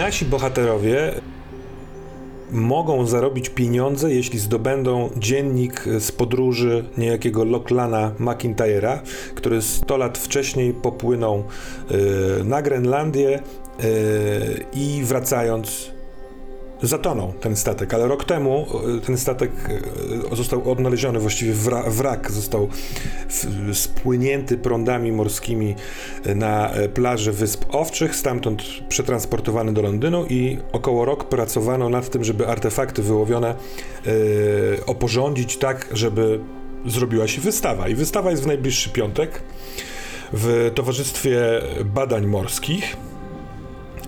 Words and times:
Nasi 0.00 0.24
bohaterowie 0.24 1.12
mogą 2.50 3.06
zarobić 3.06 3.48
pieniądze, 3.48 4.14
jeśli 4.14 4.38
zdobędą 4.38 5.10
dziennik 5.16 5.84
z 5.98 6.12
podróży 6.12 6.84
niejakiego 6.98 7.44
Locklana 7.44 8.12
McIntyre'a, 8.20 8.98
który 9.34 9.62
100 9.62 9.96
lat 9.96 10.18
wcześniej 10.18 10.74
popłynął 10.74 11.44
y, 11.90 12.44
na 12.44 12.62
Grenlandię 12.62 13.38
y, 13.38 14.64
i 14.74 15.02
wracając 15.04 15.90
zatonął 16.82 17.32
ten 17.32 17.56
statek, 17.56 17.94
ale 17.94 18.08
rok 18.08 18.24
temu 18.24 18.66
e, 18.98 19.00
ten 19.00 19.18
statek 19.18 19.50
e, 20.32 20.36
został 20.36 20.70
odnaleziony, 20.70 21.18
właściwie 21.18 21.52
wrak 21.86 22.32
został 22.32 22.68
spłynięty 23.72 24.58
prądami 24.58 25.12
morskimi 25.12 25.74
na 26.34 26.70
e, 26.70 26.88
plaży 26.88 27.32
Wysp 27.32 27.64
Owczych, 27.68 28.16
stamtąd 28.16 28.62
przetransportowany 28.88 29.72
do 29.72 29.82
Londynu 29.82 30.26
i 30.26 30.58
około 30.72 31.04
rok 31.04 31.24
pracowano 31.24 31.88
nad 31.88 32.10
tym, 32.10 32.24
żeby 32.24 32.48
artefakty 32.48 33.02
wyłowione 33.02 33.54
oporządzić 34.86 35.56
tak, 35.56 35.88
żeby 35.92 36.40
zrobiła 36.86 37.28
się 37.28 37.40
wystawa. 37.40 37.88
I 37.88 37.94
wystawa 37.94 38.30
jest 38.30 38.42
w 38.42 38.46
najbliższy 38.46 38.90
piątek 38.90 39.42
w 40.32 40.72
Towarzystwie 40.74 41.60
Badań 41.84 42.26
Morskich 42.26 42.96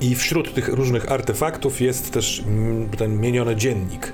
i 0.03 0.14
wśród 0.14 0.55
tych 0.55 0.69
różnych 0.69 1.12
artefaktów 1.12 1.81
jest 1.81 2.11
też 2.12 2.42
mm, 2.47 2.89
ten 2.89 3.20
mieniony 3.20 3.56
dziennik. 3.56 4.12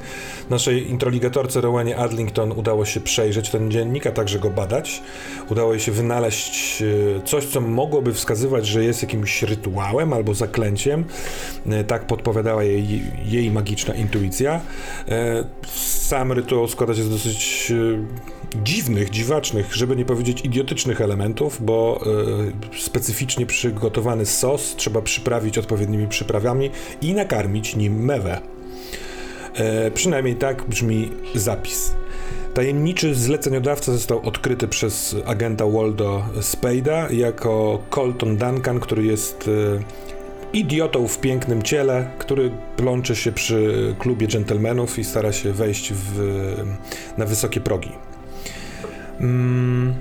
Naszej 0.50 0.90
introligatorce 0.90 1.60
Rowenie 1.60 1.96
Adlington 1.96 2.52
udało 2.52 2.84
się 2.84 3.00
przejrzeć 3.00 3.50
ten 3.50 3.70
dziennik, 3.70 4.06
a 4.06 4.12
także 4.12 4.38
go 4.38 4.50
badać. 4.50 5.02
Udało 5.50 5.72
jej 5.72 5.80
się 5.80 5.92
wynaleźć 5.92 6.82
e, 6.82 6.86
coś, 7.24 7.44
co 7.44 7.60
mogłoby 7.60 8.12
wskazywać, 8.14 8.66
że 8.66 8.84
jest 8.84 9.02
jakimś 9.02 9.42
rytuałem 9.42 10.12
albo 10.12 10.34
zaklęciem. 10.34 11.04
E, 11.66 11.84
tak 11.84 12.06
podpowiadała 12.06 12.64
jej, 12.64 13.02
jej 13.24 13.50
magiczna 13.50 13.94
intuicja. 13.94 14.60
E, 15.08 15.44
sam 15.74 16.32
rytuał 16.32 16.68
składa 16.68 16.94
się 16.94 17.02
z 17.02 17.10
dosyć 17.10 17.72
dziwnych, 18.64 19.10
dziwacznych, 19.10 19.74
żeby 19.74 19.96
nie 19.96 20.04
powiedzieć 20.04 20.44
idiotycznych 20.44 21.00
elementów, 21.00 21.64
bo 21.64 22.04
specyficznie 22.78 23.46
przygotowany 23.46 24.26
sos 24.26 24.74
trzeba 24.76 25.02
przyprawić 25.02 25.58
odpowiednimi 25.58 26.08
przyprawami 26.08 26.70
i 27.02 27.14
nakarmić 27.14 27.76
nim 27.76 28.04
mewę. 28.04 28.40
E, 29.54 29.90
przynajmniej 29.90 30.36
tak 30.36 30.64
brzmi 30.68 31.10
zapis. 31.34 31.92
Tajemniczy 32.54 33.14
zleceniodawca 33.14 33.92
został 33.92 34.20
odkryty 34.26 34.68
przez 34.68 35.16
agenta 35.26 35.66
Waldo 35.66 36.24
Spade'a 36.36 37.12
jako 37.12 37.82
Colton 37.90 38.36
Duncan, 38.36 38.80
który 38.80 39.04
jest 39.04 39.48
e, 39.48 39.82
idiotą 40.52 41.08
w 41.08 41.18
pięknym 41.18 41.62
ciele, 41.62 42.10
który 42.18 42.50
plącze 42.76 43.16
się 43.16 43.32
przy 43.32 43.94
klubie 43.98 44.26
dżentelmenów 44.26 44.98
i 44.98 45.04
stara 45.04 45.32
się 45.32 45.52
wejść 45.52 45.92
w, 45.92 46.20
na 47.18 47.26
wysokie 47.26 47.60
progi. 47.60 48.07
Mm. 49.20 49.94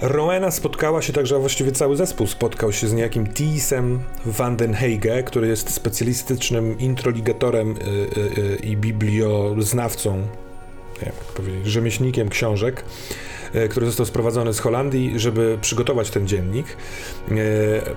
Rowena 0.00 0.50
spotkała 0.50 1.02
się 1.02 1.12
także, 1.12 1.36
a 1.36 1.38
właściwie 1.38 1.72
cały 1.72 1.96
zespół 1.96 2.26
spotkał 2.26 2.72
się 2.72 2.88
z 2.88 2.92
niejakim 2.92 3.26
Thiesem 3.26 4.00
van 4.26 4.56
den 4.56 4.74
Hege, 4.74 5.22
który 5.22 5.48
jest 5.48 5.70
specjalistycznym 5.70 6.78
introligatorem 6.78 7.70
y, 7.70 7.80
y, 7.80 8.40
y, 8.40 8.56
i 8.56 8.76
biblioznawcą, 8.76 10.26
jak 11.02 11.14
powiedzieć, 11.14 11.66
rzemieślnikiem 11.66 12.28
książek. 12.28 12.84
E, 13.54 13.68
który 13.68 13.86
został 13.86 14.06
sprowadzony 14.06 14.52
z 14.52 14.58
Holandii, 14.58 15.12
żeby 15.16 15.58
przygotować 15.60 16.10
ten 16.10 16.28
dziennik. 16.28 16.66
E, 16.66 17.34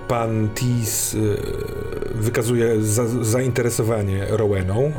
pan 0.08 0.48
Tis 0.54 1.14
e, 1.14 1.18
wykazuje 2.14 2.82
za, 2.82 3.06
zainteresowanie 3.06 4.26
Roweną. 4.30 4.92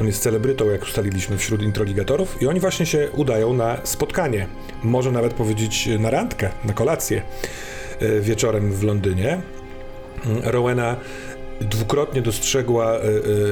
On 0.00 0.06
jest 0.06 0.22
celebrytą, 0.22 0.70
jak 0.70 0.82
ustaliliśmy, 0.82 1.38
wśród 1.38 1.62
introligatorów 1.62 2.42
i 2.42 2.46
oni 2.46 2.60
właśnie 2.60 2.86
się 2.86 3.08
udają 3.14 3.52
na 3.52 3.78
spotkanie. 3.84 4.46
Może 4.82 5.12
nawet 5.12 5.34
powiedzieć 5.34 5.88
na 5.98 6.10
randkę, 6.10 6.50
na 6.64 6.72
kolację 6.72 7.22
wieczorem 8.20 8.72
w 8.72 8.82
Londynie. 8.82 9.40
Rowena 10.44 10.96
dwukrotnie 11.60 12.22
dostrzegła 12.22 12.96
y, 12.96 13.00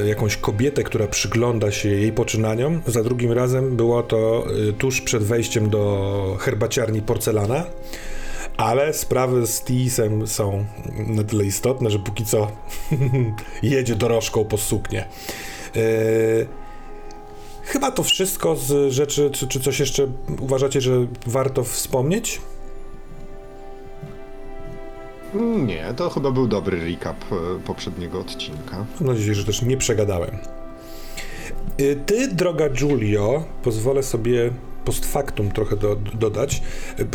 y, 0.05 0.09
jakąś 0.09 0.37
kobietę, 0.37 0.83
która 0.83 1.07
przygląda 1.07 1.73
się 1.73 1.89
jej 1.89 2.13
poczynaniom. 2.13 2.83
Za 2.87 3.03
drugim 3.03 3.33
razem 3.33 3.77
było 3.77 4.03
to 4.03 4.47
y, 4.69 4.73
tuż 4.73 5.01
przed 5.01 5.23
wejściem 5.23 5.71
do 5.71 6.37
herbaciarni 6.41 7.03
porcelana. 7.03 7.65
Ale 8.57 8.93
sprawy 8.93 9.47
z 9.47 9.61
Teasem 9.61 10.27
są 10.27 10.65
na 11.07 11.25
tyle 11.25 11.45
istotne, 11.45 11.91
że 11.91 11.99
póki 11.99 12.25
co 12.25 12.51
jedzie 13.63 13.95
dorożką 13.95 14.45
po 14.45 14.59
suknie. 14.59 15.09
Chyba 17.65 17.91
to 17.91 18.03
wszystko 18.03 18.57
z 18.57 18.93
rzeczy, 18.93 19.31
czy, 19.31 19.49
czy 19.49 19.61
coś 19.61 19.81
jeszcze 19.81 20.07
uważacie, 20.41 20.81
że 20.81 21.07
warto 21.27 21.65
wspomnieć? 21.65 22.41
Nie, 25.67 25.95
to 25.97 26.11
chyba 26.11 26.31
był 26.31 26.47
dobry 26.49 26.85
recap 26.85 27.17
e, 27.33 27.61
poprzedniego 27.67 28.21
odcinka. 28.21 28.87
Mam 29.01 29.09
nadzieję, 29.09 29.35
że 29.35 29.45
też 29.45 29.63
nie 29.63 29.77
przegadałem. 29.77 30.39
Y, 31.81 31.97
ty, 32.07 32.29
droga 32.29 32.69
Giulio, 32.69 33.45
pozwolę 33.63 34.03
sobie 34.03 34.51
post 34.85 35.07
factum 35.07 35.51
trochę 35.51 35.77
do, 35.77 35.97
dodać. 35.97 36.63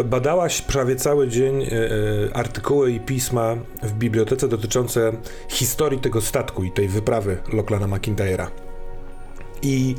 Badałaś 0.05 0.61
prawie 0.61 0.95
cały 0.95 1.27
dzień 1.27 1.61
y, 1.61 1.65
y, 1.65 2.33
artykuły 2.33 2.91
i 2.91 2.99
pisma 2.99 3.55
w 3.83 3.93
bibliotece 3.93 4.47
dotyczące 4.47 5.11
historii 5.49 5.99
tego 5.99 6.21
statku 6.21 6.63
i 6.63 6.71
tej 6.71 6.87
wyprawy 6.87 7.37
Locklana 7.53 7.87
McIntyre'a. 7.87 8.47
I 9.61 9.95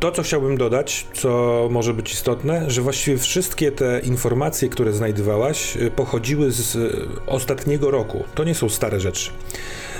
to, 0.00 0.12
co 0.12 0.22
chciałbym 0.22 0.56
dodać, 0.56 1.06
co 1.12 1.68
może 1.70 1.94
być 1.94 2.12
istotne, 2.12 2.70
że 2.70 2.82
właściwie 2.82 3.18
wszystkie 3.18 3.72
te 3.72 4.00
informacje, 4.00 4.68
które 4.68 4.92
znajdowałaś, 4.92 5.76
y, 5.76 5.90
pochodziły 5.90 6.52
z 6.52 6.74
y, 6.74 7.08
ostatniego 7.26 7.90
roku. 7.90 8.24
To 8.34 8.44
nie 8.44 8.54
są 8.54 8.68
stare 8.68 9.00
rzeczy. 9.00 9.30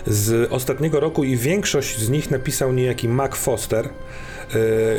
Z 0.06 0.52
ostatniego 0.52 1.00
roku 1.00 1.24
i 1.24 1.36
większość 1.36 1.98
z 1.98 2.10
nich 2.10 2.30
napisał 2.30 2.72
niejaki 2.72 3.08
Mac 3.08 3.36
Foster. 3.36 3.88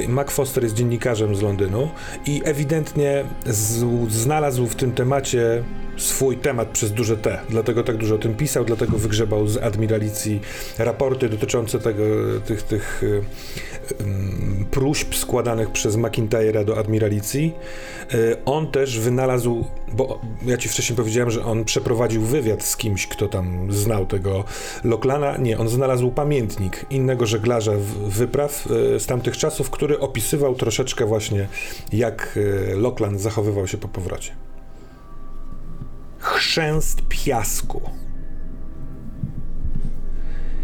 Y, 0.06 0.10
Mac 0.10 0.32
Foster 0.32 0.64
jest 0.64 0.76
dziennikarzem 0.76 1.36
z 1.36 1.42
Londynu 1.42 1.90
i 2.26 2.42
ewidentnie 2.46 3.26
znalazł 4.10 4.68
w 4.68 4.76
tym 4.76 4.92
temacie 4.92 5.64
swój 5.98 6.38
temat 6.38 6.68
przez 6.68 6.92
duże 6.92 7.18
T. 7.18 7.40
Dlatego 7.50 7.84
tak 7.84 7.98
dużo 7.98 8.16
o 8.16 8.18
tym 8.18 8.36
pisał, 8.36 8.66
dlatego 8.66 8.98
wygrzebał 8.98 9.48
z 9.48 9.58
admiralicji 9.58 10.42
raporty 10.78 11.30
dotyczące 11.30 11.80
tego, 11.80 12.04
tych, 12.46 12.64
tych 12.64 13.04
próśb 14.72 15.16
składanych 15.16 15.72
przez 15.72 15.98
McIntyre'a 15.98 16.66
do 16.66 16.78
admiralicji. 16.78 17.54
Y, 18.14 18.36
on 18.46 18.72
też 18.72 19.00
wynalazł, 19.00 19.66
bo 19.94 20.22
ja 20.46 20.58
ci 20.58 20.70
wcześniej 20.70 20.98
powiedziałem, 20.98 21.32
że 21.32 21.46
on 21.46 21.66
przeprowadził 21.66 22.22
wywiad 22.22 22.64
z 22.64 22.78
kimś, 22.78 23.08
kto 23.08 23.28
tam 23.28 23.72
znał 23.72 24.06
tego 24.06 24.44
Locklana. 24.84 25.38
Nie, 25.38 25.58
on 25.58 25.70
znalazł 25.70 26.12
pamiętnik 26.12 26.86
innego 26.90 27.26
żeglarza 27.26 27.72
wypraw 28.08 28.68
y, 28.96 29.00
z 29.00 29.06
tamtych 29.06 29.38
czasów, 29.38 29.70
który 29.70 30.00
opisywał 30.00 30.56
troszeczkę 30.56 31.06
właśnie, 31.06 31.48
jak 31.94 32.40
Lockland 32.76 33.22
zachowywał 33.22 33.68
się 33.68 33.78
po 33.78 33.88
powrocie 33.88 34.32
chrzęst 36.20 37.02
piasku. 37.10 37.82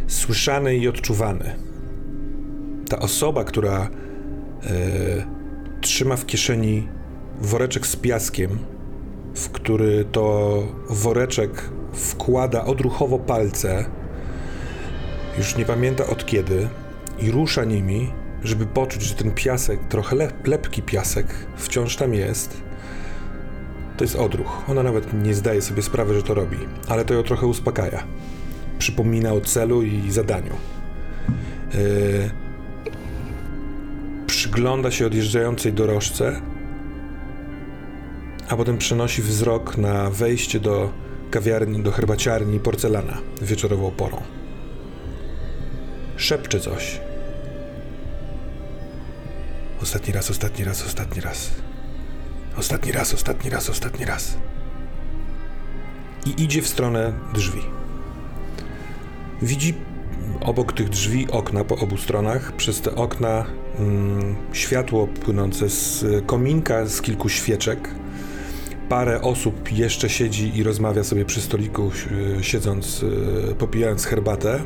Słyszany 0.08 0.78
i 0.78 0.88
odczuwany. 0.88 1.56
Ta 2.90 3.00
osoba, 3.00 3.44
która 3.44 3.90
e, 4.64 4.70
trzyma 5.82 6.16
w 6.16 6.26
kieszeni 6.26 6.88
woreczek 7.42 7.88
z 7.88 7.96
piaskiem, 7.96 8.60
w 9.36 9.50
który 9.50 10.06
to 10.12 10.64
woreczek 10.90 11.70
wkłada 11.94 12.66
odruchowo 12.66 13.20
palce, 13.20 13.86
już 15.38 15.58
nie 15.58 15.66
pamięta 15.66 16.08
od 16.08 16.26
kiedy, 16.26 16.68
i 17.20 17.32
rusza 17.32 17.64
nimi, 17.64 18.12
żeby 18.44 18.66
poczuć, 18.66 19.02
że 19.02 19.16
ten 19.16 19.32
piasek, 19.32 19.80
trochę 19.90 20.16
lepki 20.46 20.82
piasek, 20.82 21.28
wciąż 21.56 21.96
tam 21.96 22.14
jest 22.14 22.66
to 23.98 24.04
jest 24.04 24.16
odruch. 24.16 24.70
Ona 24.70 24.84
nawet 24.84 25.24
nie 25.24 25.34
zdaje 25.34 25.62
sobie 25.62 25.82
sprawy, 25.82 26.14
że 26.14 26.24
to 26.24 26.34
robi, 26.34 26.58
ale 26.88 27.06
to 27.06 27.14
ją 27.14 27.24
trochę 27.24 27.48
uspokaja. 27.48 28.04
Przypomina 28.80 29.34
o 29.34 29.42
celu 29.42 29.84
i 29.84 30.12
zadaniu. 30.12 30.54
Yy... 31.74 32.45
Przygląda 34.46 34.92
się 34.92 35.06
odjeżdżającej 35.06 35.74
dorożce, 35.74 36.42
a 38.50 38.56
potem 38.56 38.78
przenosi 38.78 39.22
wzrok 39.22 39.78
na 39.78 40.10
wejście 40.10 40.60
do 40.60 40.92
kawiarni, 41.32 41.84
do 41.84 41.92
herbaciarni 41.92 42.60
porcelana 42.60 43.18
wieczorową 43.42 43.92
porą. 43.92 44.22
Szepcze 46.18 46.60
coś. 46.60 47.00
Ostatni 49.82 50.14
raz, 50.14 50.32
ostatni 50.32 50.66
raz, 50.66 50.86
ostatni 50.86 51.22
raz. 51.22 51.52
Ostatni 52.58 52.92
raz, 52.92 53.14
ostatni 53.14 53.50
raz, 53.50 53.70
ostatni 53.70 54.06
raz. 54.06 54.38
I 56.26 56.44
idzie 56.44 56.62
w 56.62 56.68
stronę 56.68 57.14
drzwi. 57.34 57.62
Widzi 59.42 59.74
obok 60.42 60.74
tych 60.74 60.90
drzwi 60.90 61.32
okna 61.32 61.64
po 61.64 61.76
obu 61.78 61.98
stronach. 61.98 62.52
Przez 62.52 62.82
te 62.82 62.96
okna 62.96 63.46
światło 64.54 65.08
płynące 65.08 65.70
z 65.70 66.06
kominka, 66.26 66.86
z 66.86 67.02
kilku 67.02 67.30
świeczek. 67.30 67.90
Parę 68.90 69.22
osób 69.22 69.72
jeszcze 69.72 70.10
siedzi 70.10 70.58
i 70.58 70.64
rozmawia 70.64 71.04
sobie 71.04 71.26
przy 71.26 71.42
stoliku, 71.42 71.92
e, 72.40 72.44
siedząc, 72.44 73.06
e, 73.52 73.56
popijając 73.56 74.06
herbatę. 74.06 74.62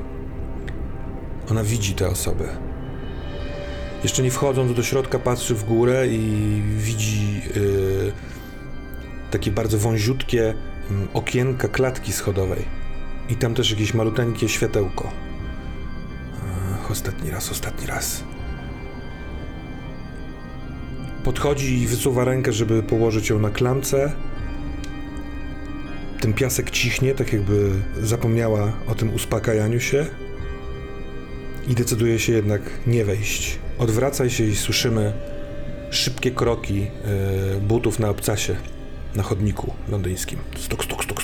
Ona 1.51 1.63
widzi 1.63 1.94
te 1.94 2.07
osoby. 2.07 2.44
Jeszcze 4.03 4.23
nie 4.23 4.31
wchodząc 4.31 4.73
do 4.73 4.83
środka, 4.83 5.19
patrzy 5.19 5.55
w 5.55 5.63
górę 5.63 6.07
i 6.07 6.62
widzi 6.77 7.41
yy, 7.55 8.12
takie 9.31 9.51
bardzo 9.51 9.77
wąziutkie 9.77 10.38
yy, 10.38 10.97
okienka 11.13 11.67
klatki 11.67 12.13
schodowej. 12.13 12.65
I 13.29 13.35
tam 13.35 13.53
też 13.53 13.71
jakieś 13.71 13.94
maluteńkie 13.94 14.50
światełko. 14.50 15.12
Ostatni 16.89 17.31
raz, 17.31 17.51
ostatni 17.51 17.88
raz. 17.88 18.23
Podchodzi 21.29 21.81
i 21.81 21.87
wysuwa 21.87 22.23
rękę, 22.25 22.53
żeby 22.53 22.83
położyć 22.83 23.29
ją 23.29 23.39
na 23.39 23.49
klamce. 23.49 24.11
Ten 26.21 26.33
piasek 26.33 26.71
cichnie, 26.71 27.15
tak 27.15 27.33
jakby 27.33 27.71
zapomniała 28.01 28.73
o 28.87 28.95
tym 28.95 29.13
uspokajaniu 29.13 29.79
się. 29.79 30.05
I 31.67 31.75
decyduje 31.75 32.19
się 32.19 32.33
jednak 32.33 32.61
nie 32.87 33.05
wejść. 33.05 33.59
Odwracaj 33.79 34.29
się 34.29 34.43
i 34.43 34.55
słyszymy 34.55 35.13
szybkie 35.89 36.31
kroki 36.31 36.81
e, 36.81 37.59
butów 37.59 37.99
na 37.99 38.09
obcasie 38.09 38.55
na 39.15 39.23
chodniku 39.23 39.73
londyńskim. 39.89 40.39
Stuk, 40.57 40.83
stuk, 40.83 41.03
stuk, 41.03 41.19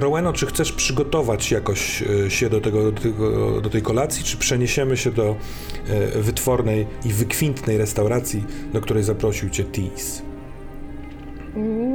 Roweno, 0.00 0.32
czy 0.32 0.46
chcesz 0.46 0.72
przygotować 0.72 1.50
jakoś 1.50 2.02
e, 2.26 2.30
się 2.30 2.50
do, 2.50 2.60
tego, 2.60 2.92
do, 2.92 3.00
tego, 3.00 3.60
do 3.60 3.70
tej 3.70 3.82
kolacji, 3.82 4.24
czy 4.24 4.36
przeniesiemy 4.36 4.96
się 4.96 5.10
do 5.10 5.24
e, 5.24 6.18
wytwornej 6.22 6.86
i 7.04 7.08
wykwintnej 7.08 7.78
restauracji, 7.78 8.44
do 8.72 8.80
której 8.80 9.02
zaprosił 9.02 9.50
cię 9.50 9.64
Tees? 9.64 10.22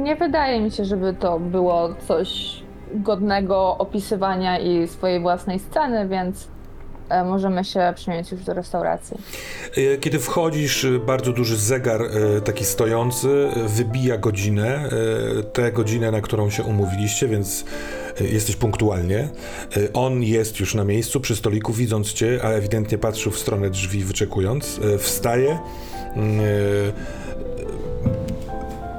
Nie 0.02 0.16
wydaje 0.16 0.60
mi 0.60 0.70
się, 0.70 0.84
żeby 0.84 1.14
to 1.14 1.40
było 1.40 1.94
coś 2.08 2.62
godnego 2.94 3.78
opisywania 3.78 4.58
i 4.58 4.88
swojej 4.88 5.20
własnej 5.20 5.58
sceny, 5.58 6.08
więc 6.08 6.48
możemy 7.24 7.64
się 7.64 7.92
przenieść 7.96 8.32
już 8.32 8.44
do 8.44 8.54
restauracji. 8.54 9.16
E, 9.76 9.96
Kiedy 9.98 10.18
wchodzisz, 10.18 10.84
e, 10.84 10.98
bardzo 10.98 11.32
duży 11.32 11.56
zegar, 11.56 12.02
e, 12.02 12.40
taki 12.40 12.64
stojący, 12.64 13.28
e, 13.56 13.68
wybija 13.68 14.18
godzinę, 14.18 14.66
e, 15.38 15.42
tę 15.42 15.72
godzinę, 15.72 16.10
na 16.10 16.20
którą 16.20 16.50
się 16.50 16.62
umówiliście, 16.62 17.28
więc 17.28 17.64
e, 18.20 18.24
jesteś 18.24 18.56
punktualnie. 18.56 19.18
E, 19.76 19.92
On 19.92 20.22
jest 20.22 20.60
już 20.60 20.74
na 20.74 20.84
miejscu 20.84 21.20
przy 21.20 21.36
stoliku, 21.36 21.72
widząc 21.72 22.12
cię, 22.12 22.40
a 22.42 22.48
ewidentnie 22.48 22.98
patrzył 22.98 23.32
w 23.32 23.38
stronę 23.38 23.70
drzwi, 23.70 24.04
wyczekując. 24.04 24.80
E, 24.94 24.98
Wstaje. 24.98 25.58
mm, 26.16 26.40
e, 26.40 26.44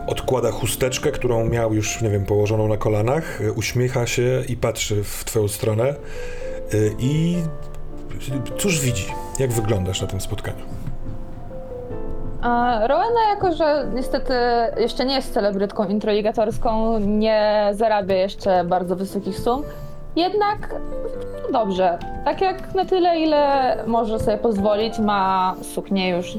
Odkłada 0.07 0.51
chusteczkę, 0.51 1.11
którą 1.11 1.49
miał 1.49 1.73
już, 1.73 2.01
nie 2.01 2.09
wiem, 2.09 2.25
położoną 2.25 2.67
na 2.67 2.77
kolanach, 2.77 3.41
e, 3.41 3.51
uśmiecha 3.51 4.07
się 4.07 4.43
i 4.49 4.57
patrzy 4.57 5.03
w 5.03 5.23
twoją 5.25 5.47
stronę. 5.47 5.89
E, 5.89 5.95
I 6.99 7.37
cóż 8.57 8.79
widzi? 8.79 9.05
Jak 9.39 9.51
wyglądasz 9.51 10.01
na 10.01 10.07
tym 10.07 10.21
spotkaniu? 10.21 10.63
Rowena, 12.81 13.29
jako 13.29 13.51
że 13.55 13.87
niestety 13.93 14.33
jeszcze 14.77 15.05
nie 15.05 15.15
jest 15.15 15.33
celebrytką 15.33 15.87
introligatorską, 15.87 16.99
nie 16.99 17.69
zarabia 17.73 18.15
jeszcze 18.15 18.63
bardzo 18.63 18.95
wysokich 18.95 19.39
sum, 19.39 19.63
jednak 20.15 20.75
no 21.43 21.59
dobrze. 21.59 21.97
Tak 22.25 22.41
jak 22.41 22.73
na 22.75 22.85
tyle, 22.85 23.19
ile 23.19 23.75
może 23.87 24.19
sobie 24.19 24.37
pozwolić, 24.37 24.99
ma 24.99 25.55
suknię 25.61 26.09
już 26.09 26.37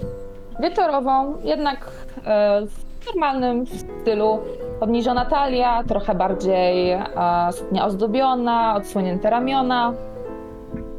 wieczorową, 0.60 1.34
jednak 1.44 1.90
e, 2.24 2.60
w 2.66 3.06
normalnym 3.06 3.66
stylu. 3.66 4.38
Obniżona 4.80 5.24
talia, 5.24 5.84
trochę 5.88 6.14
bardziej 6.14 6.90
e, 6.90 7.08
suknia 7.52 7.86
ozdobiona, 7.86 8.74
odsłonięte 8.76 9.30
ramiona. 9.30 9.92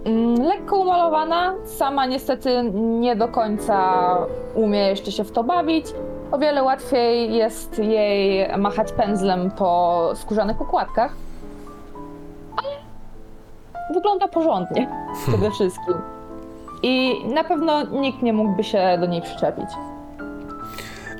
Mm, 0.06 0.44
Lekko 0.44 0.78
umalowana, 0.78 1.54
sama 1.66 2.06
niestety 2.06 2.72
nie 2.74 3.16
do 3.16 3.28
końca 3.28 4.18
umie 4.56 4.80
jeszcze 4.80 5.12
się 5.12 5.24
w 5.24 5.32
to 5.32 5.44
bawić. 5.44 5.86
O 6.32 6.38
wiele 6.38 6.64
łatwiej 6.64 7.34
jest 7.34 7.80
jej 7.80 8.48
machać 8.58 8.92
pędzlem 8.92 9.52
po 9.52 10.10
skórzanych 10.16 10.62
układkach. 10.62 11.14
Ale 12.58 12.70
wygląda 13.94 14.28
porządnie 14.28 14.90
przede 15.28 15.52
wszystkim. 15.52 15.94
I 16.84 17.16
na 17.34 17.44
pewno 17.44 17.84
nikt 17.84 18.22
nie 18.22 18.34
mógłby 18.34 18.64
się 18.64 18.98
do 19.00 19.06
niej 19.06 19.22
przyczepić. 19.22 19.70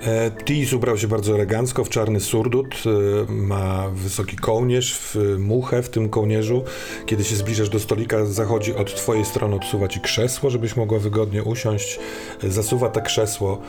E, 0.08 0.32
Tis 0.46 0.74
ubrał 0.74 0.98
się 0.98 1.08
bardzo 1.08 1.36
elegancko 1.36 1.84
w 1.84 1.90
czarny 1.90 2.20
surdut, 2.20 2.76
e, 2.86 3.32
ma 3.32 3.90
wysoki 3.90 4.36
kołnierz, 4.38 4.98
w 5.00 5.16
muchę 5.40 5.84
w 5.84 5.90
tym 5.90 6.10
kołnierzu. 6.10 6.64
Kiedy 7.06 7.24
się 7.24 7.36
zbliżasz 7.36 7.70
do 7.70 7.80
stolika, 7.80 8.26
zachodzi 8.26 8.76
od 8.76 8.96
twojej 8.96 9.26
strony, 9.26 9.56
odsuwa 9.56 9.88
ci 9.88 10.00
krzesło, 10.02 10.50
żebyś 10.50 10.76
mogła 10.76 11.00
wygodnie 11.00 11.44
usiąść. 11.44 12.00
E, 12.44 12.50
Zasuwa 12.50 12.90
to 12.90 13.02
krzesło. 13.02 13.62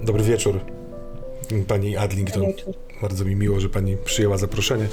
E, 0.00 0.04
Dobry 0.04 0.22
wieczór, 0.24 0.60
pani 1.68 1.96
Adlington. 1.96 2.42
Wieczór. 2.46 2.74
Bardzo 3.02 3.24
mi 3.24 3.36
miło, 3.36 3.60
że 3.60 3.68
pani 3.68 3.96
przyjęła 4.04 4.36
zaproszenie. 4.36 4.86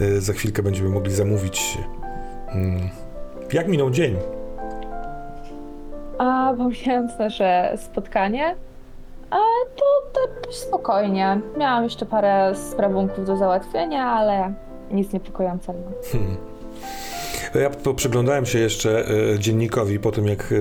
E, 0.00 0.20
Za 0.20 0.32
chwilkę 0.32 0.62
będziemy 0.62 0.88
mogli 0.88 1.12
zamówić. 1.14 1.78
mm, 2.52 2.88
Jak 3.52 3.68
minął 3.68 3.90
dzień? 3.90 4.16
A 6.18 6.54
pomijając 6.58 7.18
nasze 7.18 7.78
spotkanie, 7.92 8.56
a 9.30 9.36
to, 9.76 10.20
dość 10.46 10.58
spokojnie. 10.58 11.40
Miałam 11.58 11.84
jeszcze 11.84 12.06
parę 12.06 12.52
sprawunków 12.70 13.26
do 13.26 13.36
załatwienia, 13.36 14.04
ale 14.04 14.52
nic 14.90 15.12
niepokojącego. 15.12 15.78
Ja 17.54 17.70
po- 17.70 17.94
przyglądałem 17.94 18.46
się 18.46 18.58
jeszcze 18.58 19.04
e, 19.34 19.38
dziennikowi 19.38 19.98
po 19.98 20.10
tym, 20.12 20.26
jak 20.26 20.52
e, 20.52 20.54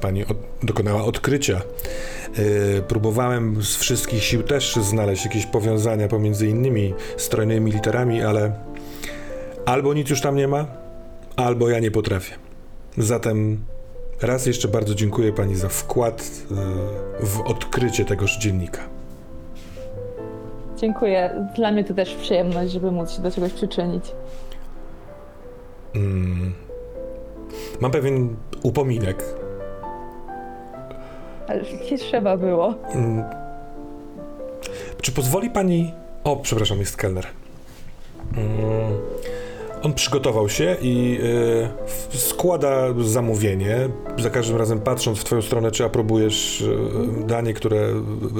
pani 0.00 0.24
od, 0.24 0.36
dokonała 0.62 1.04
odkrycia. 1.04 1.54
E, 1.58 2.82
próbowałem 2.82 3.62
z 3.62 3.76
wszystkich 3.76 4.22
sił 4.24 4.42
też 4.42 4.76
znaleźć 4.76 5.24
jakieś 5.24 5.46
powiązania 5.46 6.08
pomiędzy 6.08 6.46
innymi 6.48 6.94
strojnymi 7.16 7.72
literami, 7.72 8.22
ale 8.22 8.52
albo 9.66 9.94
nic 9.94 10.10
już 10.10 10.20
tam 10.20 10.36
nie 10.36 10.48
ma, 10.48 10.66
albo 11.36 11.68
ja 11.68 11.78
nie 11.80 11.90
potrafię. 11.90 12.34
Zatem 12.98 13.64
raz 14.22 14.46
jeszcze 14.46 14.68
bardzo 14.68 14.94
dziękuję 14.94 15.32
pani 15.32 15.54
za 15.54 15.68
wkład 15.68 16.30
e, 17.22 17.26
w 17.26 17.40
odkrycie 17.40 18.04
tegoż 18.04 18.38
dziennika. 18.38 18.80
Dziękuję. 20.76 21.48
Dla 21.56 21.72
mnie 21.72 21.84
to 21.84 21.94
też 21.94 22.14
przyjemność, 22.14 22.72
żeby 22.72 22.90
móc 22.90 23.10
się 23.10 23.22
do 23.22 23.30
czegoś 23.30 23.52
przyczynić. 23.52 24.04
Mm. 25.94 26.52
Mam 27.80 27.90
pewien 27.90 28.36
upominek. 28.62 29.24
Ale 31.48 31.62
nie 31.90 31.98
trzeba 31.98 32.36
było. 32.36 32.74
Mm. 32.94 33.24
Czy 35.00 35.12
pozwoli 35.12 35.50
pani. 35.50 35.94
O, 36.24 36.36
przepraszam, 36.36 36.78
jest 36.78 36.96
kelner. 36.96 37.26
Mm. 38.36 38.92
On 39.84 39.94
przygotował 39.94 40.48
się 40.48 40.76
i 40.82 41.18
y, 42.14 42.18
składa 42.18 42.70
zamówienie. 43.00 43.76
Za 44.18 44.30
każdym 44.30 44.56
razem 44.56 44.80
patrząc 44.80 45.18
w 45.18 45.24
Twoją 45.24 45.42
stronę, 45.42 45.70
czy 45.70 45.84
aprobujesz 45.84 46.60
y, 46.60 46.76
danie, 47.26 47.54
które 47.54 47.88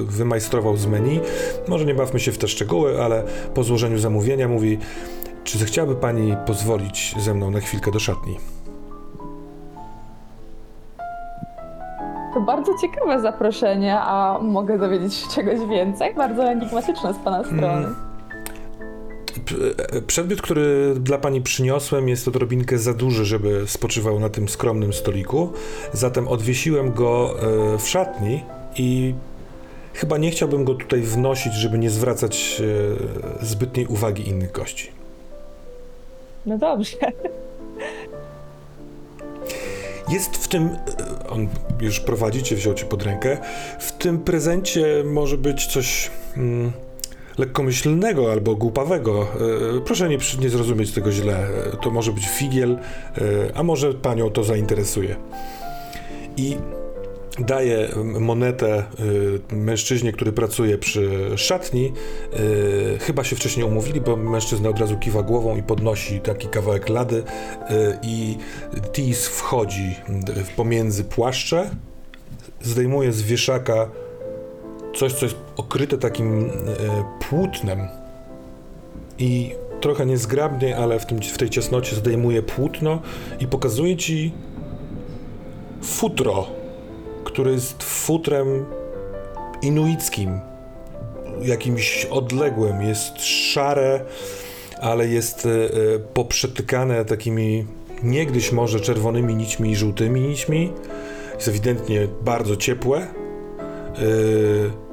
wymajstrował 0.09 0.77
z 0.77 0.87
menu. 0.87 1.21
Może 1.69 1.85
nie 1.85 1.95
bawmy 1.95 2.21
się 2.21 2.33
w 2.33 2.39
te 2.39 2.49
szczegóły, 2.49 3.03
ale 3.03 3.23
po 3.55 3.65
złożeniu 3.65 3.99
zamówienia 3.99 4.49
mówi: 4.49 4.79
Czy 5.45 5.59
zechciałaby 5.59 5.95
pani 5.95 6.37
pozwolić 6.47 7.15
ze 7.19 7.35
mną 7.35 7.51
na 7.51 7.61
chwilkę 7.61 7.91
do 7.91 7.99
szatni? 7.99 8.39
To 12.35 12.41
bardzo 12.41 12.73
ciekawe 12.81 13.21
zaproszenie, 13.21 14.01
a 14.01 14.39
mogę 14.43 14.79
dowiedzieć 14.79 15.15
się 15.15 15.29
czegoś 15.29 15.69
więcej? 15.69 16.15
Bardzo 16.15 16.45
enigmatyczne 16.45 17.15
z 17.15 17.19
pana 17.19 17.45
strony. 17.45 17.87
E, 17.87 18.14
Przedmiot, 20.07 20.43
który 20.43 20.95
dla 21.01 21.19
pani 21.19 21.41
przyniosłem, 21.41 22.09
jest 22.09 22.29
odrobinkę 22.29 22.79
za 22.79 22.95
duży, 22.95 23.25
żeby 23.25 23.63
spoczywał 23.67 24.21
na 24.21 24.29
tym 24.29 24.49
skromnym 24.49 24.93
stoliku. 24.93 25.53
Zatem 25.93 26.29
odwiesiłem 26.29 26.93
go 26.93 27.35
e, 27.75 27.79
w 27.79 27.89
szatni 27.89 28.43
i 28.77 29.15
chyba 29.95 30.19
nie 30.19 30.31
chciałbym 30.31 30.65
go 30.65 30.75
tutaj 30.75 31.01
wnosić, 31.01 31.55
żeby 31.55 31.79
nie 31.79 31.91
zwracać 31.91 32.63
e, 33.41 33.47
zbytniej 33.47 33.87
uwagi 33.87 34.29
innych 34.29 34.53
gości. 34.53 34.91
No 36.47 36.59
dobrze. 36.59 36.97
Jest 40.09 40.37
w 40.37 40.49
tym, 40.49 40.69
e, 40.69 41.29
on 41.29 41.49
już 41.81 42.01
prowadzi 42.01 42.43
cię, 42.43 42.57
wziął 42.57 42.75
cię 42.75 42.87
pod 42.87 43.03
rękę, 43.03 43.39
w 43.79 43.93
tym 43.93 44.19
prezencie 44.19 45.03
może 45.05 45.39
być 45.39 45.67
coś 45.67 46.11
mm, 46.37 46.73
lekkomyślnego 47.39 48.33
albo 48.33 48.57
głupawego. 48.57 49.27
E, 49.77 49.81
Proszę 49.81 50.09
nie, 50.09 50.19
nie 50.41 50.49
zrozumieć 50.49 50.93
tego 50.93 51.13
źle. 51.13 51.47
E, 51.73 51.77
To 51.83 51.91
może 51.91 52.13
być 52.13 52.29
figiel, 52.29 52.73
e, 52.73 52.79
a 53.55 53.63
może 53.63 53.95
panią 53.95 54.31
to 54.31 54.45
zainteresuje. 54.45 55.17
I 56.37 56.57
daje 57.39 57.89
monetę 58.21 58.85
mężczyźnie, 59.53 60.13
który 60.13 60.33
pracuje 60.33 60.79
przy 60.79 61.31
szatni. 61.37 61.93
Chyba 63.01 63.25
się 63.25 63.37
wcześniej 63.37 63.67
umówili, 63.67 64.01
bo 64.01 64.17
mężczyzna 64.17 64.69
od 64.69 64.79
razu 64.79 64.99
kiwa 64.99 65.23
głową 65.23 65.57
i 65.57 65.63
podnosi 65.63 66.21
taki 66.21 66.49
kawałek 66.49 66.89
lady 66.89 67.23
i 68.03 68.37
Tis 68.93 69.27
wchodzi 69.27 69.97
pomiędzy 70.57 71.05
płaszcze, 71.05 71.71
zdejmuje 72.63 73.13
z 73.13 73.23
wieszaka 73.23 73.91
coś, 74.95 75.13
co 75.13 75.27
jest 75.27 75.37
okryte 75.57 75.99
takim 75.99 76.45
y, 76.45 76.51
płótnem 77.29 77.89
i 79.19 79.55
trochę 79.81 80.07
niezgrabnie, 80.07 80.77
ale 80.77 80.99
w, 80.99 81.07
tym, 81.07 81.23
w 81.23 81.39
tej 81.39 81.51
ciasnocie 81.51 81.97
zdejmuje 81.97 82.43
płótno 82.43 83.03
i 83.41 83.47
pokazuje 83.47 83.97
ci 83.97 84.33
futro, 85.83 86.47
które 87.25 87.53
jest 87.53 87.83
futrem 87.83 88.65
inuickim, 89.63 90.41
jakimś 91.43 92.05
odległym. 92.05 92.83
Jest 92.83 93.25
szare, 93.25 94.01
ale 94.81 95.09
jest 95.09 95.47
e, 95.47 95.51
e, 95.51 95.99
poprzetykane 95.99 97.05
takimi 97.05 97.67
niegdyś 98.03 98.53
może 98.53 98.81
czerwonymi 98.81 99.35
nićmi 99.35 99.71
i 99.71 99.77
żółtymi 99.77 100.21
nićmi. 100.21 100.73
Jest 101.35 101.49
ewidentnie 101.49 102.09
bardzo 102.23 102.57
ciepłe. 102.57 102.99
e, 102.99 104.84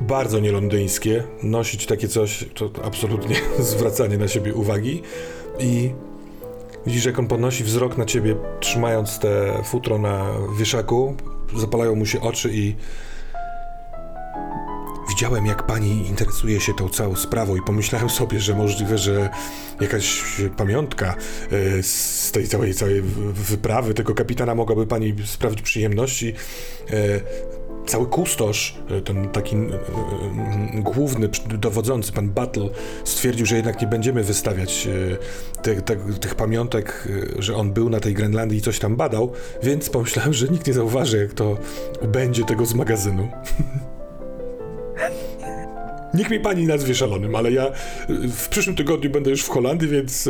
bardzo 0.00 0.40
nielondyńskie. 0.40 1.22
Nosić 1.42 1.86
takie 1.86 2.08
coś 2.08 2.44
to 2.54 2.70
absolutnie 2.84 3.36
zwracanie 3.58 4.18
na 4.18 4.28
siebie 4.28 4.54
uwagi. 4.54 5.02
I 5.58 5.90
Widzisz, 6.86 7.04
jak 7.04 7.18
on 7.18 7.26
podnosi 7.26 7.64
wzrok 7.64 7.98
na 7.98 8.04
ciebie, 8.04 8.36
trzymając 8.60 9.18
te 9.18 9.62
futro 9.64 9.98
na 9.98 10.26
wieszaku. 10.58 11.16
Zapalają 11.56 11.94
mu 11.94 12.06
się 12.06 12.20
oczy 12.20 12.50
i. 12.52 12.74
Widziałem, 15.08 15.46
jak 15.46 15.66
pani 15.66 16.06
interesuje 16.06 16.60
się 16.60 16.74
tą 16.74 16.88
całą 16.88 17.16
sprawą, 17.16 17.56
i 17.56 17.62
pomyślałem 17.62 18.10
sobie, 18.10 18.40
że 18.40 18.54
możliwe, 18.54 18.98
że 18.98 19.30
jakaś 19.80 20.22
pamiątka 20.56 21.14
e, 21.52 21.82
z 21.82 22.32
tej 22.32 22.48
całej, 22.48 22.74
całej 22.74 23.02
wyprawy 23.32 23.94
tego 23.94 24.14
kapitana 24.14 24.54
mogłaby 24.54 24.86
pani 24.86 25.14
sprawić 25.24 25.62
przyjemności. 25.62 26.34
Cały 27.86 28.06
kustosz, 28.06 28.74
e, 28.90 29.00
ten 29.00 29.28
taki 29.28 29.56
e, 29.56 29.58
e, 29.58 30.82
główny 30.82 31.28
dowodzący, 31.58 32.12
pan 32.12 32.28
Battle, 32.28 32.68
stwierdził, 33.04 33.46
że 33.46 33.56
jednak 33.56 33.80
nie 33.80 33.86
będziemy 33.86 34.22
wystawiać 34.22 34.88
te, 35.62 35.96
tych 36.20 36.34
pamiątek, 36.34 37.08
że 37.38 37.56
on 37.56 37.72
był 37.72 37.90
na 37.90 38.00
tej 38.00 38.14
Grenlandii 38.14 38.58
i 38.58 38.62
coś 38.62 38.78
tam 38.78 38.96
badał, 38.96 39.32
więc 39.62 39.90
pomyślałem, 39.90 40.32
że 40.32 40.48
nikt 40.48 40.66
nie 40.66 40.72
zauważy, 40.72 41.18
jak 41.18 41.32
to 41.32 41.56
będzie 42.02 42.44
tego 42.44 42.66
z 42.66 42.74
magazynu. 42.74 43.28
Niech 46.14 46.30
mi 46.30 46.40
pani 46.40 46.66
nazwie 46.66 46.94
szalonym, 46.94 47.34
ale 47.34 47.52
ja 47.52 47.72
w 48.36 48.48
przyszłym 48.48 48.76
tygodniu 48.76 49.10
będę 49.10 49.30
już 49.30 49.44
w 49.44 49.48
Holandii, 49.48 49.88
więc 49.88 50.28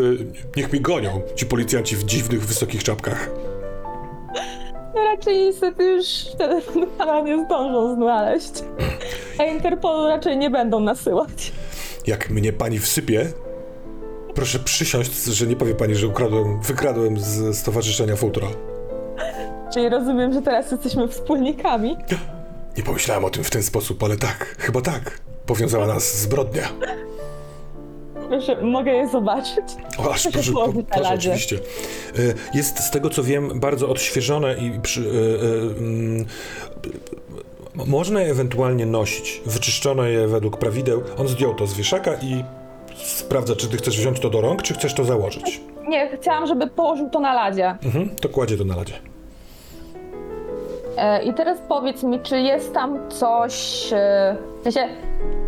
niech 0.56 0.72
mi 0.72 0.80
gonią 0.80 1.22
ci 1.34 1.46
policjanci 1.46 1.96
w 1.96 2.04
dziwnych, 2.04 2.46
wysokich 2.46 2.84
czapkach. 2.84 3.30
No 4.96 5.04
raczej 5.04 5.38
niestety 5.38 5.84
już 5.84 6.06
pana 6.98 7.20
nie 7.20 7.44
zdążą 7.44 7.94
znaleźć. 7.94 8.52
A 9.38 9.44
Interpolu 9.44 10.08
raczej 10.08 10.38
nie 10.38 10.50
będą 10.50 10.80
nasyłać. 10.80 11.52
Jak 12.06 12.30
mnie 12.30 12.52
pani 12.52 12.78
wsypie, 12.78 13.32
proszę 14.34 14.58
przysiąść, 14.58 15.24
że 15.24 15.46
nie 15.46 15.56
powie 15.56 15.74
pani, 15.74 15.94
że 15.94 16.06
ukradłem, 16.06 16.60
wykradłem 16.60 17.20
z 17.20 17.58
stowarzyszenia 17.58 18.16
Futro. 18.16 18.48
Czyli 19.74 19.88
rozumiem, 19.88 20.32
że 20.32 20.42
teraz 20.42 20.70
jesteśmy 20.70 21.08
wspólnikami. 21.08 21.96
Nie 22.76 22.82
pomyślałem 22.82 23.24
o 23.24 23.30
tym 23.30 23.44
w 23.44 23.50
ten 23.50 23.62
sposób, 23.62 24.02
ale 24.02 24.16
tak, 24.16 24.56
chyba 24.58 24.80
tak. 24.80 25.20
Powiązała 25.46 25.86
nas 25.86 26.18
zbrodnia. 26.18 26.68
Proszę, 28.28 28.62
mogę 28.62 28.92
je 28.92 29.08
zobaczyć? 29.08 29.64
O, 29.98 30.10
aż 30.12 30.28
Proszę 30.32 30.52
po, 30.52 30.68
proszę 30.94 31.14
oczywiście. 31.14 31.56
E, 32.18 32.20
Jest 32.54 32.78
z 32.78 32.90
tego 32.90 33.10
co 33.10 33.22
wiem 33.22 33.60
bardzo 33.60 33.88
odświeżone 33.88 34.54
i 34.54 34.80
przy, 34.80 35.00
e, 35.00 35.04
e, 35.04 35.78
mm, 35.78 36.24
można 37.86 38.20
je 38.22 38.30
ewentualnie 38.30 38.86
nosić. 38.86 39.42
Wyczyszczono 39.46 40.04
je 40.04 40.26
według 40.28 40.56
prawideł. 40.56 41.02
On 41.18 41.28
zdjął 41.28 41.54
to 41.54 41.66
z 41.66 41.74
wieszaka 41.74 42.14
i 42.14 42.44
sprawdza, 42.96 43.56
czy 43.56 43.68
ty 43.68 43.76
chcesz 43.76 43.98
wziąć 43.98 44.20
to 44.20 44.30
do 44.30 44.40
rąk, 44.40 44.62
czy 44.62 44.74
chcesz 44.74 44.94
to 44.94 45.04
założyć. 45.04 45.60
Nie, 45.88 46.16
chciałam, 46.20 46.46
żeby 46.46 46.66
położył 46.66 47.10
to 47.10 47.20
na 47.20 47.34
ladzie. 47.34 47.76
Mhm, 47.84 48.10
to 48.20 48.28
kładzie 48.28 48.56
to 48.56 48.64
na 48.64 48.76
ladzie. 48.76 48.94
I 51.24 51.34
teraz 51.34 51.58
powiedz 51.68 52.02
mi, 52.02 52.20
czy 52.20 52.40
jest 52.40 52.74
tam 52.74 52.98
coś. 53.10 53.86
W 54.60 54.62
sensie, 54.62 54.88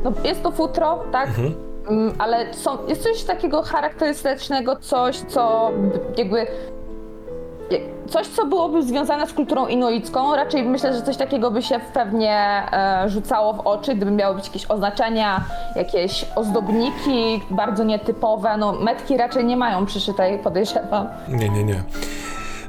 no 0.05 0.13
jest 0.25 0.43
to 0.43 0.51
futro, 0.53 1.05
tak? 1.13 1.29
Mhm. 1.29 1.68
Mm, 1.91 2.15
ale 2.19 2.55
są, 2.55 2.71
jest 2.89 3.03
coś 3.03 3.25
takiego 3.25 3.63
charakterystycznego, 3.63 4.77
coś, 4.77 5.17
co 5.17 5.71
jakby. 6.17 6.39
jak- 7.71 7.83
Coś, 8.09 8.27
co 8.27 8.47
byłoby 8.47 8.83
związane 8.83 9.27
z 9.27 9.33
kulturą 9.33 9.67
inuicką. 9.67 10.37
Raczej 10.37 10.63
myślę, 10.63 10.95
że 10.95 11.03
coś 11.03 11.17
takiego 11.17 11.51
by 11.51 11.63
się 11.63 11.81
pewnie 11.95 12.63
e, 12.73 13.09
rzucało 13.09 13.53
w 13.53 13.61
oczy, 13.61 13.95
gdyby 13.95 14.11
miały 14.13 14.35
być 14.35 14.47
jakieś 14.47 14.71
oznaczenia, 14.71 15.41
jakieś 15.77 16.27
ozdobniki 16.37 17.43
bardzo 17.51 17.85
nietypowe. 17.85 18.57
No, 18.57 18.73
metki 18.73 19.17
raczej 19.17 19.45
nie 19.45 19.57
mają 19.57 19.87
przyszytej, 19.87 20.39
podejrzewam. 20.39 21.09
Nie, 21.29 21.49
nie, 21.49 21.65
nie. 21.65 21.83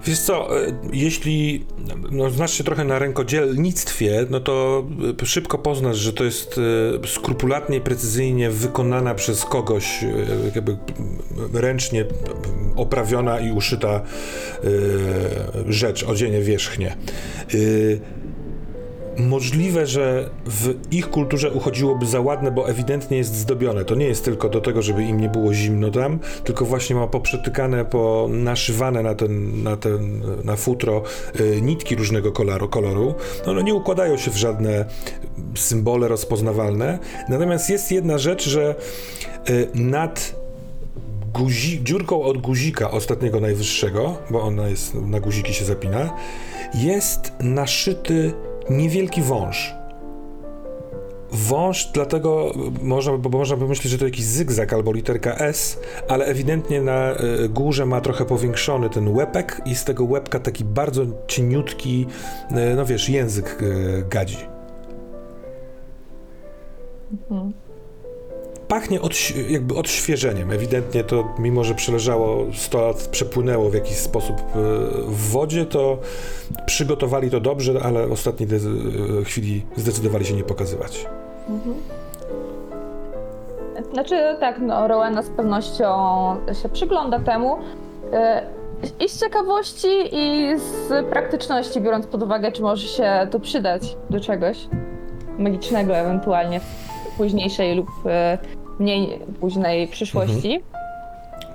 Wiesz 0.06 0.20
co, 0.20 0.62
e, 0.62 0.72
jeśli 0.94 1.66
no, 2.12 2.30
znasz 2.30 2.54
się 2.54 2.64
trochę 2.64 2.84
na 2.84 3.00
rękodzielnictwie, 3.00 4.26
no 4.30 4.40
to 4.40 4.86
e, 5.22 5.26
szybko 5.26 5.58
poznasz, 5.58 5.98
że 5.98 6.14
to 6.14 6.24
jest 6.24 6.60
e, 7.04 7.08
skrupulatnie 7.08 7.82
precyzyjnie 7.82 8.50
wykonana 8.50 9.16
przez 9.16 9.46
kogoś, 9.46 10.06
jakby 10.56 10.78
ręcznie 11.54 12.06
oprawiona 12.76 13.40
i 13.40 13.52
uszyta 13.52 14.02
rzecz, 15.68 16.04
odzienie 16.04 16.42
wierzchnie. 16.42 16.96
Możliwe, 19.20 19.88
że 19.88 20.30
w 20.46 20.76
ich 20.92 21.10
kulturze 21.10 21.52
uchodziłoby 21.52 22.06
za 22.06 22.22
ładne, 22.22 22.52
bo 22.52 22.70
ewidentnie 22.70 23.18
jest 23.18 23.36
zdobione. 23.36 23.86
To 23.86 23.96
nie 23.96 24.06
jest 24.06 24.26
tylko 24.26 24.50
do 24.50 24.62
tego, 24.62 24.82
żeby 24.82 25.04
im 25.04 25.20
nie 25.20 25.30
było 25.30 25.54
zimno 25.54 25.92
tam, 25.92 26.20
tylko 26.44 26.66
właśnie 26.66 26.96
ma 26.96 27.08
poprzetykane, 27.08 27.86
po 27.86 28.28
naszywane 28.32 29.04
na 29.04 29.16
ten, 29.16 29.64
na 29.64 29.78
ten, 29.78 30.22
na 30.44 30.56
futro 30.56 31.04
y, 31.40 31.62
nitki 31.62 31.96
różnego 31.96 32.32
koloru, 32.32 32.70
koloru. 32.70 33.14
No, 33.46 33.52
one 33.52 33.64
nie 33.64 33.74
układają 33.74 34.18
się 34.18 34.32
w 34.32 34.38
żadne 34.38 34.86
symbole 35.56 36.08
rozpoznawalne. 36.08 37.00
Natomiast 37.30 37.70
jest 37.70 37.92
jedna 37.92 38.18
rzecz, 38.18 38.50
że 38.50 38.76
y, 39.50 39.68
nad 39.76 40.36
guzi, 41.34 41.84
dziurką 41.84 42.22
od 42.22 42.38
guzika 42.38 42.92
ostatniego 42.92 43.40
najwyższego, 43.40 44.18
bo 44.30 44.42
ona 44.42 44.68
jest 44.68 44.94
na 44.94 45.20
guziki 45.20 45.54
się 45.54 45.66
zapina, 45.66 46.10
jest 46.74 47.32
naszyty 47.40 48.34
niewielki 48.70 49.22
wąż. 49.22 49.76
Wąż, 51.32 51.92
dlatego 51.94 52.54
można, 52.82 53.18
bo 53.18 53.38
można 53.38 53.58
by 53.58 53.68
myśleć, 53.68 53.92
że 53.92 53.98
to 53.98 54.06
jakiś 54.06 54.26
zygzak 54.26 54.74
albo 54.74 54.94
literka 54.94 55.36
S, 55.36 55.80
ale 56.08 56.26
ewidentnie 56.26 56.82
na 56.82 57.12
y, 57.12 57.50
górze 57.50 57.86
ma 57.86 58.02
trochę 58.02 58.26
powiększony 58.26 58.90
ten 58.90 59.16
łepek 59.16 59.62
i 59.66 59.76
z 59.76 59.84
tego 59.84 60.04
łepka 60.04 60.40
taki 60.40 60.66
bardzo 60.66 61.06
cieniutki, 61.28 62.06
y, 62.52 62.76
no 62.76 62.86
wiesz, 62.86 63.10
język 63.10 63.62
y, 63.62 64.04
gadzi. 64.10 64.38
Pachnie 68.70 69.00
odś- 69.00 69.50
jakby 69.52 69.76
odświeżeniem. 69.76 70.52
Ewidentnie 70.52 71.04
to, 71.04 71.34
mimo 71.40 71.64
że 71.64 71.76
przeleżało 71.76 72.46
100 72.54 72.82
lat, 72.82 73.08
przepłynęło 73.08 73.70
w 73.70 73.74
jakiś 73.74 73.98
sposób 73.98 74.40
y, 74.40 74.44
w 75.08 75.32
wodzie, 75.32 75.66
to 75.66 75.98
przygotowali 76.66 77.32
to 77.32 77.40
dobrze, 77.40 77.74
ale 77.84 78.08
w 78.08 78.12
ostatniej 78.12 78.50
y, 79.22 79.26
chwili 79.26 79.66
zdecydowali 79.76 80.26
się 80.26 80.34
nie 80.34 80.44
pokazywać. 80.44 81.06
Znaczy 83.94 84.16
tak, 84.40 84.60
no 84.62 84.88
Rowena 84.88 85.24
z 85.24 85.30
pewnością 85.30 85.86
się 86.64 86.70
przygląda 86.70 87.20
temu. 87.20 87.58
E, 88.14 88.48
I 89.00 89.10
z 89.10 89.20
ciekawości, 89.20 89.88
i 90.12 90.54
z 90.60 91.06
praktyczności, 91.10 91.82
biorąc 91.82 92.08
pod 92.08 92.24
uwagę, 92.24 92.52
czy 92.52 92.62
może 92.62 92.88
się 92.88 93.28
to 93.32 93.40
przydać 93.40 93.98
do 94.10 94.20
czegoś 94.20 94.58
magicznego 95.38 95.98
ewentualnie 95.98 96.62
późniejszej 97.18 97.76
lub 97.76 97.88
e, 98.06 98.38
mniej 98.80 99.20
późnej 99.40 99.88
przyszłości. 99.88 100.64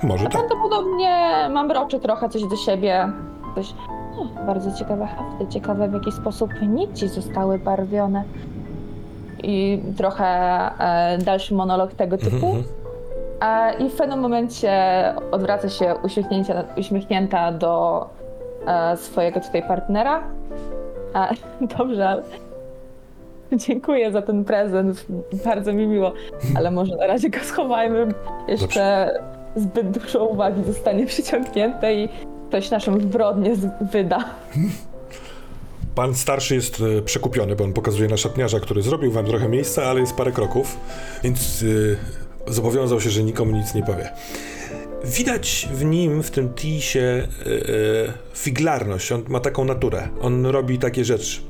Może 0.02 0.26
A 0.26 0.30
tak. 0.30 0.32
prawdopodobnie 0.46 1.18
mam 1.50 1.70
roczy 1.70 2.00
trochę 2.00 2.28
coś 2.28 2.42
do 2.42 2.56
siebie. 2.56 3.08
Coś, 3.54 3.74
bardzo 4.46 4.78
ciekawe 4.78 5.06
hafty, 5.06 5.46
ciekawe 5.48 5.88
w 5.88 5.92
jaki 5.92 6.12
sposób 6.12 6.50
nici 6.62 7.08
zostały 7.08 7.58
barwione. 7.58 8.24
i 9.42 9.82
trochę 9.96 10.24
e, 10.78 11.18
dalszy 11.18 11.54
monolog 11.54 11.94
tego 11.94 12.18
typu. 12.18 12.46
Mhm. 12.46 12.64
E, 13.40 13.74
I 13.84 13.88
w 13.90 13.96
pewnym 13.96 14.20
momencie 14.20 14.72
odwraca 15.32 15.68
się 15.68 15.94
uśmiechnięcia, 16.02 16.64
uśmiechnięta 16.76 17.52
do 17.52 18.06
e, 18.66 18.96
swojego 18.96 19.40
tutaj 19.40 19.62
partnera. 19.68 20.22
Dobrze, 21.78 22.08
ale 22.08 22.22
dziękuję 23.66 24.12
za 24.12 24.22
ten 24.22 24.44
prezent, 24.44 25.06
bardzo 25.44 25.72
mi 25.72 25.86
miło, 25.86 26.12
ale 26.54 26.70
może 26.70 26.96
na 26.96 27.06
razie 27.06 27.30
go 27.30 27.38
schowajmy. 27.42 28.14
Jeszcze 28.48 29.10
zbyt 29.56 29.90
dużo 29.90 30.24
uwagi 30.24 30.64
zostanie 30.64 31.06
przyciągnięte 31.06 31.94
i 31.94 32.08
ktoś 32.48 32.70
naszą 32.70 33.00
zbrodnię 33.00 33.56
wyda. 33.92 34.24
Pan 35.94 36.14
starszy 36.14 36.54
jest 36.54 36.82
e, 36.98 37.02
przekupiony, 37.02 37.56
bo 37.56 37.64
on 37.64 37.72
pokazuje 37.72 38.08
na 38.08 38.16
szatniarza, 38.16 38.60
który 38.60 38.82
zrobił 38.82 39.12
wam 39.12 39.26
trochę 39.26 39.48
miejsca, 39.48 39.84
ale 39.84 40.00
jest 40.00 40.16
parę 40.16 40.32
kroków, 40.32 40.76
więc 41.22 41.64
e, 42.46 42.52
zobowiązał 42.52 43.00
się, 43.00 43.10
że 43.10 43.22
nikomu 43.22 43.56
nic 43.56 43.74
nie 43.74 43.82
powie. 43.82 44.10
Widać 45.04 45.68
w 45.72 45.84
nim, 45.84 46.22
w 46.22 46.30
tym 46.30 46.54
Tisie, 46.54 47.00
e, 47.00 47.24
e, 47.46 48.12
figlarność. 48.34 49.12
On 49.12 49.22
ma 49.28 49.40
taką 49.40 49.64
naturę. 49.64 50.08
On 50.20 50.46
robi 50.46 50.78
takie 50.78 51.04
rzeczy. 51.04 51.40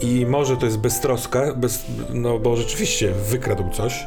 I 0.00 0.26
może 0.26 0.56
to 0.56 0.66
jest 0.66 0.78
beztroska, 0.78 1.54
bez, 1.54 1.84
no 2.14 2.38
bo 2.38 2.56
rzeczywiście 2.56 3.12
wykradł 3.12 3.70
coś, 3.70 4.06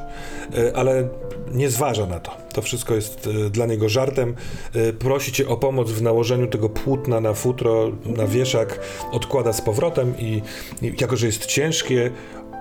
e, 0.58 0.78
ale 0.78 1.08
nie 1.52 1.70
zważa 1.70 2.06
na 2.06 2.20
to. 2.20 2.32
To 2.54 2.62
wszystko 2.62 2.96
jest 2.96 3.30
e, 3.46 3.50
dla 3.50 3.66
niego 3.66 3.90
żartem. 3.90 4.36
E, 4.76 4.94
Prosi 4.94 5.32
cię 5.32 5.48
o 5.48 5.58
pomoc 5.58 5.92
w 5.92 6.02
nałożeniu 6.02 6.48
tego 6.48 6.70
płótna 6.70 7.22
na 7.22 7.34
futro, 7.34 7.92
na 8.06 8.28
wieszak, 8.28 8.80
odkłada 9.12 9.54
z 9.54 9.62
powrotem 9.62 10.14
i, 10.20 10.42
i 10.82 10.94
jako, 11.02 11.16
że 11.18 11.26
jest 11.26 11.46
ciężkie, 11.46 12.12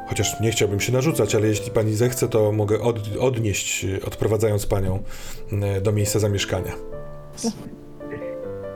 chociaż 0.08 0.40
nie 0.40 0.50
chciałbym 0.50 0.80
się 0.80 0.92
narzucać, 0.92 1.34
ale 1.34 1.48
jeśli 1.48 1.70
pani 1.70 1.94
zechce, 1.94 2.28
to 2.28 2.52
mogę 2.52 2.80
od, 2.80 3.16
odnieść, 3.20 3.86
odprowadzając 4.06 4.66
panią 4.66 5.02
do 5.82 5.92
miejsca 5.92 6.18
zamieszkania. 6.18 6.72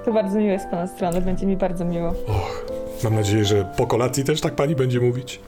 To 0.04 0.12
bardzo 0.12 0.38
miłe 0.38 0.58
z 0.58 0.64
pana 0.70 0.86
strony, 0.86 1.20
będzie 1.20 1.46
mi 1.46 1.56
bardzo 1.56 1.84
miło. 1.84 2.08
Och, 2.08 2.66
mam 3.04 3.14
nadzieję, 3.14 3.44
że 3.44 3.72
po 3.76 3.86
kolacji 3.86 4.24
też 4.24 4.40
tak 4.40 4.54
pani 4.54 4.76
będzie 4.76 5.00
mówić. 5.00 5.40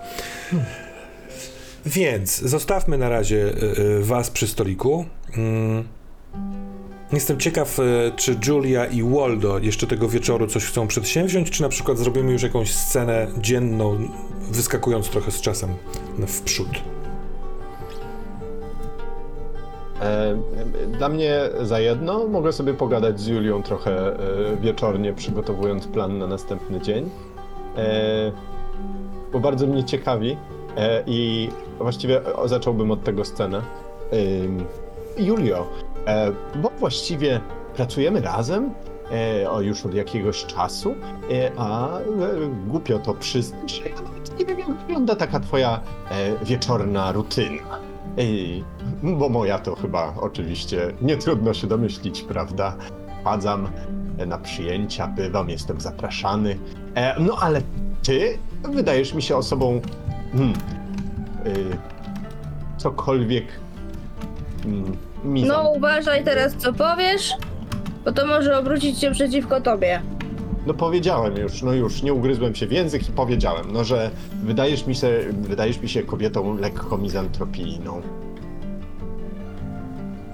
Więc 1.87 2.39
zostawmy 2.41 2.99
na 2.99 3.09
razie 3.09 3.37
y, 3.37 3.81
y, 3.81 4.05
was 4.05 4.31
przy 4.31 4.47
stoliku. 4.47 5.05
Mm. 5.37 5.85
Jestem 7.13 7.39
ciekaw, 7.39 7.79
y, 7.79 8.13
czy 8.17 8.37
Julia 8.47 8.87
i 8.87 9.03
Waldo 9.03 9.59
jeszcze 9.59 9.87
tego 9.87 10.09
wieczoru 10.09 10.47
coś 10.47 10.65
chcą 10.65 10.87
przedsięwziąć, 10.87 11.51
czy 11.51 11.63
na 11.63 11.69
przykład 11.69 11.99
zrobimy 11.99 12.33
już 12.33 12.43
jakąś 12.43 12.75
scenę 12.75 13.27
dzienną, 13.39 14.09
wyskakując 14.51 15.09
trochę 15.09 15.31
z 15.31 15.41
czasem 15.41 15.71
w 16.19 16.41
przód. 16.41 16.69
E, 20.01 20.37
Dla 20.99 21.09
mnie 21.09 21.41
za 21.61 21.81
jedno 21.81 22.27
mogę 22.27 22.53
sobie 22.53 22.75
pogadać 22.75 23.21
z 23.21 23.27
Julią 23.27 23.63
trochę 23.63 24.13
e, 24.13 24.17
wieczornie, 24.57 25.13
przygotowując 25.13 25.87
plan 25.87 26.19
na 26.19 26.27
następny 26.27 26.81
dzień. 26.81 27.11
E, 27.77 28.33
Bo 29.33 29.41
bardzo 29.41 29.67
mnie 29.67 29.85
ciekawi 29.85 30.37
e, 30.77 31.03
i 31.07 31.49
właściwie 31.79 32.21
zacząłbym 32.45 32.91
od 32.91 33.05
tego 33.05 33.25
scenę. 33.25 33.63
Julio, 35.19 35.67
e, 36.07 36.33
bo 36.63 36.71
właściwie 36.79 37.41
pracujemy 37.75 38.21
razem 38.21 38.75
o 39.51 39.61
już 39.61 39.87
od 39.87 39.95
jakiegoś 39.95 40.45
czasu, 40.47 40.95
a 41.57 41.89
głupio 42.67 42.99
to 42.99 43.15
przyznać, 43.15 43.73
że 43.73 43.89
ja 43.89 43.95
nawet 43.95 44.39
nie 44.39 44.47
wiem 44.47 44.59
jak 44.59 44.69
wygląda 44.69 45.17
taka 45.17 45.41
twoja 45.41 45.81
wieczorna 46.43 47.13
rutyna. 47.13 47.79
Bo 49.03 49.29
moja 49.29 49.59
to 49.59 49.75
chyba 49.77 50.15
oczywiście 50.21 50.93
nie 51.03 51.17
trudno 51.17 51.55
się 51.55 51.67
domyślić, 51.67 52.23
prawda? 52.23 52.77
Wpadzam 53.21 53.69
na 54.27 54.39
przyjęcia, 54.39 55.07
bywam, 55.07 55.51
jestem 55.51 55.81
zapraszany. 55.81 56.59
E, 56.95 57.21
no 57.21 57.37
ale 57.41 57.63
ty 58.03 58.39
wydajesz 58.73 59.15
mi 59.15 59.23
się 59.23 59.37
osobą. 59.37 59.81
Hmm, 60.33 60.53
y, 61.47 61.77
cokolwiek. 62.77 63.45
Mm, 64.65 64.97
mizą. 65.25 65.49
No 65.49 65.71
uważaj 65.71 66.25
teraz 66.25 66.55
co 66.57 66.73
powiesz, 66.73 67.33
bo 68.05 68.13
to 68.13 68.27
może 68.27 68.59
obrócić 68.59 68.99
się 68.99 69.11
przeciwko 69.11 69.61
tobie. 69.61 70.03
No 70.67 70.75
powiedziałem 70.75 71.37
już, 71.37 71.63
no 71.63 71.73
już, 71.73 72.03
nie 72.03 72.15
ugryzłem 72.15 72.55
się 72.55 72.67
w 72.67 72.73
język 72.73 73.09
i 73.09 73.13
powiedziałem, 73.13 73.73
no 73.73 73.85
że 73.85 74.11
wydajesz 74.45 74.87
mi 74.87 74.95
się, 74.95 75.21
wydajesz 75.33 75.81
mi 75.81 75.89
się 75.89 76.03
kobietą 76.03 76.57
lekko 76.57 76.99
mizantropijną. 76.99 78.03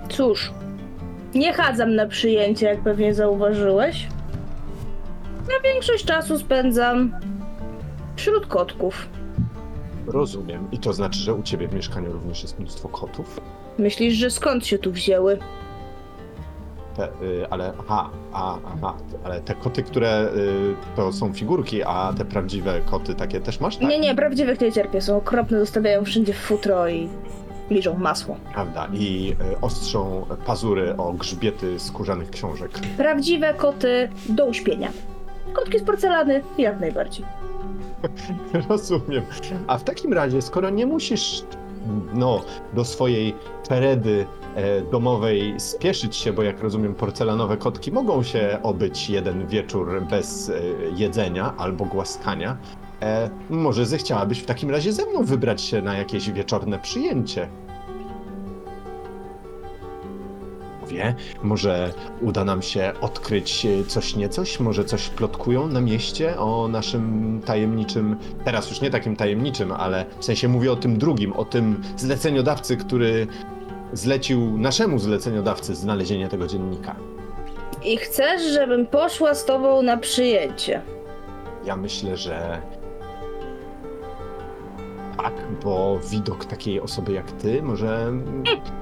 Cóż, 0.09 0.53
nie 1.35 1.53
chadzam 1.53 1.95
na 1.95 2.07
przyjęcie, 2.07 2.67
jak 2.67 2.81
pewnie 2.81 3.15
zauważyłeś. 3.15 4.07
Na 5.49 5.71
większość 5.71 6.05
czasu 6.05 6.39
spędzam 6.39 7.13
wśród 8.17 8.47
kotków. 8.47 9.09
Rozumiem. 10.07 10.69
I 10.73 10.79
to 10.79 10.93
znaczy, 10.93 11.19
że 11.19 11.35
u 11.35 11.43
ciebie 11.43 11.69
w 11.69 11.75
mieszkaniu 11.75 12.13
również 12.13 12.43
jest 12.43 12.59
mnóstwo 12.59 12.89
kotów? 12.89 13.41
Myślisz, 13.79 14.15
że 14.15 14.31
skąd 14.31 14.67
się 14.67 14.79
tu 14.79 14.93
wzięły? 14.93 15.39
Te, 16.97 17.09
y, 17.23 17.47
ale 17.51 17.73
aha, 17.81 18.11
a, 18.33 18.59
aha, 18.67 18.95
ale 19.25 19.41
te 19.41 19.55
koty, 19.55 19.83
które 19.83 20.29
y, 20.37 20.75
to 20.97 21.13
są 21.13 21.33
figurki, 21.33 21.83
a 21.83 22.13
te 22.19 22.25
prawdziwe 22.25 22.81
koty 22.81 23.15
takie 23.15 23.41
też 23.41 23.61
masz, 23.61 23.77
tak? 23.77 23.89
Nie, 23.89 23.99
nie, 23.99 24.15
prawdziwych 24.15 24.61
nie 24.61 24.73
cierpię. 24.73 25.01
Są 25.01 25.17
okropne, 25.17 25.61
zostawiają 25.61 26.05
wszędzie 26.05 26.33
futro 26.33 26.89
i 26.89 27.09
liżą 27.71 27.99
masło. 27.99 28.37
Prawda. 28.53 28.89
I 28.93 29.37
y, 29.53 29.61
ostrzą 29.61 30.27
pazury 30.47 30.97
o 30.97 31.13
grzbiety 31.13 31.81
skórzanych 31.81 32.31
książek. 32.31 32.71
Prawdziwe 32.97 33.55
koty 33.55 34.09
do 34.29 34.47
uśpienia. 34.47 34.93
Kotki 35.53 35.79
z 35.79 35.83
porcelany 35.83 36.43
jak 36.59 36.81
najbardziej. 36.81 37.25
Rozumiem. 38.69 39.23
A 39.67 39.79
w 39.79 39.85
takim 39.85 40.13
razie, 40.13 40.43
skoro 40.43 40.71
nie 40.71 40.87
musisz 40.87 41.43
no, 42.15 42.41
do 42.75 42.85
swojej 42.85 43.35
czeredy 43.69 44.27
e, 44.55 44.83
domowej 44.83 45.61
spieszyć 45.61 46.17
się, 46.17 46.33
bo 46.33 46.43
jak 46.43 46.63
rozumiem, 46.63 46.95
porcelanowe 46.95 47.57
kotki 47.57 47.93
mogą 47.93 48.23
się 48.23 48.59
obyć 48.63 49.11
jeden 49.11 49.47
wieczór 49.47 50.03
bez 50.11 50.51
e, 50.51 50.61
jedzenia 50.97 51.55
albo 51.57 51.85
głaskania, 51.85 52.57
e, 53.03 53.31
może 53.51 53.87
zechciałabyś 53.87 54.39
w 54.39 54.47
takim 54.47 54.71
razie 54.71 54.93
ze 54.93 55.07
mną 55.07 55.25
wybrać 55.25 55.63
się 55.63 55.83
na 55.83 55.99
jakieś 55.99 56.31
wieczorne 56.31 56.79
przyjęcie? 56.79 57.49
Wie, 60.89 61.15
może 61.43 61.93
uda 62.21 62.45
nam 62.45 62.63
się 62.63 62.93
odkryć 63.01 63.67
coś 63.87 64.17
niecoś, 64.17 64.61
może 64.61 64.85
coś 64.85 65.09
plotkują 65.09 65.69
na 65.69 65.81
mieście 65.81 66.39
o 66.39 66.69
naszym 66.69 67.41
tajemniczym, 67.45 68.17
teraz 68.45 68.71
już 68.71 68.81
nie 68.81 68.91
takim 68.91 69.17
tajemniczym, 69.17 69.73
ale 69.73 70.05
w 70.19 70.25
sensie 70.25 70.49
mówię 70.49 70.73
o 70.73 70.77
tym 70.77 70.99
drugim, 70.99 71.33
o 71.33 71.45
tym 71.45 71.83
zleceniodawcy, 71.97 72.77
który 72.77 73.27
zlecił 73.93 74.59
naszemu 74.59 74.99
zleceniodawcy 74.99 75.75
znalezienie 75.75 76.29
tego 76.29 76.47
dziennika. 76.47 76.97
I 77.85 77.97
chcesz, 77.97 78.43
żebym 78.43 78.87
poszła 78.87 79.35
z 79.35 79.45
tobą 79.45 79.83
na 79.83 79.97
przyjęcie? 79.97 80.83
Ja 81.65 81.77
myślę, 81.77 82.17
że 82.17 82.63
tak, 85.17 85.33
bo 85.65 85.99
widok 86.11 86.45
takiej 86.45 86.81
osoby 86.81 87.13
jak 87.13 87.33
ty 87.33 87.63
może 87.63 88.13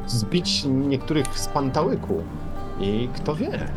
zbić 0.07 0.65
niektórych 0.65 1.39
z 1.39 1.49
pantałyku. 1.49 2.23
I 2.81 3.09
kto 3.15 3.35
wie, 3.35 3.69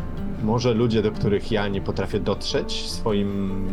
może 0.42 0.74
ludzie, 0.74 1.02
do 1.02 1.12
których 1.12 1.52
ja 1.52 1.68
nie 1.68 1.80
potrafię 1.80 2.20
dotrzeć 2.20 2.90
swoim 2.90 3.64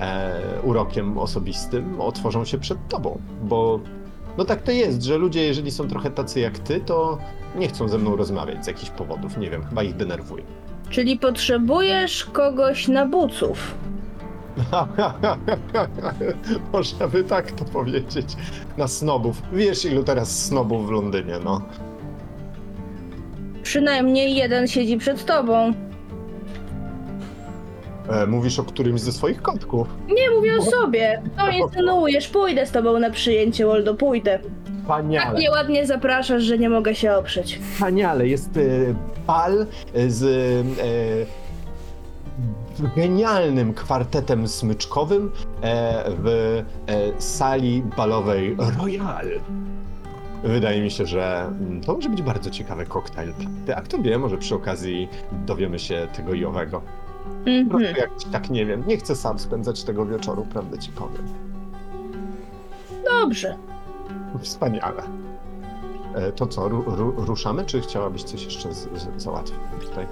e, 0.00 0.40
urokiem 0.62 1.18
osobistym, 1.18 2.00
otworzą 2.00 2.44
się 2.44 2.58
przed 2.58 2.88
tobą, 2.88 3.20
bo 3.42 3.80
no 4.38 4.44
tak 4.44 4.62
to 4.62 4.72
jest, 4.72 5.02
że 5.02 5.18
ludzie, 5.18 5.42
jeżeli 5.42 5.70
są 5.70 5.88
trochę 5.88 6.10
tacy 6.10 6.40
jak 6.40 6.58
ty, 6.58 6.80
to 6.80 7.18
nie 7.56 7.68
chcą 7.68 7.88
ze 7.88 7.98
mną 7.98 8.16
rozmawiać 8.16 8.64
z 8.64 8.66
jakichś 8.66 8.90
powodów, 8.90 9.38
nie 9.38 9.50
wiem, 9.50 9.64
chyba 9.64 9.82
ich 9.82 9.96
denerwuje. 9.96 10.44
Czyli 10.90 11.18
potrzebujesz 11.18 12.24
kogoś 12.24 12.88
na 12.88 13.06
buców. 13.06 13.74
Można 16.72 17.08
by 17.08 17.24
tak 17.24 17.52
to 17.52 17.64
powiedzieć. 17.64 18.26
Na 18.76 18.88
snobów. 18.88 19.42
Wiesz, 19.52 19.84
ilu 19.84 20.04
teraz 20.04 20.46
snobów 20.46 20.86
w 20.86 20.90
Londynie, 20.90 21.34
no. 21.44 21.62
Przynajmniej 23.62 24.36
jeden 24.36 24.68
siedzi 24.68 24.96
przed 24.96 25.24
tobą. 25.24 25.72
E, 28.10 28.26
mówisz 28.26 28.58
o 28.58 28.64
którymś 28.64 29.00
ze 29.00 29.12
swoich 29.12 29.42
kotków. 29.42 29.88
Nie 30.08 30.30
mówię 30.30 30.58
o 30.58 30.62
sobie. 30.62 31.22
To 31.38 31.48
insynuujesz. 31.64 32.28
Pójdę 32.28 32.66
z 32.66 32.70
tobą 32.70 32.98
na 32.98 33.10
przyjęcie, 33.10 33.66
Waldo, 33.66 33.94
pójdę. 33.94 34.38
Tak 34.38 34.50
Wspaniale. 34.82 35.38
nieładnie 35.40 35.86
zapraszasz, 35.86 36.42
że 36.42 36.58
nie 36.58 36.70
mogę 36.70 36.94
się 36.94 37.12
oprzeć. 37.14 37.58
Wspaniale. 37.74 38.26
Jest 38.28 38.56
e, 38.56 38.60
bal 39.26 39.66
z 40.08 40.22
e, 40.22 40.26
genialnym 42.96 43.74
kwartetem 43.74 44.48
smyczkowym 44.48 45.30
e, 45.62 46.04
w 46.08 46.26
e, 46.86 47.20
sali 47.22 47.82
balowej 47.96 48.56
Royal. 48.78 49.26
Wydaje 50.44 50.82
mi 50.82 50.90
się, 50.90 51.06
że 51.06 51.40
mm, 51.60 51.80
to 51.80 51.94
może 51.94 52.08
być 52.08 52.22
bardzo 52.22 52.50
ciekawy 52.50 52.86
koktajl. 52.86 53.32
A 53.76 53.80
kto 53.80 53.98
wie, 53.98 54.18
może 54.18 54.38
przy 54.38 54.54
okazji 54.54 55.08
dowiemy 55.46 55.78
się 55.78 56.08
tego 56.16 56.34
i 56.34 56.44
owego. 56.44 56.82
Mhm. 57.46 57.68
prostu 57.68 58.00
jak 58.00 58.10
tak 58.32 58.50
nie 58.50 58.66
wiem, 58.66 58.84
nie 58.86 58.96
chcę 58.96 59.16
sam 59.16 59.38
spędzać 59.38 59.84
tego 59.84 60.06
wieczoru, 60.06 60.46
prawdę 60.52 60.78
ci 60.78 60.92
powiem. 60.92 61.28
Dobrze. 63.04 63.56
Wspaniale. 64.40 65.02
E, 66.14 66.32
to 66.32 66.46
co, 66.46 66.68
ru, 66.68 66.84
ru, 66.86 67.14
ruszamy, 67.16 67.64
czy 67.64 67.80
chciałabyś 67.80 68.22
coś 68.22 68.44
jeszcze 68.44 68.74
z, 68.74 68.78
z, 68.78 69.22
załatwić 69.22 69.58
tutaj? 69.88 70.06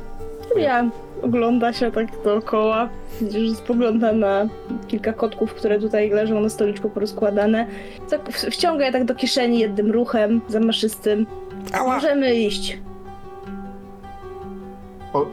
Ja 0.57 0.91
ogląda 1.23 1.73
się 1.73 1.93
tak 1.93 2.07
dookoła. 2.25 2.89
Widzisz, 3.21 3.53
spogląda 3.57 4.13
na 4.13 4.49
kilka 4.89 5.13
kotków, 5.13 5.55
które 5.55 5.79
tutaj 5.81 6.11
leżą 6.11 6.41
na 6.41 6.49
stoliczku 6.49 6.91
porozkładane. 6.91 7.67
Tak 8.11 8.33
w- 8.33 8.37
wciąga 8.51 8.87
je 8.87 8.93
tak 8.93 9.05
do 9.05 9.15
kieszeni 9.15 9.59
jednym 9.59 9.91
ruchem 9.91 10.41
zamaszystym. 10.49 11.27
Ała! 11.73 11.95
Możemy 11.95 12.35
iść. 12.35 12.79
O, 15.13 15.27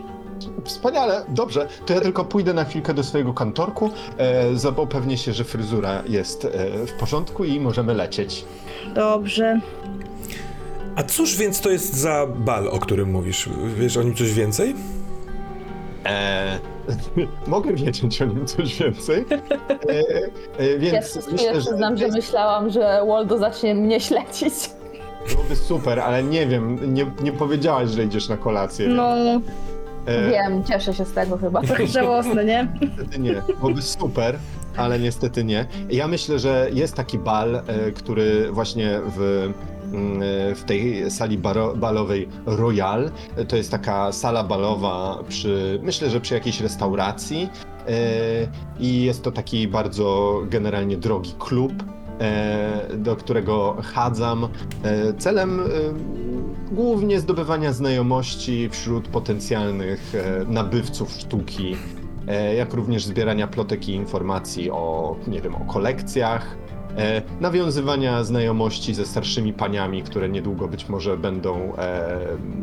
wspaniale, 0.64 1.26
dobrze. 1.28 1.68
To 1.86 1.94
ja 1.94 2.02
tylko 2.02 2.26
pójdę 2.26 2.54
na 2.54 2.64
chwilkę 2.66 2.94
do 2.94 3.04
swojego 3.04 3.34
kantorku. 3.34 3.90
E, 4.18 4.56
za- 4.56 4.70
upewnię 4.70 5.18
się, 5.18 5.34
że 5.34 5.44
fryzura 5.44 6.04
jest 6.10 6.46
e, 6.46 6.50
w 6.88 6.94
porządku 6.94 7.44
i 7.46 7.60
możemy 7.60 7.94
lecieć. 7.94 8.46
Dobrze. 8.96 9.60
A 10.96 11.04
cóż 11.04 11.38
więc 11.38 11.62
to 11.62 11.70
jest 11.70 11.94
za 11.94 12.28
bal, 12.28 12.68
o 12.68 12.80
którym 12.80 13.12
mówisz? 13.12 13.50
Wiesz 13.78 13.98
o 13.98 14.04
nim 14.04 14.16
coś 14.16 14.34
więcej? 14.34 14.76
E, 16.06 16.60
mogę 17.48 17.74
wiedzieć 17.74 18.22
o 18.22 18.26
nim 18.26 18.46
coś 18.46 18.80
więcej. 18.80 19.26
E, 19.30 20.60
e, 20.60 20.68
Ja 20.72 20.78
więc 20.80 21.16
myślę, 21.16 21.34
chwilę 21.38 21.54
że 21.56 21.60
przyznam, 21.62 21.98
że 21.98 22.08
myślałam, 22.08 22.70
że 22.70 23.02
Waldo 23.08 23.38
zacznie 23.38 23.76
mnie 23.76 24.00
śledzić. 24.00 24.54
byłoby 25.32 25.56
super, 25.56 26.00
ale 26.00 26.24
nie 26.24 26.48
wiem, 26.48 26.94
nie, 26.94 27.06
nie 27.22 27.32
powiedziałaś, 27.32 27.90
że 27.90 28.04
idziesz 28.04 28.30
na 28.30 28.38
kolację. 28.38 28.88
No, 28.88 29.14
E, 30.08 30.30
Wiem, 30.30 30.64
cieszę 30.64 30.94
się 30.94 31.06
z 31.06 31.14
tego 31.14 31.38
chyba. 31.38 31.62
trochę 31.68 31.88
żałosne, 31.88 32.46
nie? 32.46 32.68
Niestety 32.82 33.20
nie. 33.20 33.42
Byłoby 33.60 33.82
super, 33.82 34.36
ale 34.78 35.00
niestety 35.00 35.44
nie. 35.44 35.66
Ja 35.90 36.08
myślę, 36.08 36.40
że 36.40 36.68
jest 36.74 36.96
taki 36.96 37.18
bal, 37.20 37.56
e, 37.56 37.62
który 37.92 38.52
właśnie 38.52 39.00
w, 39.18 39.50
w 40.56 40.64
tej 40.66 41.12
sali 41.12 41.38
baro, 41.38 41.76
balowej 41.76 42.28
Royal, 42.46 43.12
to 43.48 43.56
jest 43.56 43.72
taka 43.72 44.12
sala 44.12 44.44
balowa 44.44 45.24
przy, 45.28 45.80
myślę, 45.84 46.10
że 46.10 46.22
przy 46.22 46.34
jakiejś 46.34 46.62
restauracji. 46.62 47.50
E, 47.88 48.48
i 48.80 49.04
jest 49.04 49.24
to 49.24 49.32
taki 49.32 49.68
bardzo 49.68 50.42
generalnie 50.50 50.98
drogi 50.98 51.34
klub, 51.40 51.74
e, 52.20 52.98
do 52.98 53.16
którego 53.16 53.78
chadzam 53.84 54.44
e, 54.84 55.14
celem 55.14 55.62
głównie 56.72 57.20
zdobywania 57.20 57.74
znajomości 57.74 58.70
wśród 58.70 59.08
potencjalnych 59.08 60.14
nabywców 60.48 61.12
sztuki, 61.12 61.76
jak 62.58 62.74
również 62.74 63.06
zbierania 63.06 63.48
plotek 63.48 63.90
i 63.90 63.92
informacji 63.92 64.72
o, 64.72 65.16
nie 65.28 65.42
wiem, 65.42 65.56
o 65.56 65.60
kolekcjach, 65.60 66.58
e, 66.98 67.22
nawiązywania 67.42 68.24
znajomości 68.24 68.94
ze 68.94 69.06
starszymi 69.06 69.54
paniami, 69.54 70.04
które 70.04 70.30
niedługo 70.30 70.68
być 70.68 70.90
może 70.90 71.18
będą, 71.18 71.76
e, 71.78 72.20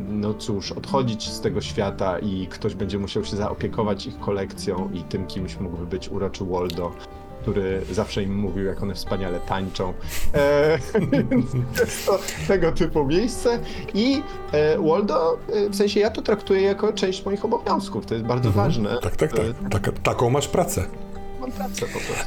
no 0.09 0.35
cóż, 0.35 0.73
odchodzić 0.73 1.29
z 1.29 1.41
tego 1.41 1.61
świata 1.61 2.19
i 2.19 2.47
ktoś 2.47 2.75
będzie 2.75 2.99
musiał 2.99 3.25
się 3.25 3.37
zaopiekować 3.37 4.07
ich 4.07 4.19
kolekcją 4.21 4.91
i 4.95 5.03
tym 5.03 5.27
kimś 5.27 5.57
mógłby 5.61 5.87
być 5.87 6.09
uroczy 6.09 6.45
Waldo, 6.45 6.93
który 7.43 7.83
zawsze 7.91 8.23
im 8.23 8.37
mówił, 8.39 8.65
jak 8.65 8.83
one 8.83 8.95
wspaniale 8.95 9.41
tańczą. 9.41 9.93
E, 10.35 10.79
więc 11.31 11.47
jest 11.81 12.07
to 12.07 12.19
tego 12.49 12.73
typu 12.73 13.05
miejsce 13.05 13.59
i 13.95 14.23
e, 14.53 14.79
Waldo, 14.79 15.39
e, 15.53 15.69
w 15.71 15.77
sensie 15.77 16.01
ja 16.01 16.11
to 16.11 16.23
traktuję 16.23 16.61
jako 16.63 16.93
część 16.93 17.25
moich 17.25 17.45
obowiązków, 17.45 18.07
to 18.07 18.15
jest 18.15 18.27
bardzo 18.27 18.49
Mhm. 18.49 18.67
ważne. 18.67 18.99
Tak, 19.03 19.17
tak, 19.17 19.33
tak. 19.33 19.47
Taka, 19.71 19.93
taką 19.93 20.31
masz 20.31 20.49
pracę. 20.49 20.85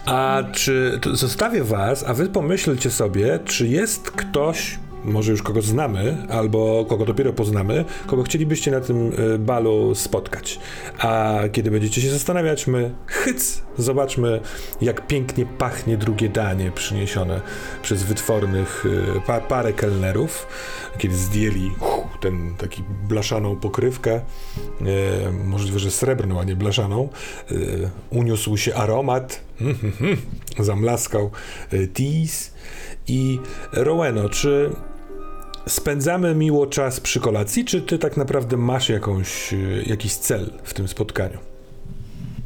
A 0.05 0.43
czy 0.53 0.99
zostawię 1.13 1.63
was, 1.63 2.03
a 2.07 2.13
wy 2.13 2.29
pomyślcie 2.29 2.91
sobie, 2.91 3.39
czy 3.45 3.67
jest 3.67 4.11
ktoś, 4.11 4.79
może 5.05 5.31
już 5.31 5.43
kogo 5.43 5.61
znamy, 5.61 6.17
albo 6.29 6.85
kogo 6.85 7.05
dopiero 7.05 7.33
poznamy, 7.33 7.85
kogo 8.07 8.23
chcielibyście 8.23 8.71
na 8.71 8.81
tym 8.81 9.11
y, 9.33 9.39
balu 9.39 9.95
spotkać. 9.95 10.59
A 10.99 11.39
kiedy 11.51 11.71
będziecie 11.71 12.01
się 12.01 12.09
zastanawiać, 12.09 12.67
my 12.67 12.91
hyc, 13.07 13.61
zobaczmy, 13.77 14.39
jak 14.81 15.07
pięknie 15.07 15.45
pachnie 15.45 15.97
drugie 15.97 16.29
danie 16.29 16.71
przyniesione 16.71 17.41
przez 17.81 18.03
wytwornych 18.03 18.85
y, 18.85 19.21
pa, 19.27 19.41
parę 19.41 19.73
kelnerów, 19.73 20.47
kiedy 20.97 21.15
zdjęli 21.15 21.71
ten 22.21 22.55
taki 22.57 22.83
blaszaną 23.07 23.55
pokrywkę, 23.55 24.13
e, 24.15 24.21
możliwe, 25.31 25.79
że 25.79 25.91
srebrną, 25.91 26.39
a 26.39 26.43
nie 26.43 26.55
blaszaną, 26.55 27.09
e, 27.51 27.55
uniósł 28.09 28.57
się 28.57 28.75
aromat, 28.75 29.41
mm, 29.61 29.75
mm, 29.83 29.93
mm, 30.01 30.17
zamlaskał 30.59 31.31
e, 31.73 31.77
i 33.07 33.39
Roweno, 33.73 34.29
czy 34.29 34.71
spędzamy 35.67 36.35
miło 36.35 36.67
czas 36.67 36.99
przy 36.99 37.19
kolacji, 37.19 37.65
czy 37.65 37.81
ty 37.81 37.99
tak 37.99 38.17
naprawdę 38.17 38.57
masz 38.57 38.89
jakąś, 38.89 39.53
e, 39.53 39.57
jakiś 39.85 40.15
cel 40.15 40.49
w 40.63 40.73
tym 40.73 40.87
spotkaniu? 40.87 41.37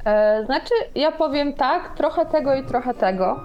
E, 0.05 0.45
znaczy, 0.45 0.73
ja 0.95 1.11
powiem 1.11 1.53
tak, 1.53 1.95
trochę 1.97 2.25
tego 2.25 2.55
i 2.55 2.63
trochę 2.63 2.93
tego. 2.93 3.39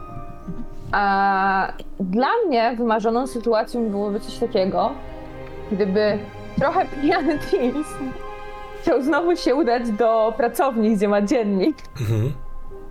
A 0.93 1.73
dla 2.01 2.29
mnie 2.47 2.75
wymarzoną 2.79 3.27
sytuacją 3.27 3.89
byłoby 3.91 4.21
coś 4.21 4.39
takiego, 4.39 4.91
gdyby 5.73 6.19
trochę 6.59 6.87
pijany 7.03 7.39
Tils 7.39 7.87
chciał 8.83 9.03
znowu 9.03 9.37
się 9.37 9.55
udać 9.55 9.91
do 9.91 10.35
pracowni, 10.37 10.97
gdzie 10.97 11.09
ma 11.09 11.23
dziennik 11.23 11.77
Mhm. 12.01 12.33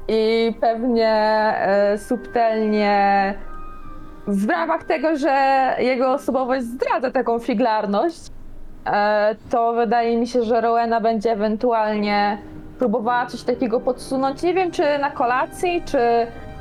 i 0.07 0.53
pewnie 0.61 1.09
e, 1.09 1.97
subtelnie 1.97 3.33
w 4.27 4.49
ramach 4.49 4.83
tego, 4.83 5.17
że 5.17 5.75
jego 5.79 6.11
osobowość 6.13 6.65
zdradza 6.65 7.11
taką 7.11 7.39
figlarność, 7.39 8.19
e, 8.85 9.35
to 9.49 9.73
wydaje 9.73 10.17
mi 10.17 10.27
się, 10.27 10.43
że 10.43 10.61
Rowena 10.61 11.01
będzie 11.01 11.31
ewentualnie 11.31 12.37
próbowała 12.79 13.25
coś 13.25 13.43
takiego 13.43 13.79
podsunąć. 13.79 14.41
Nie 14.41 14.53
wiem, 14.53 14.71
czy 14.71 14.97
na 14.97 15.11
kolacji, 15.11 15.83
czy 15.85 15.97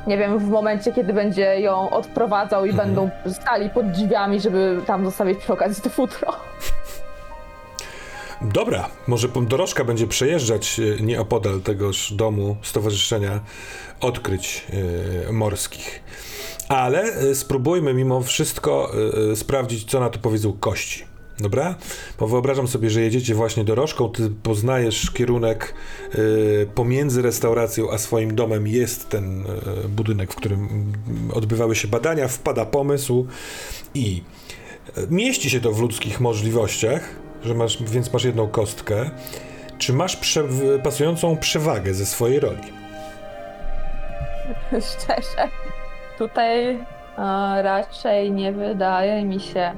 nie 0.07 0.17
wiem, 0.17 0.39
w 0.39 0.49
momencie, 0.49 0.91
kiedy 0.91 1.13
będzie 1.13 1.59
ją 1.59 1.89
odprowadzał 1.89 2.65
i 2.65 2.69
Mhm. 2.69 2.87
będą 2.87 3.09
stali 3.31 3.69
pod 3.69 3.91
drzwiami, 3.91 4.39
żeby 4.39 4.81
tam 4.85 5.05
zostawić 5.05 5.37
przy 5.39 5.53
okazji 5.53 5.83
to 5.83 5.89
futro. 5.89 6.31
Dobra, 8.41 8.89
może 9.07 9.27
dorożka 9.41 9.83
będzie 9.83 10.07
przejeżdżać 10.07 10.79
e, 10.79 11.03
nieopodal 11.03 11.61
tegoż 11.61 12.13
domu 12.13 12.57
Stowarzyszenia 12.61 13.39
Odkryć 14.01 14.67
e, 15.29 15.31
Morskich. 15.31 16.03
Ale 16.69 17.03
e, 17.03 17.35
spróbujmy 17.35 17.93
mimo 17.93 18.21
wszystko 18.21 18.91
e, 19.27 19.31
e, 19.31 19.35
sprawdzić, 19.35 19.91
co 19.91 19.99
na 19.99 20.09
to 20.09 20.19
powiedzą 20.19 20.53
kości. 20.53 21.13
Dobra? 21.39 21.75
Bo 22.19 22.27
wyobrażam 22.27 22.67
sobie, 22.67 22.89
że 22.89 23.01
jedziecie 23.01 23.35
właśnie 23.35 23.63
dorożką, 23.63 24.09
ty 24.09 24.29
poznajesz 24.43 25.11
kierunek 25.11 25.73
e, 26.11 26.17
pomiędzy 26.65 27.21
restauracją 27.21 27.91
a 27.91 27.97
swoim 27.97 28.35
domem 28.35 28.67
jest 28.67 29.09
ten 29.09 29.45
e, 29.85 29.87
budynek, 29.87 30.33
w 30.33 30.35
którym 30.35 30.93
odbywały 31.33 31.75
się 31.75 31.87
badania, 31.87 32.27
wpada 32.27 32.65
pomysł 32.65 33.27
i 33.93 34.23
mieści 35.09 35.49
się 35.49 35.59
to 35.59 35.71
w 35.71 35.81
ludzkich 35.81 36.19
możliwościach, 36.19 37.09
że 37.43 37.53
masz, 37.53 37.83
więc 37.83 38.13
masz 38.13 38.23
jedną 38.23 38.47
kostkę. 38.47 39.09
Czy 39.77 39.93
masz 39.93 40.15
prze, 40.15 40.43
pasującą 40.83 41.37
przewagę 41.37 41.93
ze 41.93 42.05
swojej 42.05 42.39
roli? 42.39 42.63
Szczerze. 44.71 45.62
Tutaj 46.27 46.77
raczej 47.63 48.31
nie 48.31 48.51
wydaje 48.53 49.25
mi 49.25 49.39
się. 49.39 49.71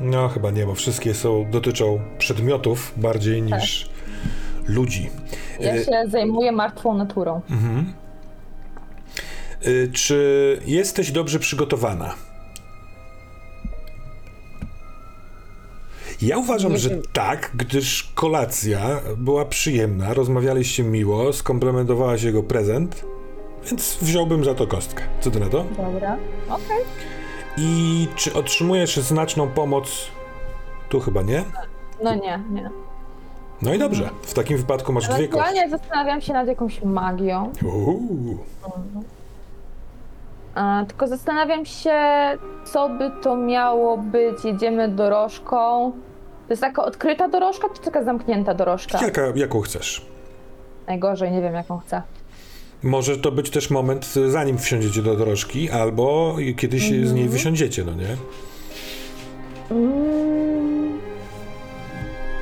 No, 0.00 0.28
chyba 0.28 0.50
nie, 0.50 0.66
bo 0.66 0.74
wszystkie 0.74 1.14
są, 1.14 1.50
dotyczą 1.50 2.00
przedmiotów 2.18 2.92
bardziej 2.96 3.42
niż 3.42 3.90
ludzi. 4.66 5.10
Ja 5.60 5.72
E, 5.74 5.84
się 5.84 6.02
zajmuję 6.08 6.52
martwą 6.52 6.94
naturą. 6.94 7.40
Mhm. 7.50 7.92
Y, 9.66 9.90
Czy 9.92 10.60
jesteś 10.66 11.12
dobrze 11.12 11.38
przygotowana? 11.38 12.14
Ja 16.22 16.38
uważam, 16.38 16.76
że 16.76 16.90
tak, 17.12 17.50
gdyż 17.54 18.12
kolacja 18.14 19.00
była 19.16 19.44
przyjemna, 19.44 20.14
rozmawialiście 20.14 20.82
miło, 20.82 21.32
skomplementowałaś 21.32 22.22
jego 22.22 22.42
prezent, 22.42 23.04
więc 23.64 23.98
wziąłbym 24.02 24.44
za 24.44 24.54
to 24.54 24.66
kostkę. 24.66 25.02
Co 25.20 25.30
ty 25.30 25.40
na 25.40 25.46
to? 25.48 25.64
Dobra. 25.76 26.16
Okej. 26.48 26.84
I 27.56 28.08
czy 28.16 28.34
otrzymujesz 28.34 28.96
znaczną 28.96 29.48
pomoc? 29.48 30.10
Tu 30.88 31.00
chyba 31.00 31.22
nie. 31.22 31.44
No 32.02 32.14
nie, 32.14 32.42
nie. 32.50 32.70
No 33.62 33.74
i 33.74 33.78
dobrze, 33.78 34.10
w 34.22 34.34
takim 34.34 34.56
wypadku 34.56 34.92
masz 34.92 35.04
dwie 35.04 35.28
kości. 35.28 35.28
Ewentualnie 35.48 35.70
zastanawiam 35.70 36.20
się 36.20 36.32
nad 36.32 36.46
jakąś 36.48 36.82
magią. 36.82 37.52
Uuu. 37.64 38.38
A, 40.54 40.84
tylko 40.88 41.06
zastanawiam 41.06 41.66
się, 41.66 41.98
co 42.64 42.88
by 42.88 43.10
to 43.22 43.36
miało 43.36 43.98
być. 43.98 44.44
Jedziemy 44.44 44.88
dorożką. 44.88 45.92
To 46.46 46.52
jest 46.52 46.62
taka 46.62 46.84
odkryta 46.84 47.28
dorożka, 47.28 47.68
czy 47.76 47.80
taka 47.82 48.02
zamknięta 48.04 48.54
dorożka? 48.54 48.98
Jaka, 49.04 49.22
jaką 49.34 49.60
chcesz? 49.60 50.06
Najgorzej, 50.86 51.32
nie 51.32 51.40
wiem 51.42 51.54
jaką 51.54 51.78
chcę. 51.78 52.02
Może 52.82 53.16
to 53.16 53.32
być 53.32 53.50
też 53.50 53.70
moment, 53.70 54.14
y, 54.16 54.30
zanim 54.30 54.58
wsiądziecie 54.58 55.02
do 55.02 55.16
dorożki, 55.16 55.70
albo 55.70 56.36
kiedyś 56.56 56.82
z 56.88 56.92
Mhm. 56.92 57.14
niej 57.14 57.28
wysiądziecie, 57.28 57.84
no 57.84 57.92
nie? 57.94 58.16
Mm, 59.70 60.98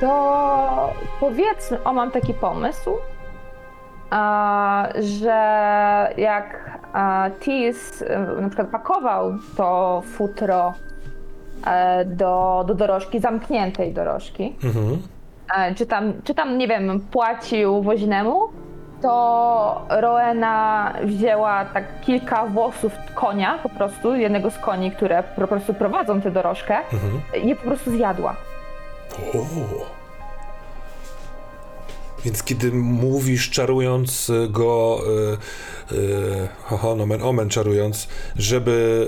To 0.01 0.93
powiedzmy, 1.19 1.83
o 1.83 1.93
mam 1.93 2.11
taki 2.11 2.33
pomysł, 2.33 2.89
a, 4.09 4.87
że 4.99 5.33
jak 6.17 6.77
a, 6.93 7.29
Tis 7.39 8.01
e, 8.01 8.19
na 8.41 8.47
przykład 8.49 8.67
pakował 8.69 9.33
to 9.57 10.03
futro 10.13 10.73
e, 11.67 12.05
do, 12.05 12.63
do 12.67 12.75
dorożki, 12.75 13.19
zamkniętej 13.19 13.93
dorożki, 13.93 14.55
Mhm. 14.63 14.97
e, 15.57 15.75
czy 15.75 15.85
tam, 15.85 16.13
czy 16.23 16.33
tam, 16.35 16.57
nie 16.57 16.67
wiem, 16.67 16.99
płacił 17.11 17.81
woźnemu, 17.83 18.41
to 19.01 19.85
Roena 19.89 20.93
wzięła 21.03 21.65
tak 21.65 22.01
kilka 22.01 22.45
włosów 22.45 22.91
konia, 23.15 23.59
po 23.63 23.69
prostu, 23.69 24.15
jednego 24.15 24.51
z 24.51 24.57
koni, 24.57 24.91
które 24.91 25.23
po 25.23 25.47
prostu 25.47 25.73
prowadzą 25.73 26.21
tę 26.21 26.31
dorożkę, 26.31 26.77
Mhm. 26.93 27.21
i 27.43 27.47
je 27.47 27.55
po 27.55 27.63
prostu 27.63 27.91
zjadła. 27.91 28.35
O. 29.33 29.97
Więc 32.25 32.43
kiedy 32.43 32.71
mówisz, 32.71 33.49
czarując 33.49 34.31
go, 34.49 34.99
y, 35.91 35.95
y, 35.95 36.47
oho, 36.71 36.95
nomen 36.95 37.23
omen 37.23 37.49
czarując, 37.49 38.07
żeby 38.35 39.07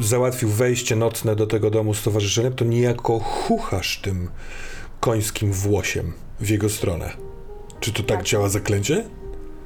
załatwił 0.00 0.48
wejście 0.48 0.96
nocne 0.96 1.36
do 1.36 1.46
tego 1.46 1.70
domu 1.70 1.94
z 1.94 2.02
towarzyszeniem, 2.02 2.52
to 2.52 2.64
niejako 2.64 3.18
chuchasz 3.18 3.98
tym 3.98 4.30
końskim 5.00 5.52
włosiem 5.52 6.12
w 6.40 6.48
jego 6.48 6.68
stronę. 6.68 7.10
Czy 7.84 7.92
to 7.92 8.02
tak, 8.02 8.16
Tak. 8.16 8.26
działa 8.26 8.48
zaklęcie? 8.48 9.04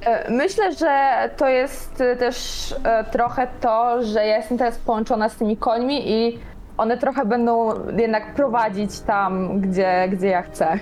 E, 0.05 0.31
Myślę, 0.31 0.73
że 0.73 1.13
to 1.37 1.47
jest 1.49 2.01
e, 2.01 2.15
też 2.15 2.35
e, 2.83 3.03
trochę 3.03 3.47
to, 3.61 4.03
że 4.03 4.25
ja 4.25 4.37
jestem 4.37 4.57
teraz 4.57 4.77
połączona 4.77 5.29
z 5.29 5.35
tymi 5.35 5.57
końmi 5.57 6.11
i 6.11 6.39
one 6.77 6.97
trochę 6.97 7.25
będą 7.25 7.69
jednak 7.97 8.33
prowadzić 8.33 8.99
tam, 8.99 9.61
gdzie, 9.61 10.07
gdzie 10.11 10.27
ja 10.27 10.41
chcę. 10.41 10.79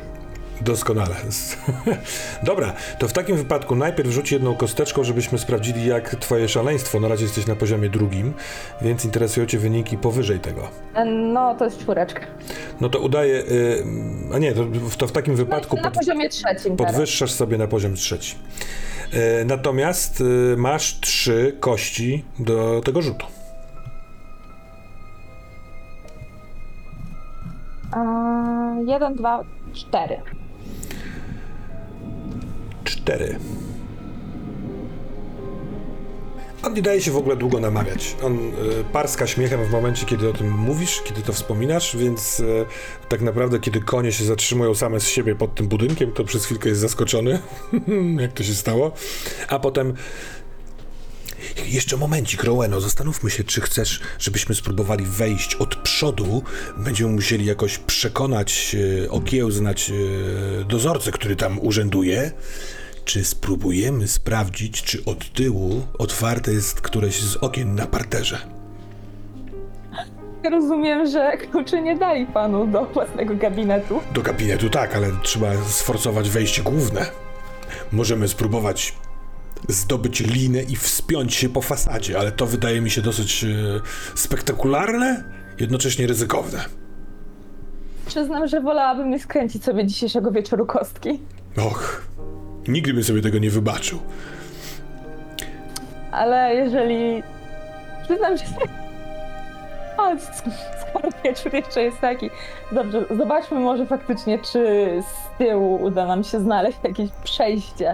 Doskonale. 0.62 1.15
Dobra, 2.43 2.74
to 3.00 3.08
w 3.08 3.13
takim 3.13 3.38
wypadku 3.38 3.76
najpierw 3.76 4.10
rzuć 4.12 4.32
jedną 4.32 4.56
kosteczką, 4.56 5.04
żebyśmy 5.04 5.38
sprawdzili, 5.38 5.86
jak 5.88 6.10
twoje 6.15 6.50
szaleństwo. 6.50 7.00
Na 7.00 7.08
razie 7.08 7.24
jesteś 7.24 7.48
na 7.48 7.56
poziomie 7.56 7.89
drugim, 7.89 8.34
więc 8.82 9.06
interesują 9.06 9.46
cię 9.46 9.58
wyniki 9.60 9.98
powyżej 9.98 10.39
tego. 10.39 10.67
E, 10.96 11.06
No, 11.06 11.56
to 11.56 11.65
jest 11.65 11.80
czwóreczka. 11.80 12.22
No 12.82 12.89
to 12.89 13.00
udaje. 13.00 13.36
Y, 13.36 13.84
a 14.34 14.38
nie, 14.39 14.54
to, 14.54 14.65
to 14.98 15.08
w 15.08 15.12
takim 15.12 15.36
wypadku 15.36 15.76
na 15.76 15.82
pod, 15.82 15.93
poziomie 15.93 16.30
trzecim 16.30 16.78
teraz. 16.78 16.91
podwyższasz 16.93 17.32
sobie 17.32 17.58
na 17.58 17.67
poziom 17.67 17.93
trzeci. 17.96 18.36
Y, 19.41 19.46
natomiast 19.46 20.22
y, 20.22 20.56
masz 20.58 21.00
trzy 21.00 21.58
kości 21.60 22.26
do 22.39 22.82
tego 22.86 23.02
rzutu. 23.02 23.26
A, 27.91 28.04
jeden, 28.86 29.15
dwa, 29.15 29.43
cztery. 29.74 30.22
Cztery. 32.88 33.39
On 36.63 36.73
nie 36.73 36.82
daje 36.82 37.02
się 37.02 37.12
w 37.12 37.17
ogóle 37.17 37.36
długo 37.36 37.60
namawiać. 37.60 38.15
On 38.23 38.38
y, 38.38 38.52
parska 38.93 39.28
śmiechem 39.28 39.65
w 39.65 39.71
momencie, 39.71 40.06
kiedy 40.06 40.30
o 40.30 40.34
tym 40.34 40.52
mówisz, 40.52 41.02
kiedy 41.06 41.21
to 41.21 41.34
wspominasz, 41.34 41.97
więc 41.97 42.39
y, 42.39 42.65
tak 43.10 43.21
naprawdę, 43.21 43.60
kiedy 43.60 43.82
konie 43.82 44.12
się 44.12 44.26
zatrzymują 44.26 44.76
same 44.76 45.00
z 45.00 45.08
siebie 45.08 45.36
pod 45.36 45.56
tym 45.56 45.67
budynkiem, 45.67 46.12
to 46.12 46.23
przez 46.23 46.45
chwilkę 46.45 46.69
jest 46.69 46.82
zaskoczony, 46.82 47.39
jak 48.19 48.34
to 48.34 48.43
się 48.43 48.54
stało. 48.54 48.91
A 49.47 49.60
potem 49.60 49.93
jeszcze 51.65 51.97
momencik, 51.97 52.43
Roweno, 52.43 52.82
zastanówmy 52.82 53.30
się, 53.30 53.43
czy 53.43 53.62
chcesz, 53.62 54.02
żebyśmy 54.19 54.56
spróbowali 54.56 55.06
wejść 55.06 55.56
od 55.56 55.76
przodu. 55.76 56.43
Będziemy 56.78 57.12
musieli 57.12 57.45
jakoś 57.45 57.78
przekonać, 57.78 58.76
e, 59.06 59.12
okiełznać 59.12 59.91
dozorcę, 60.67 61.12
który 61.12 61.36
tam 61.36 61.60
urzęduje. 61.60 62.32
Czy 63.08 63.26
spróbujemy 63.26 64.08
sprawdzić, 64.08 64.84
czy 64.84 65.06
od 65.06 65.34
tyłu 65.34 65.82
otwarte 65.98 66.52
jest 66.52 66.82
któreś 66.82 67.22
z 67.22 67.36
okien 67.36 67.76
na 67.76 67.86
parterze? 67.86 68.38
Rozumiem, 70.52 71.08
że 71.08 71.38
kluczy 71.38 71.82
nie 71.82 71.96
dali 71.96 72.26
panu 72.26 72.67
do 72.67 72.86
własnego 72.86 73.36
gabinetu. 73.36 74.00
Do 74.13 74.22
gabinetu 74.22 74.70
tak, 74.70 74.96
ale 74.96 75.08
trzeba 75.24 75.48
sforcować 75.65 76.30
wejście 76.30 76.63
główne. 76.63 77.06
Możemy 77.91 78.28
spróbować 78.28 78.96
zdobyć 79.70 80.20
linę 80.20 80.63
i 80.63 80.76
wspiąć 80.76 81.36
się 81.36 81.50
po 81.50 81.62
fasadzie, 81.62 82.20
ale 82.20 82.32
to 82.32 82.46
wydaje 82.46 82.82
mi 82.82 82.89
się 82.89 83.02
dosyć 83.02 83.43
e, 83.43 83.48
spektakularne, 84.15 85.24
jednocześnie 85.60 86.08
ryzykowne. 86.08 86.65
Przyznam, 88.06 88.48
że 88.48 88.62
wolałabym 88.62 89.10
nie 89.10 89.20
skręcić 89.20 89.63
sobie 89.63 89.86
dzisiejszego 89.86 90.32
wieczoru 90.32 90.65
kostki. 90.65 91.20
Och, 91.58 92.08
nigdy 92.67 92.93
bym 92.93 93.03
sobie 93.03 93.21
tego 93.21 93.39
nie 93.39 93.49
wybaczył. 93.49 93.99
Ale 96.12 96.56
jeżeli. 96.56 97.23
Przyznam, 98.03 98.38
że. 98.38 98.43
A, 99.97 100.15
skoro 100.19 101.10
wieczór 101.23 101.53
jeszcze 101.53 101.82
jest 101.82 101.99
taki. 101.99 102.30
Dobrze, 102.71 103.06
zobaczmy 103.17 103.60
może 103.60 103.86
faktycznie, 103.86 104.39
czy 104.39 104.89
z 105.01 105.38
tyłu 105.38 105.84
uda 105.84 106.06
nam 106.06 106.23
się 106.23 106.39
znaleźć 106.39 106.77
jakieś 106.84 107.10
przejście 107.23 107.93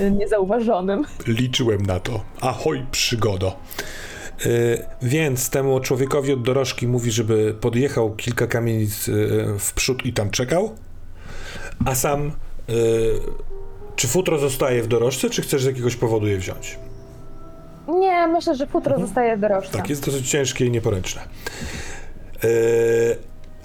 y, 0.00 0.10
niezauważonym. 0.10 1.04
Liczyłem 1.26 1.82
na 1.82 2.00
to. 2.00 2.20
Ahoj, 2.40 2.86
przygodo. 2.90 3.56
Yy, 4.44 4.84
więc 5.02 5.50
temu 5.50 5.80
człowiekowi 5.80 6.32
od 6.32 6.42
dorożki 6.42 6.86
mówi, 6.86 7.10
żeby 7.10 7.54
podjechał 7.60 8.14
kilka 8.14 8.46
kamienic 8.46 9.06
yy, 9.06 9.58
w 9.58 9.72
przód 9.74 10.06
i 10.06 10.12
tam 10.12 10.30
czekał. 10.30 10.74
A 11.84 11.94
sam, 11.94 12.32
yy, 12.68 12.74
czy 14.00 14.08
futro 14.08 14.38
zostaje 14.38 14.82
w 14.82 14.86
dorożce, 14.86 15.30
czy 15.30 15.42
chcesz 15.42 15.62
z 15.62 15.66
jakiegoś 15.66 15.96
powodu 15.96 16.26
je 16.26 16.38
wziąć? 16.38 16.78
Nie, 17.88 18.26
myślę, 18.26 18.54
że 18.54 18.66
futro 18.66 19.00
zostaje 19.00 19.36
w 19.36 19.40
dorożce. 19.40 19.78
Tak, 19.78 19.90
jest 19.90 20.06
dosyć 20.06 20.30
ciężkie 20.30 20.66
i 20.66 20.70
nieporęczne. 20.70 21.22
Yy, 22.42 22.50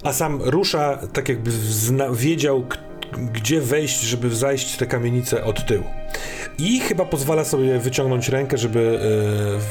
a 0.04 0.14
sam 0.14 0.42
rusza, 0.42 1.00
tak 1.14 1.30
jakby 1.30 1.52
zna, 1.52 2.10
wiedział, 2.12 2.66
gdzie 3.34 3.62
wejść, 3.62 4.02
żeby 4.02 4.36
zajść 4.36 4.78
te 4.78 4.86
kamienice 4.86 5.44
od 5.44 5.66
tyłu. 5.66 5.84
I 6.58 6.80
chyba 6.80 7.06
pozwala 7.06 7.46
sobie 7.46 7.80
wyciągnąć 7.80 8.30
rękę, 8.30 8.58
żeby, 8.58 9.00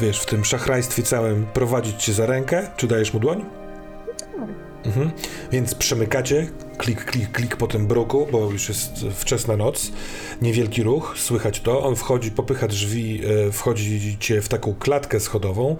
yy, 0.00 0.06
wiesz, 0.06 0.20
w 0.20 0.26
tym 0.26 0.44
szachrajstwie 0.44 1.02
całym 1.02 1.46
prowadzić 1.46 2.04
cię 2.04 2.12
za 2.12 2.26
rękę. 2.26 2.68
Czy 2.76 2.86
dajesz 2.86 3.14
mu 3.14 3.20
dłoń? 3.20 3.44
Mhm. 4.84 5.10
Więc 5.52 5.74
przemykacie, 5.74 6.46
klik, 6.76 7.04
klik, 7.04 7.30
klik 7.30 7.56
po 7.56 7.66
tym 7.66 7.86
bruku, 7.86 8.26
bo 8.32 8.50
już 8.50 8.68
jest 8.68 9.06
wczesna 9.14 9.56
noc, 9.56 9.92
niewielki 10.42 10.82
ruch, 10.82 11.14
słychać 11.16 11.60
to. 11.60 11.82
On 11.82 11.96
wchodzi, 11.96 12.30
popycha 12.30 12.68
drzwi, 12.68 13.20
e, 13.46 13.52
wchodzicie 13.52 14.42
w 14.42 14.48
taką 14.48 14.74
klatkę 14.74 15.20
schodową, 15.20 15.76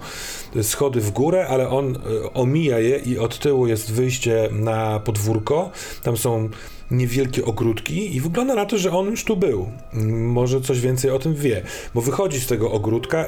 schody 0.61 1.01
w 1.01 1.11
górę, 1.11 1.47
ale 1.47 1.69
on 1.69 1.95
e, 1.95 2.33
omija 2.33 2.79
je 2.79 2.97
i 2.97 3.17
od 3.17 3.39
tyłu 3.39 3.67
jest 3.67 3.91
wyjście 3.91 4.49
na 4.51 4.99
podwórko. 4.99 5.71
Tam 6.03 6.17
są 6.17 6.49
niewielkie 6.91 7.45
ogródki 7.45 8.15
i 8.15 8.21
wygląda 8.21 8.55
na 8.55 8.65
to, 8.65 8.77
że 8.77 8.91
on 8.91 9.05
już 9.05 9.23
tu 9.23 9.37
był. 9.37 9.69
Może 10.11 10.61
coś 10.61 10.79
więcej 10.79 11.11
o 11.11 11.19
tym 11.19 11.35
wie, 11.35 11.61
bo 11.93 12.01
wychodzi 12.01 12.39
z 12.39 12.47
tego 12.47 12.71
ogródka 12.71 13.25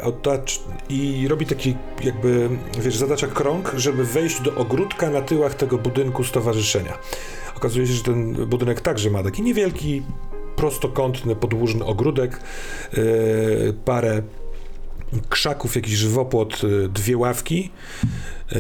i 0.89 1.27
robi 1.27 1.45
taki 1.45 1.75
jakby, 2.03 2.49
wiesz, 2.80 2.97
zatacza 2.97 3.27
krąg, 3.27 3.73
żeby 3.77 4.06
wejść 4.06 4.41
do 4.41 4.56
ogródka 4.56 5.10
na 5.10 5.21
tyłach 5.21 5.56
tego 5.56 5.77
budynku 5.77 6.23
stowarzyszenia. 6.23 6.97
Okazuje 7.58 7.88
się, 7.88 7.93
że 7.93 8.04
ten 8.04 8.34
budynek 8.34 8.82
także 8.82 9.10
ma 9.10 9.24
taki 9.24 9.41
niewielki, 9.41 10.02
prostokątny, 10.56 11.36
podłużny 11.36 11.86
ogródek, 11.86 12.39
yy, 12.93 13.74
parę 13.86 14.22
krzaków, 15.30 15.76
jakiś 15.76 15.93
żywopłot, 15.93 16.63
yy, 16.63 16.89
dwie 16.89 17.17
ławki. 17.17 17.72
Yy, 18.52 18.60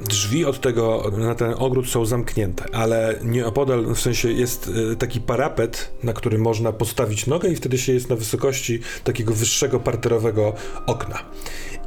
drzwi 0.00 0.44
od 0.44 0.60
tego, 0.60 1.12
na 1.16 1.34
ten 1.34 1.54
ogród 1.58 1.88
są 1.88 2.06
zamknięte, 2.06 2.64
ale 2.72 3.18
nieopodal, 3.22 3.94
w 3.94 4.00
sensie 4.00 4.32
jest 4.32 4.70
e, 4.92 4.96
taki 4.96 5.20
parapet, 5.20 5.94
na 6.02 6.12
który 6.12 6.38
można 6.38 6.72
postawić 6.72 7.26
nogę 7.26 7.48
i 7.48 7.56
wtedy 7.56 7.78
się 7.78 7.92
jest 7.92 8.10
na 8.10 8.16
wysokości 8.16 8.80
takiego 9.04 9.34
wyższego 9.34 9.80
parterowego 9.80 10.52
okna. 10.86 11.18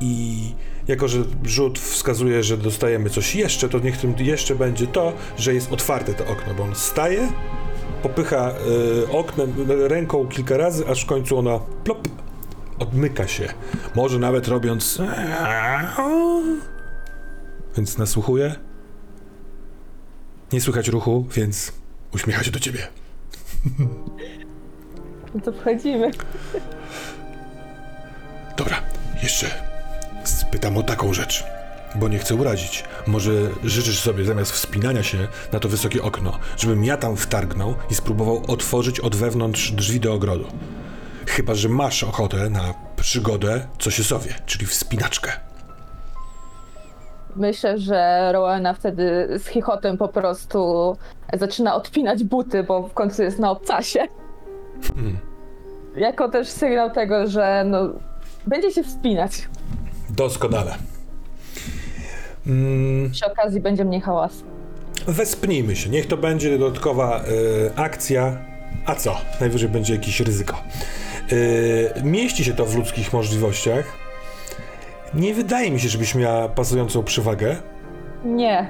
I 0.01 0.41
jako, 0.87 1.07
że 1.07 1.23
rzut 1.43 1.79
wskazuje, 1.79 2.43
że 2.43 2.57
dostajemy 2.57 3.09
coś 3.09 3.35
jeszcze, 3.35 3.69
to 3.69 3.79
niech 3.79 3.97
tym 3.97 4.15
jeszcze 4.19 4.55
będzie 4.55 4.87
to, 4.87 5.13
że 5.37 5.53
jest 5.53 5.71
otwarte 5.71 6.13
to 6.13 6.27
okno, 6.27 6.53
bo 6.53 6.63
on 6.63 6.75
staje, 6.75 7.31
popycha 8.03 8.51
e, 9.07 9.11
oknem, 9.11 9.53
ręką 9.67 10.27
kilka 10.27 10.57
razy, 10.57 10.87
aż 10.87 11.03
w 11.03 11.05
końcu 11.05 11.37
ona 11.37 11.59
plop, 11.83 12.07
odmyka 12.79 13.27
się. 13.27 13.53
Może 13.95 14.19
nawet 14.19 14.47
robiąc. 14.47 15.01
Więc 17.77 17.97
nasłuchuje. 17.97 18.55
Nie 20.53 20.61
słychać 20.61 20.87
ruchu, 20.87 21.25
więc 21.35 21.71
uśmiecha 22.13 22.43
się 22.43 22.51
do 22.51 22.59
ciebie. 22.59 22.87
No 25.35 25.41
to 25.41 25.51
wchodzimy. 25.51 26.11
Dobra, 28.57 28.81
jeszcze 29.23 29.66
spytam 30.47 30.77
o 30.77 30.83
taką 30.83 31.13
rzecz, 31.13 31.43
bo 31.95 32.07
nie 32.07 32.19
chcę 32.19 32.35
urazić. 32.35 32.83
Może 33.07 33.31
życzysz 33.63 33.99
sobie 33.99 34.25
zamiast 34.25 34.51
wspinania 34.51 35.03
się 35.03 35.17
na 35.53 35.59
to 35.59 35.69
wysokie 35.69 36.03
okno, 36.03 36.39
żebym 36.57 36.85
ja 36.85 36.97
tam 36.97 37.17
wtargnął 37.17 37.75
i 37.91 37.95
spróbował 37.95 38.43
otworzyć 38.47 38.99
od 38.99 39.15
wewnątrz 39.15 39.71
drzwi 39.71 39.99
do 39.99 40.13
ogrodu. 40.13 40.45
Chyba, 41.27 41.55
że 41.55 41.69
masz 41.69 42.03
ochotę 42.03 42.49
na 42.49 42.73
przygodę, 42.95 43.67
co 43.79 43.91
się 43.91 44.03
sowie, 44.03 44.33
czyli 44.45 44.65
wspinaczkę. 44.65 45.31
Myślę, 47.35 47.77
że 47.77 48.29
Rowena 48.31 48.73
wtedy 48.73 49.27
z 49.39 49.47
chichotem 49.47 49.97
po 49.97 50.07
prostu 50.07 50.95
zaczyna 51.33 51.75
odpinać 51.75 52.23
buty, 52.23 52.63
bo 52.63 52.87
w 52.87 52.93
końcu 52.93 53.23
jest 53.23 53.39
na 53.39 53.51
obcasie. 53.51 53.99
Jako 55.95 56.29
też 56.29 56.47
sygnał 56.47 56.91
tego, 56.91 57.27
że 57.27 57.63
no, 57.65 57.79
będzie 58.47 58.71
się 58.71 58.83
wspinać. 58.83 59.47
Doskonale. 60.09 60.75
Mm, 62.47 63.11
Przy 63.11 63.25
okazji 63.25 63.59
będzie 63.61 63.85
mniej 63.85 64.01
hałasu. 64.01 64.43
Wespnijmy 65.07 65.75
się. 65.75 65.89
Niech 65.89 66.07
to 66.07 66.17
będzie 66.17 66.57
dodatkowa 66.57 67.21
y, 67.23 67.71
akcja. 67.75 68.37
A 68.85 68.95
co? 68.95 69.17
Najwyżej 69.39 69.69
będzie 69.69 69.93
jakieś 69.93 70.19
ryzyko. 70.19 70.57
Y, 71.31 71.91
mieści 72.03 72.43
się 72.45 72.53
to 72.53 72.65
w 72.65 72.75
ludzkich 72.75 73.13
możliwościach. 73.13 73.85
Nie 75.13 75.33
wydaje 75.33 75.71
mi 75.71 75.79
się, 75.79 75.89
żebyś 75.89 76.15
miała 76.15 76.49
pasującą 76.49 77.03
przewagę. 77.03 77.55
Nie. 78.25 78.69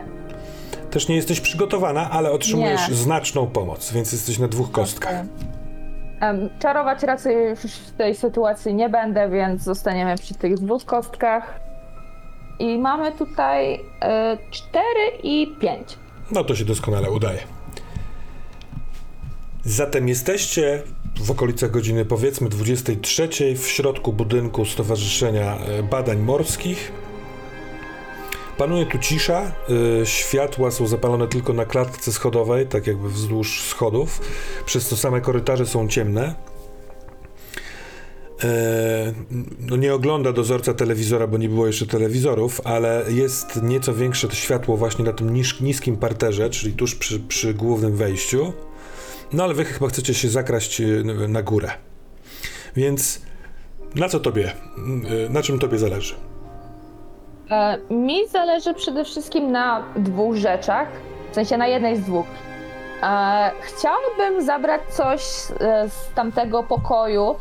Też 0.92 1.08
nie 1.08 1.16
jesteś 1.16 1.42
przygotowana, 1.42 2.10
ale 2.12 2.32
otrzymujesz 2.32 2.90
Nie. 2.90 2.96
znaczną 2.96 3.48
pomoc, 3.48 3.92
więc 3.92 4.12
jesteś 4.12 4.40
na 4.40 4.48
dwóch 4.48 4.72
kostkach. 4.72 5.26
Czarować 6.60 7.04
raczej 7.04 7.50
już 7.50 7.60
w 7.60 7.92
tej 7.92 8.16
sytuacji 8.16 8.76
nie 8.76 8.90
będę, 8.90 9.30
więc 9.30 9.64
zostaniemy 9.64 10.16
przy 10.18 10.34
tych 10.34 10.56
dwóch 10.56 10.86
kostkach. 10.86 11.60
I 12.60 12.78
mamy 12.78 13.12
tutaj 13.12 13.76
y, 13.76 13.80
4 14.52 14.84
i 15.24 15.56
5. 15.62 15.98
No 16.32 16.44
to 16.44 16.56
się 16.56 16.66
doskonale 16.66 17.12
udaje. 17.12 17.40
Zatem 19.64 20.08
jesteście 20.08 20.84
w 21.22 21.32
okolicach 21.32 21.72
godziny 21.72 22.06
powiedzmy 22.06 22.50
23 22.50 23.30
w 23.56 23.68
środku 23.68 24.14
budynku 24.14 24.66
Stowarzyszenia 24.66 25.58
e, 25.58 25.84
Badań 25.84 26.18
Morskich. 26.18 26.92
Panuje 28.58 28.86
tu 28.86 29.00
cisza, 29.00 29.52
y, 30.02 30.06
światła 30.06 30.72
są 30.72 30.88
zapalone 30.88 31.28
tylko 31.28 31.54
na 31.54 31.66
klatce 31.66 32.12
schodowej, 32.12 32.68
tak 32.68 32.88
jakby 32.88 33.10
wzdłuż 33.10 33.64
schodów, 33.64 34.22
przez 34.66 34.90
to 34.90 34.98
same 34.98 35.22
korytarze 35.22 35.66
są 35.66 35.88
ciemne. 35.88 36.36
E, 38.44 39.14
no 39.60 39.76
nie 39.76 39.94
ogląda 39.94 40.34
dozorca 40.34 40.74
telewizora, 40.74 41.28
bo 41.28 41.38
nie 41.38 41.50
było 41.50 41.68
jeszcze 41.68 41.86
telewizorów, 41.86 42.62
ale 42.64 43.06
jest 43.10 43.64
nieco 43.64 43.94
większe 43.94 44.28
to 44.28 44.36
światło 44.36 44.78
właśnie 44.78 45.06
na 45.06 45.14
tym 45.14 45.34
niskim 45.62 45.98
parterze, 45.98 46.50
czyli 46.50 46.74
tuż 46.74 46.96
przy, 46.96 47.20
przy 47.20 47.54
głównym 47.54 47.96
wejściu. 47.96 48.54
No 49.34 49.44
ale 49.44 49.54
wy 49.54 49.66
chyba 49.66 49.88
chcecie 49.88 50.14
się 50.14 50.30
zakraść 50.30 50.82
e, 50.82 51.04
na 51.28 51.44
górę. 51.44 51.72
Więc 52.76 53.22
na 53.96 54.10
co 54.10 54.20
tobie, 54.20 54.52
na 55.30 55.42
czym 55.42 55.60
tobie 55.60 55.78
zależy? 55.78 56.16
E, 57.52 57.78
mi 57.90 58.28
zależy 58.28 58.74
przede 58.74 59.06
wszystkim 59.06 59.52
na 59.52 59.84
dwóch 59.96 60.36
rzeczach, 60.36 60.88
w 61.32 61.36
sensie 61.36 61.58
na 61.58 61.68
jednej 61.68 61.98
z 61.98 62.02
dwóch. 62.02 62.26
E, 63.04 63.52
chciałabym 63.62 64.46
zabrać 64.46 64.82
coś 64.90 65.22
e, 65.60 65.90
z 65.90 66.14
tamtego 66.16 66.64
pokoju, 66.64 67.36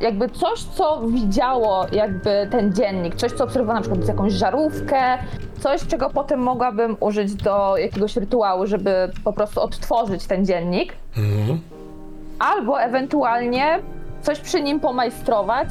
jakby 0.00 0.28
coś, 0.28 0.62
co 0.62 1.02
widziało 1.06 1.86
jakby 1.92 2.48
ten 2.50 2.72
dziennik, 2.72 3.14
coś, 3.14 3.32
co 3.32 3.44
obserwowało 3.44 3.74
na 3.74 3.80
przykład 3.80 4.08
jakąś 4.08 4.32
żarówkę, 4.32 5.18
coś, 5.58 5.86
czego 5.86 6.10
potem 6.10 6.40
mogłabym 6.40 6.96
użyć 7.00 7.34
do 7.34 7.76
jakiegoś 7.76 8.16
rytuału, 8.16 8.66
żeby 8.66 9.10
po 9.24 9.32
prostu 9.32 9.60
odtworzyć 9.60 10.26
ten 10.26 10.46
dziennik. 10.46 10.92
Mhm. 11.16 11.60
Albo 12.38 12.82
ewentualnie 12.82 13.78
coś 14.22 14.40
przy 14.40 14.62
nim 14.62 14.80
pomajstrować. 14.80 15.68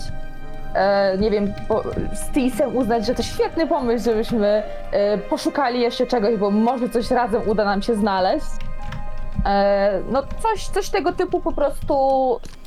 E, 0.76 1.18
nie 1.18 1.32
wiem, 1.32 1.54
po, 1.68 1.84
z 2.14 2.32
Tisem 2.32 2.76
uznać, 2.76 3.06
że 3.06 3.16
to 3.16 3.24
świetny 3.24 3.68
pomysł, 3.68 4.06
żebyśmy 4.06 4.64
e, 4.92 5.18
poszukali 5.18 5.82
jeszcze 5.82 6.08
czegoś, 6.08 6.38
bo 6.38 6.52
może 6.52 6.90
coś 6.90 7.12
razem 7.12 7.42
uda 7.48 7.66
nam 7.66 7.82
się 7.82 7.96
znaleźć. 7.96 8.46
E, 9.46 10.00
no 10.12 10.24
coś, 10.40 10.68
coś 10.68 10.90
tego 10.90 11.12
typu 11.12 11.40
po 11.40 11.52
prostu, 11.52 11.96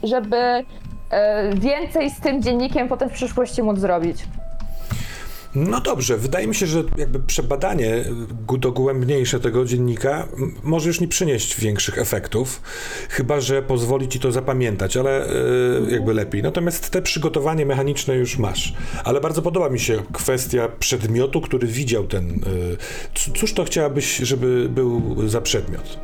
żeby 0.02 0.36
e, 0.36 0.64
więcej 1.54 2.10
z 2.10 2.20
tym 2.20 2.42
dziennikiem 2.42 2.88
potem 2.88 3.08
w 3.08 3.12
przyszłości 3.12 3.62
móc 3.62 3.78
zrobić. 3.78 4.24
No 5.54 5.80
dobrze, 5.80 6.16
wydaje 6.16 6.46
mi 6.46 6.54
się, 6.54 6.66
że 6.66 6.82
jakby 6.98 7.20
przebadanie 7.20 8.04
dogłębniejsze 8.58 9.40
tego 9.40 9.64
dziennika 9.64 10.28
może 10.62 10.88
już 10.88 11.00
nie 11.00 11.08
przynieść 11.08 11.60
większych 11.60 11.98
efektów, 11.98 12.62
chyba 13.08 13.40
że 13.40 13.62
pozwoli 13.62 14.08
ci 14.08 14.20
to 14.20 14.32
zapamiętać, 14.32 14.96
ale 14.96 15.30
y, 15.30 15.90
jakby 15.90 16.14
lepiej. 16.14 16.42
Natomiast 16.42 16.90
te 16.90 17.02
przygotowanie 17.02 17.66
mechaniczne 17.66 18.14
już 18.14 18.38
masz. 18.38 18.74
Ale 19.04 19.20
bardzo 19.20 19.42
podoba 19.42 19.68
mi 19.70 19.80
się 19.80 20.02
kwestia 20.12 20.68
przedmiotu, 20.78 21.40
który 21.40 21.66
widział 21.66 22.06
ten. 22.06 22.40
C- 23.14 23.30
cóż 23.36 23.52
to 23.54 23.64
chciałabyś, 23.64 24.16
żeby 24.16 24.68
był 24.68 25.16
za 25.28 25.40
przedmiot? 25.40 25.98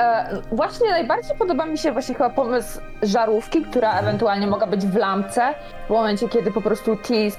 E, 0.00 0.26
właśnie 0.52 0.90
najbardziej 0.90 1.36
podoba 1.36 1.66
mi 1.66 1.78
się 1.78 1.92
właśnie 1.92 2.14
chyba 2.14 2.30
pomysł 2.30 2.80
żarówki, 3.02 3.62
która 3.62 3.98
ewentualnie 3.98 4.46
mogła 4.46 4.66
być 4.66 4.86
w 4.86 4.96
lampce 4.96 5.54
w 5.86 5.90
momencie, 5.90 6.28
kiedy 6.28 6.52
po 6.52 6.60
prostu 6.60 6.96
Tis 6.96 7.36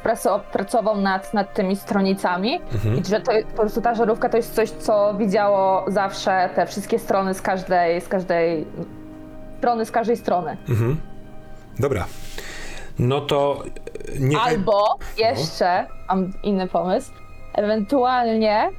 pracował 0.51 0.97
nad, 0.97 1.33
nad 1.33 1.53
tymi 1.53 1.75
stronicami 1.75 2.61
Mhm. 2.73 2.97
i 3.01 3.05
że 3.05 3.19
to 3.21 3.31
po 3.55 3.61
prostu 3.61 3.81
ta 3.81 3.95
żarówka 3.95 4.29
to 4.29 4.37
jest 4.37 4.55
coś, 4.55 4.69
co 4.69 5.13
widziało 5.13 5.85
zawsze 5.87 6.49
te 6.55 6.65
wszystkie 6.65 6.99
strony 6.99 7.33
z 7.33 7.41
każdej, 7.41 8.01
z 8.01 8.07
każdej 8.07 8.65
strony, 9.59 9.85
z 9.85 9.91
każdej 9.91 10.17
strony. 10.17 10.57
Mhm. 10.69 10.97
Dobra. 11.79 12.05
No 12.99 13.21
to 13.21 13.63
y, 14.15 14.19
niechaj... 14.19 14.55
Albo 14.55 14.97
jeszcze 15.17 15.85
mam 16.09 16.33
inny 16.43 16.67
pomysł, 16.67 17.11
ewentualnie 17.53 18.69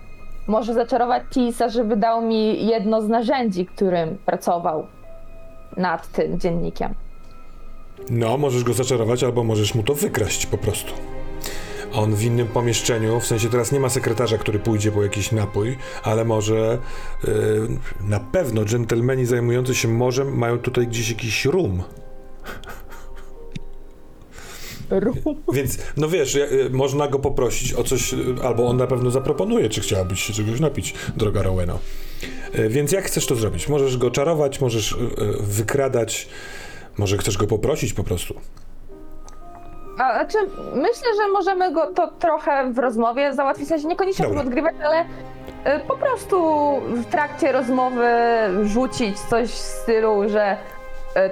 może 0.47 0.75
zaczarować 0.75 1.23
Tisa, 1.31 1.69
żeby 1.69 1.97
dał 1.97 2.23
mi 2.23 2.67
jedno 2.67 3.03
z 3.03 3.09
narzędzi, 3.09 3.67
którym 3.67 4.19
pracował 4.27 4.87
nad 5.77 6.13
tym 6.13 6.41
dziennikiem. 6.41 6.95
No, 8.11 8.39
możesz 8.39 8.65
go 8.65 8.73
zaczarować, 8.73 9.25
albo 9.25 9.45
możesz 9.45 9.75
mu 9.75 9.83
to 9.83 9.95
wykraść 9.95 10.47
po 10.47 10.59
prostu. 10.59 10.93
On 11.95 12.15
w 12.15 12.23
innym 12.23 12.47
pomieszczeniu, 12.47 13.21
w 13.21 13.27
sensie 13.27 13.49
teraz 13.49 13.73
nie 13.73 13.81
ma 13.81 13.89
sekretarza, 13.89 14.39
który 14.39 14.59
pójdzie 14.59 14.93
po 14.93 15.03
jakiś 15.03 15.33
napój, 15.33 15.79
ale 16.03 16.25
może 16.25 16.79
yy, 17.25 17.69
na 18.01 18.21
pewno 18.21 18.65
dżentelmeni 18.65 19.27
zajmujący 19.27 19.75
się 19.75 19.89
morzem 19.89 20.39
mają 20.39 20.59
tutaj 20.59 20.87
gdzieś 20.87 21.11
jakiś 21.11 21.45
rum. 21.45 21.83
Rum. 24.91 25.15
Więc, 25.53 25.79
no 25.97 26.09
wiesz, 26.09 26.35
ja- 26.35 26.45
y, 26.47 26.71
można 26.71 27.09
go 27.09 27.19
poprosić 27.19 27.75
o 27.75 27.85
coś, 27.85 28.13
y, 28.15 28.17
albo 28.45 28.67
on 28.67 28.77
na 28.77 28.87
pewno 28.87 29.11
zaproponuje, 29.11 29.69
czy 29.69 29.81
chciałabyś 29.81 30.23
się 30.23 30.33
czegoś 30.33 30.61
napić, 30.61 30.95
droga 31.17 31.43
Roweno. 31.43 31.79
Y, 32.59 32.69
Więc 32.69 32.93
jak 32.93 33.05
chcesz 33.05 33.27
to 33.27 33.35
zrobić? 33.35 33.69
Możesz 33.69 33.97
go 33.97 34.11
czarować, 34.11 34.61
możesz 34.61 34.97
wykradać, 35.41 36.29
może 36.99 37.19
chcesz 37.19 37.39
go 37.39 37.47
poprosić 37.47 37.93
po 37.93 38.05
prostu. 38.05 38.35
A, 39.99 40.13
znaczy, 40.15 40.39
myślę, 40.75 41.09
że 41.23 41.33
możemy 41.33 41.73
go 41.73 41.93
to 41.95 42.11
trochę 42.19 42.73
w 42.73 42.79
rozmowie 42.79 43.35
załatwić, 43.35 43.69
sensie 43.69 43.89
niekoniecznie 43.89 44.25
Dobra. 44.25 44.41
odgrywać, 44.41 44.75
ale 44.85 45.05
po 45.89 45.97
prostu 45.97 46.37
w 46.89 47.05
trakcie 47.11 47.53
rozmowy 47.53 48.07
rzucić 48.65 49.21
coś 49.21 49.49
w 49.51 49.55
stylu, 49.55 50.29
że 50.29 50.57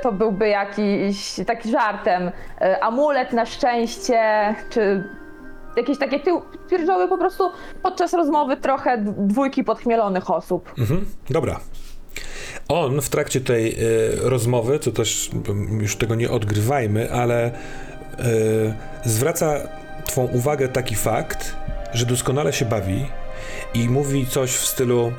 to 0.03 0.13
byłby 0.13 0.49
jakiś 0.49 1.35
taki 1.47 1.71
żartem, 1.71 2.29
y, 2.29 2.33
amulet 2.83 3.33
na 3.33 3.47
szczęście, 3.47 4.55
czy 4.71 5.05
jakieś 5.77 5.99
takie 5.99 6.21
tył, 6.21 6.43
pierdoły 6.71 7.09
po 7.09 7.19
prostu 7.19 7.51
podczas 7.83 8.13
rozmowy 8.13 8.57
trochę 8.57 8.99
dwójki 9.19 9.65
podchmielonych 9.65 10.31
osób. 10.31 10.75
Mhm, 10.79 11.07
dobra. 11.31 11.61
On 12.69 13.01
w 13.01 13.09
trakcie 13.09 13.41
tej 13.41 13.73
y, 13.73 14.19
rozmowy, 14.23 14.79
to 14.79 14.91
też 14.91 15.31
już 15.81 15.97
tego 15.97 16.15
nie 16.15 16.31
odgrywajmy, 16.31 17.13
ale 17.13 17.49
y, 17.49 17.55
zwraca 19.05 19.55
Twą 20.07 20.23
uwagę 20.25 20.69
taki 20.69 20.95
fakt, 20.95 21.57
że 21.93 22.07
doskonale 22.07 22.53
się 22.53 22.65
bawi 22.65 23.07
i 23.75 23.89
mówi 23.89 24.27
coś 24.27 24.51
w 24.51 24.67
stylu. 24.67 25.13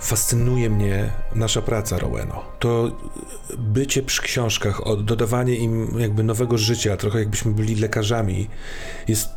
Fascynuje 0.00 0.70
mnie 0.70 1.10
nasza 1.34 1.62
praca, 1.62 1.98
Roweno. 1.98 2.44
To 2.58 2.98
bycie 3.58 4.02
przy 4.02 4.22
książkach, 4.22 4.80
dodawanie 5.04 5.54
im 5.54 5.98
jakby 5.98 6.22
nowego 6.24 6.58
życia, 6.58 6.96
trochę 6.96 7.18
jakbyśmy 7.18 7.52
byli 7.52 7.74
lekarzami, 7.74 8.48
jest 9.08 9.28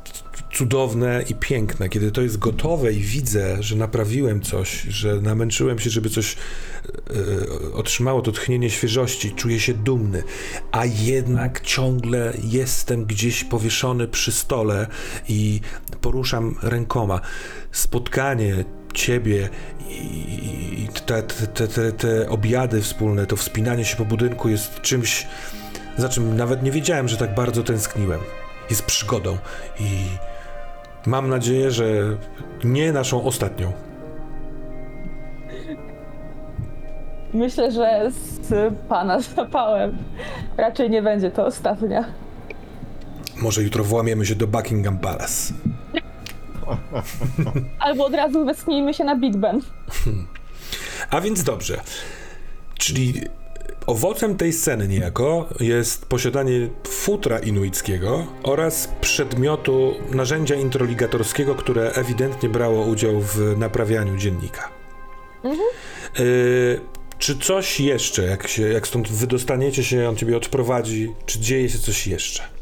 cudowne 0.54 1.24
i 1.30 1.36
piękne. 1.36 1.90
Kiedy 1.90 2.12
to 2.12 2.22
jest 2.22 2.38
gotowe 2.38 2.94
i 2.94 3.00
widzę, 3.00 3.64
że 3.64 3.76
naprawiłem 3.76 4.42
coś, 4.42 4.82
że 4.82 5.22
namęczyłem 5.22 5.80
się, 5.80 5.90
żeby 5.90 6.10
coś 6.10 6.36
e, 6.36 7.74
otrzymało 7.74 8.22
to 8.22 8.32
tchnienie 8.32 8.70
świeżości, 8.70 9.32
czuję 9.32 9.60
się 9.60 9.74
dumny, 9.74 10.24
a 10.72 10.86
jednak 10.86 11.62
ciągle 11.62 12.34
jestem 12.44 13.06
gdzieś 13.06 13.44
powieszony 13.44 14.08
przy 14.08 14.32
stole 14.32 14.88
i 15.30 15.62
poruszam 16.02 16.56
rękoma. 16.62 17.22
Spotkanie 17.72 18.66
ciebie 18.94 19.50
i 19.90 20.88
te, 21.06 21.24
te, 21.24 21.68
te, 21.68 21.92
te 21.92 22.30
obiady 22.30 22.82
wspólne, 22.82 23.26
to 23.26 23.36
wspinanie 23.36 23.86
się 23.86 23.96
po 23.96 24.06
budynku 24.06 24.50
jest 24.50 24.82
czymś, 24.82 25.28
za 25.98 26.10
czym 26.10 26.38
nawet 26.38 26.64
nie 26.64 26.72
wiedziałem, 26.72 27.08
że 27.08 27.18
tak 27.18 27.36
bardzo 27.36 27.64
tęskniłem. 27.64 28.20
Jest 28.70 28.84
przygodą 28.84 29.38
i 29.80 29.90
mam 31.06 31.30
nadzieję, 31.30 31.72
że 31.72 31.86
nie 32.64 32.94
naszą 32.94 33.24
ostatnią. 33.24 33.74
Myślę, 37.34 37.72
że 37.72 38.12
z 38.42 38.74
pana 38.90 39.20
zapałem 39.20 39.98
raczej 40.58 40.90
nie 40.90 41.02
będzie 41.02 41.32
to 41.32 41.46
ostatnia. 41.46 42.06
Może 43.42 43.64
jutro 43.64 43.84
włamiemy 43.84 44.26
się 44.26 44.36
do 44.36 44.48
Buckingham 44.48 44.98
Palace. 44.98 45.54
Albo 47.80 48.06
od 48.06 48.14
razu 48.14 48.46
westchnijmy 48.46 48.94
się 48.94 49.04
na 49.04 49.16
Big 49.16 49.38
Ben. 49.38 49.62
A 51.10 51.22
więc 51.22 51.44
dobrze. 51.44 51.82
Czyli 52.78 53.14
owocem 53.88 54.38
tej 54.38 54.54
sceny 54.54 54.88
niejako 54.88 55.50
jest 55.60 56.06
posiadanie 56.06 56.70
futra 56.88 57.40
inuickiego 57.40 58.28
oraz 58.44 58.90
przedmiotu 59.02 59.94
narzędzia 60.12 60.56
introligatorskiego, 60.56 61.56
które 61.56 61.92
ewidentnie 61.92 62.50
brało 62.50 62.86
udział 62.86 63.22
w 63.22 63.58
naprawianiu 63.58 64.18
dziennika. 64.18 64.70
Y, 66.20 66.82
czy 67.18 67.38
coś 67.38 67.80
jeszcze, 67.80 68.24
jak, 68.24 68.48
się, 68.48 68.62
jak 68.70 68.88
stąd 68.88 69.10
wydostaniecie 69.10 69.84
się, 69.84 70.10
on 70.10 70.16
ciebie 70.16 70.38
odprowadzi, 70.38 71.14
czy 71.26 71.40
dzieje 71.40 71.70
się 71.70 71.78
coś 71.78 72.08
jeszcze? 72.08 72.53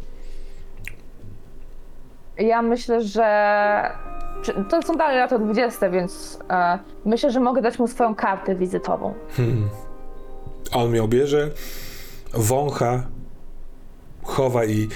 Ja 2.41 2.61
myślę, 2.61 3.01
że. 3.01 3.91
To 4.69 4.81
są 4.81 4.95
dalej 4.95 5.17
lata 5.17 5.39
20, 5.39 5.89
więc 5.89 6.39
e, 6.49 6.79
myślę, 7.05 7.31
że 7.31 7.39
mogę 7.39 7.61
dać 7.61 7.79
mu 7.79 7.87
swoją 7.87 8.15
kartę 8.15 8.55
wizytową. 8.55 9.13
A 10.71 10.77
on 10.77 10.89
mnie 10.89 11.03
obierze, 11.03 11.49
wącha, 12.33 13.03
chowa 14.23 14.65
i 14.65 14.89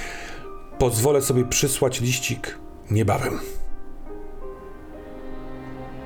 pozwolę 0.80 1.22
sobie 1.22 1.46
przysłać 1.46 2.02
liścik 2.02 2.58
niebawem. 2.92 3.40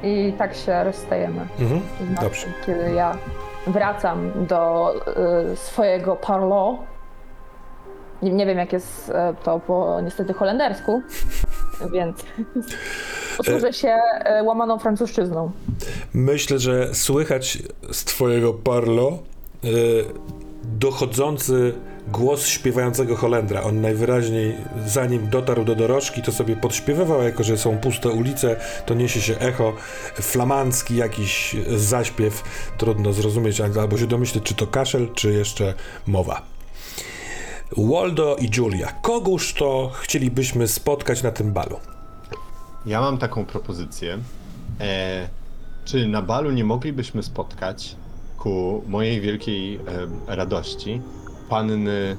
I 0.03 0.33
tak 0.37 0.55
się 0.55 0.83
rozstajemy. 0.83 1.47
Mhm. 1.59 1.81
Znaczy, 2.07 2.21
Dobrze. 2.21 2.47
Kiedy 2.65 2.91
ja 2.91 3.17
wracam 3.67 4.31
do 4.47 4.93
y, 5.53 5.55
swojego 5.55 6.15
parlo. 6.15 6.77
Nie, 8.21 8.31
nie 8.31 8.45
wiem, 8.45 8.57
jak 8.57 8.73
jest 8.73 9.09
e, 9.09 9.33
to 9.43 9.59
po 9.59 10.01
niestety 10.01 10.33
holendersku, 10.33 11.01
więc 11.93 12.25
posłużę 13.37 13.73
się 13.73 13.97
e, 14.19 14.43
łamaną 14.43 14.79
francuszczyzną. 14.79 15.51
Myślę, 16.13 16.59
że 16.59 16.95
słychać 16.95 17.57
z 17.91 18.03
twojego 18.03 18.53
parlo 18.53 19.19
dochodzący 20.63 21.73
głos 22.07 22.47
śpiewającego 22.47 23.15
Holendra. 23.15 23.61
On 23.61 23.81
najwyraźniej, 23.81 24.57
zanim 24.85 25.29
dotarł 25.29 25.63
do 25.63 25.75
dorożki, 25.75 26.21
to 26.21 26.31
sobie 26.31 26.55
podśpiewywał, 26.55 27.23
jako 27.23 27.43
że 27.43 27.57
są 27.57 27.77
puste 27.77 28.09
ulice, 28.09 28.55
to 28.85 28.93
niesie 28.93 29.21
się 29.21 29.39
echo, 29.39 29.73
flamandzki 30.13 30.95
jakiś 30.95 31.55
zaśpiew. 31.75 32.43
Trudno 32.77 33.13
zrozumieć 33.13 33.61
albo 33.61 33.97
się 33.97 34.07
domyśleć, 34.07 34.43
czy 34.43 34.55
to 34.55 34.67
kaszel, 34.67 35.07
czy 35.13 35.33
jeszcze 35.33 35.73
mowa. 36.07 36.58
Waldo 37.77 38.35
i 38.35 38.49
Julia. 38.57 38.91
Kogóż 39.01 39.53
to 39.53 39.91
chcielibyśmy 39.93 40.67
spotkać 40.67 41.23
na 41.23 41.31
tym 41.31 41.53
balu? 41.53 41.79
Ja 42.85 43.01
mam 43.01 43.17
taką 43.17 43.45
propozycję. 43.45 44.17
E, 44.81 45.27
czy 45.85 46.07
na 46.07 46.21
balu 46.21 46.51
nie 46.51 46.63
moglibyśmy 46.63 47.23
spotkać 47.23 47.95
ku 48.37 48.83
mojej 48.87 49.21
wielkiej 49.21 49.75
e, 49.75 49.79
radości 50.35 51.01
panny, 51.49 52.17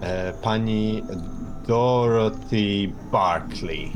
e, 0.00 0.32
pani 0.42 1.02
Dorothy 1.68 2.92
Barkley? 3.12 3.92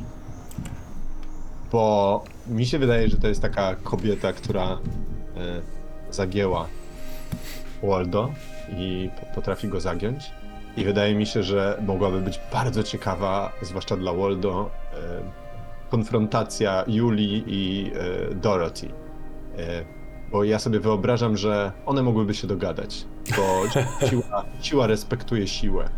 Bo 1.72 2.24
mi 2.46 2.66
się 2.66 2.78
wydaje, 2.78 3.08
że 3.08 3.16
to 3.16 3.28
jest 3.28 3.42
taka 3.42 3.74
kobieta, 3.74 4.32
która 4.32 4.64
e, 4.72 4.78
zagięła 6.10 6.66
Waldo 7.82 8.28
i 8.76 9.10
po- 9.20 9.34
potrafi 9.34 9.68
go 9.68 9.80
zagiąć. 9.80 10.30
I 10.76 10.84
wydaje 10.84 11.14
mi 11.14 11.26
się, 11.26 11.42
że 11.42 11.82
mogłaby 11.86 12.20
być 12.20 12.40
bardzo 12.52 12.82
ciekawa, 12.82 13.52
zwłaszcza 13.62 13.96
dla 13.96 14.12
Waldo, 14.12 14.70
e, 14.92 14.96
konfrontacja 15.90 16.84
Julii 16.86 17.44
i 17.46 17.92
e, 17.94 18.34
Dorothy. 18.34 18.88
E, 19.58 19.84
bo 20.32 20.44
ja 20.44 20.58
sobie 20.58 20.80
wyobrażam, 20.80 21.36
że 21.36 21.72
one 21.86 22.02
mogłyby 22.02 22.34
się 22.34 22.46
dogadać, 22.46 23.04
bo 23.36 23.62
siła, 24.08 24.44
siła 24.60 24.86
respektuje 24.86 25.46
siłę. 25.48 25.88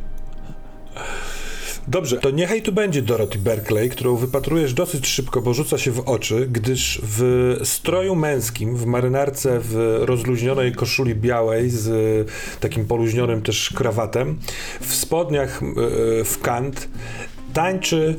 Dobrze, 1.90 2.18
to 2.18 2.30
niechaj 2.30 2.62
tu 2.62 2.72
będzie 2.72 3.02
Dorothy 3.02 3.38
Berkeley, 3.38 3.90
którą 3.90 4.16
wypatrujesz 4.16 4.74
dosyć 4.74 5.06
szybko, 5.06 5.40
bo 5.40 5.54
rzuca 5.54 5.78
się 5.78 5.90
w 5.90 6.08
oczy, 6.08 6.48
gdyż 6.52 7.00
w 7.02 7.56
stroju 7.64 8.14
męskim, 8.14 8.76
w 8.76 8.86
marynarce, 8.86 9.60
w 9.62 9.98
rozluźnionej 10.00 10.72
koszuli 10.72 11.14
białej 11.14 11.70
z 11.70 11.88
e, 11.88 12.60
takim 12.60 12.86
poluźnionym 12.86 13.42
też 13.42 13.70
krawatem, 13.70 14.38
w 14.80 14.94
spodniach 14.94 15.62
e, 15.62 16.24
w 16.24 16.38
kant, 16.42 16.88
tańczy 17.52 18.18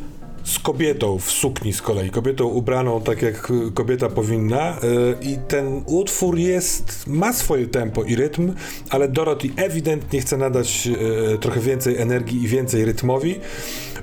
z 0.50 0.60
kobietą 0.60 1.20
w 1.20 1.32
sukni 1.32 1.74
z 1.74 1.82
kolei, 1.82 2.10
kobietą 2.10 2.46
ubraną 2.46 3.02
tak 3.02 3.22
jak 3.22 3.52
e, 3.52 3.72
kobieta 3.72 4.10
powinna 4.10 4.60
e, 4.60 4.78
i 5.22 5.38
ten 5.48 5.84
utwór 5.86 6.38
jest, 6.38 7.08
ma 7.08 7.34
swoje 7.34 7.68
tempo 7.68 8.04
i 8.04 8.16
rytm, 8.16 8.54
ale 8.90 9.08
Dorothy 9.08 9.50
ewidentnie 9.56 10.22
chce 10.22 10.38
nadać 10.38 10.88
e, 10.88 11.38
trochę 11.38 11.60
więcej 11.60 11.98
energii 11.98 12.44
i 12.44 12.48
więcej 12.48 12.86
rytmowi. 12.86 13.40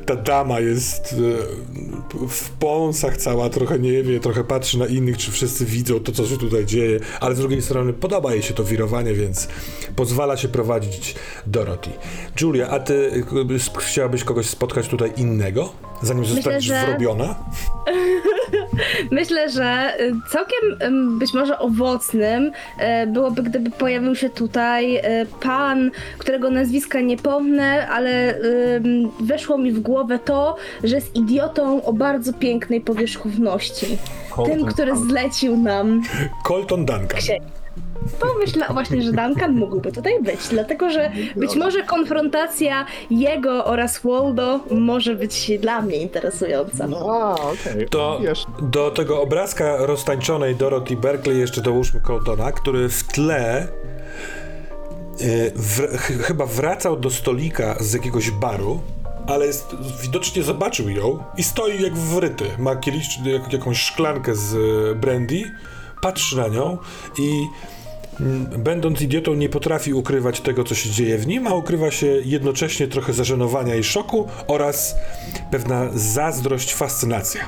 Ta 0.07 0.17
dama 0.17 0.61
jest 0.61 1.15
w 2.29 2.51
pąsach 2.51 3.17
cała, 3.17 3.51
trochę 3.51 3.79
nie 3.79 4.03
wie, 4.03 4.21
trochę 4.21 4.45
patrzy 4.45 4.79
na 4.79 4.87
innych, 4.87 5.19
czy 5.19 5.33
wszyscy 5.33 5.65
widzą 5.65 6.01
to, 6.01 6.13
co 6.13 6.27
się 6.27 6.37
tutaj 6.37 6.67
dzieje, 6.67 7.01
ale 7.21 7.35
z 7.35 7.39
drugiej 7.39 7.63
strony 7.63 7.93
podoba 7.93 8.33
jej 8.33 8.43
się 8.43 8.55
to 8.55 8.65
wirowanie, 8.65 9.15
więc 9.15 9.49
pozwala 9.97 10.37
się 10.37 10.49
prowadzić 10.49 11.15
Dorothy. 11.47 11.91
Julia, 12.41 12.69
a 12.69 12.79
ty 12.81 13.25
chciałabyś 13.79 14.25
kogoś 14.25 14.47
spotkać 14.47 14.89
tutaj 14.89 15.13
innego, 15.17 15.73
zanim 16.03 16.25
zostaniesz 16.25 16.65
że- 16.65 16.87
wrobiona? 16.87 17.35
Myślę, 19.11 19.51
że 19.51 19.95
y, 20.01 20.13
całkiem 20.31 20.79
być 21.19 21.35
może 21.35 21.59
owocnym 21.59 22.45
y, 23.03 23.07
byłoby, 23.07 23.43
gdyby 23.43 23.71
pojawił 23.71 24.15
się 24.15 24.31
tutaj 24.31 24.97
y, 24.97 25.03
pan, 25.43 25.91
którego 26.19 26.51
nazwiska 26.51 27.01
nie 27.01 27.17
pomnę, 27.17 27.89
ale 27.89 28.39
weszło 29.21 29.59
mi 29.59 29.73
w 29.73 29.81
głowę 29.81 30.19
to, 30.19 30.57
że 30.85 30.95
jest 30.95 31.17
idiotą 31.17 31.85
o 31.85 31.93
bardzo 31.93 32.33
pięknej 32.33 32.81
powierzchowności. 32.81 33.99
Tym, 34.47 34.65
który 34.65 34.97
zlecił 34.97 35.57
nam 35.57 36.03
Colton 36.49 36.85
Duncan. 36.85 37.21
Pomyślę 38.21 38.67
właśnie, 38.73 39.03
że 39.03 39.13
Duncan 39.13 39.53
mógłby 39.53 39.93
tutaj 39.93 40.23
być, 40.23 40.49
dlatego 40.51 40.91
że 40.91 41.11
być 41.37 41.57
może 41.57 41.83
konfrontacja 41.83 42.87
jego 43.11 43.65
oraz 43.65 44.01
Waldo 44.05 44.61
może 44.71 45.15
być 45.15 45.51
dla 45.61 45.83
mnie 45.83 45.97
interesująca. 45.97 46.87
No, 46.87 47.35
okej. 47.35 47.89
To 47.91 48.19
Wiesz, 48.23 48.45
do 48.63 48.91
tego 48.91 49.23
obrazka 49.23 49.77
roztańczonej 49.87 50.57
Dorothy 50.57 50.97
Berkeley 50.97 51.39
jeszcze 51.39 51.61
dołóżmy 51.61 52.01
Coltona, 52.01 52.53
który 52.53 52.89
w 52.89 53.05
tle 53.05 53.69
y, 55.21 55.53
ch, 55.99 56.23
chyba 56.23 56.47
wracał 56.47 56.97
do 56.97 57.11
stolika 57.11 57.77
z 57.81 57.93
jakiegoś 57.93 58.31
baru 58.31 58.81
ale 59.27 59.47
jest, 59.47 59.77
widocznie 60.03 60.43
zobaczył 60.43 60.89
ją 60.89 61.19
i 61.37 61.45
stoi 61.45 61.83
jak 61.83 61.95
wryty. 61.95 62.45
Ma 62.59 62.77
kielisz, 62.77 63.19
jak, 63.25 63.53
jakąś 63.53 63.81
szklankę 63.81 64.35
z 64.35 64.55
brandy, 64.99 65.43
patrzy 66.01 66.37
na 66.37 66.49
nią 66.49 66.79
i 67.19 67.29
mm, 67.29 67.49
będąc 68.59 69.03
idiotą 69.03 69.35
nie 69.35 69.49
potrafi 69.49 69.95
ukrywać 69.95 70.41
tego, 70.41 70.65
co 70.65 70.75
się 70.75 70.91
dzieje 70.91 71.19
w 71.19 71.27
nim, 71.27 71.47
a 71.47 71.55
ukrywa 71.55 71.91
się 71.91 72.07
jednocześnie 72.07 72.89
trochę 72.89 73.13
zażenowania 73.13 73.75
i 73.75 73.85
szoku 73.85 74.29
oraz 74.47 74.95
pewna 75.51 75.89
zazdrość, 75.95 76.75
fascynacja. 76.75 77.41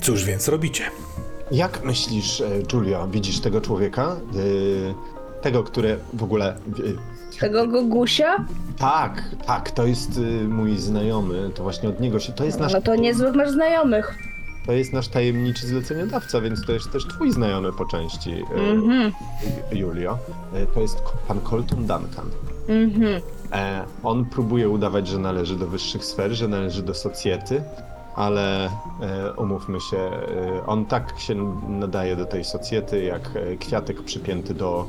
Cóż 0.00 0.24
więc 0.24 0.48
robicie? 0.48 0.84
Jak 1.50 1.84
myślisz, 1.84 2.40
e, 2.40 2.46
Julia, 2.72 3.06
widzisz 3.06 3.40
tego 3.40 3.60
człowieka? 3.60 4.16
E, 4.92 5.16
Tego, 5.42 5.62
które 5.64 5.96
w 6.14 6.22
ogóle... 6.22 6.48
e, 7.34 7.38
Tego 7.40 7.66
Gogusia? 7.66 8.46
Tak, 8.78 9.22
tak, 9.46 9.70
to 9.70 9.86
jest 9.86 10.18
y, 10.18 10.20
mój 10.48 10.76
znajomy, 10.76 11.50
to 11.54 11.62
właśnie 11.62 11.88
od 11.88 12.00
niego 12.00 12.20
się... 12.20 12.32
To 12.32 12.44
jest 12.44 12.60
nasz, 12.60 12.72
No 12.72 12.80
to 12.80 12.94
niezłych 12.94 13.34
masz 13.34 13.50
znajomych. 13.50 14.18
To 14.66 14.72
jest 14.72 14.92
nasz 14.92 15.08
tajemniczy 15.08 15.66
zleceniodawca, 15.66 16.40
więc 16.40 16.66
to 16.66 16.72
jest 16.72 16.90
też 16.92 17.06
twój 17.06 17.32
znajomy 17.32 17.72
po 17.72 17.84
części, 17.86 18.30
e, 18.32 18.70
Mhm, 18.70 19.12
Julio. 19.72 20.18
E, 20.54 20.66
To 20.66 20.80
jest 20.80 20.98
pan 21.28 21.40
Colton 21.40 21.78
Duncan. 21.86 22.26
mhm. 22.68 23.20
E, 23.52 23.84
on 24.02 24.24
próbuje 24.24 24.68
udawać, 24.68 25.08
że 25.08 25.18
należy 25.18 25.56
do 25.56 25.66
wyższych 25.66 26.04
sfer, 26.04 26.32
że 26.32 26.48
należy 26.48 26.82
do 26.82 26.94
socjety, 26.94 27.62
ale 28.16 28.70
umówmy 29.36 29.80
się, 29.80 30.10
on 30.66 30.86
tak 30.86 31.14
się 31.18 31.34
nadaje 31.68 32.16
do 32.16 32.24
tej 32.26 32.44
socjety, 32.44 33.04
jak 33.04 33.30
kwiatek 33.60 34.02
przypięty 34.02 34.54
do 34.54 34.86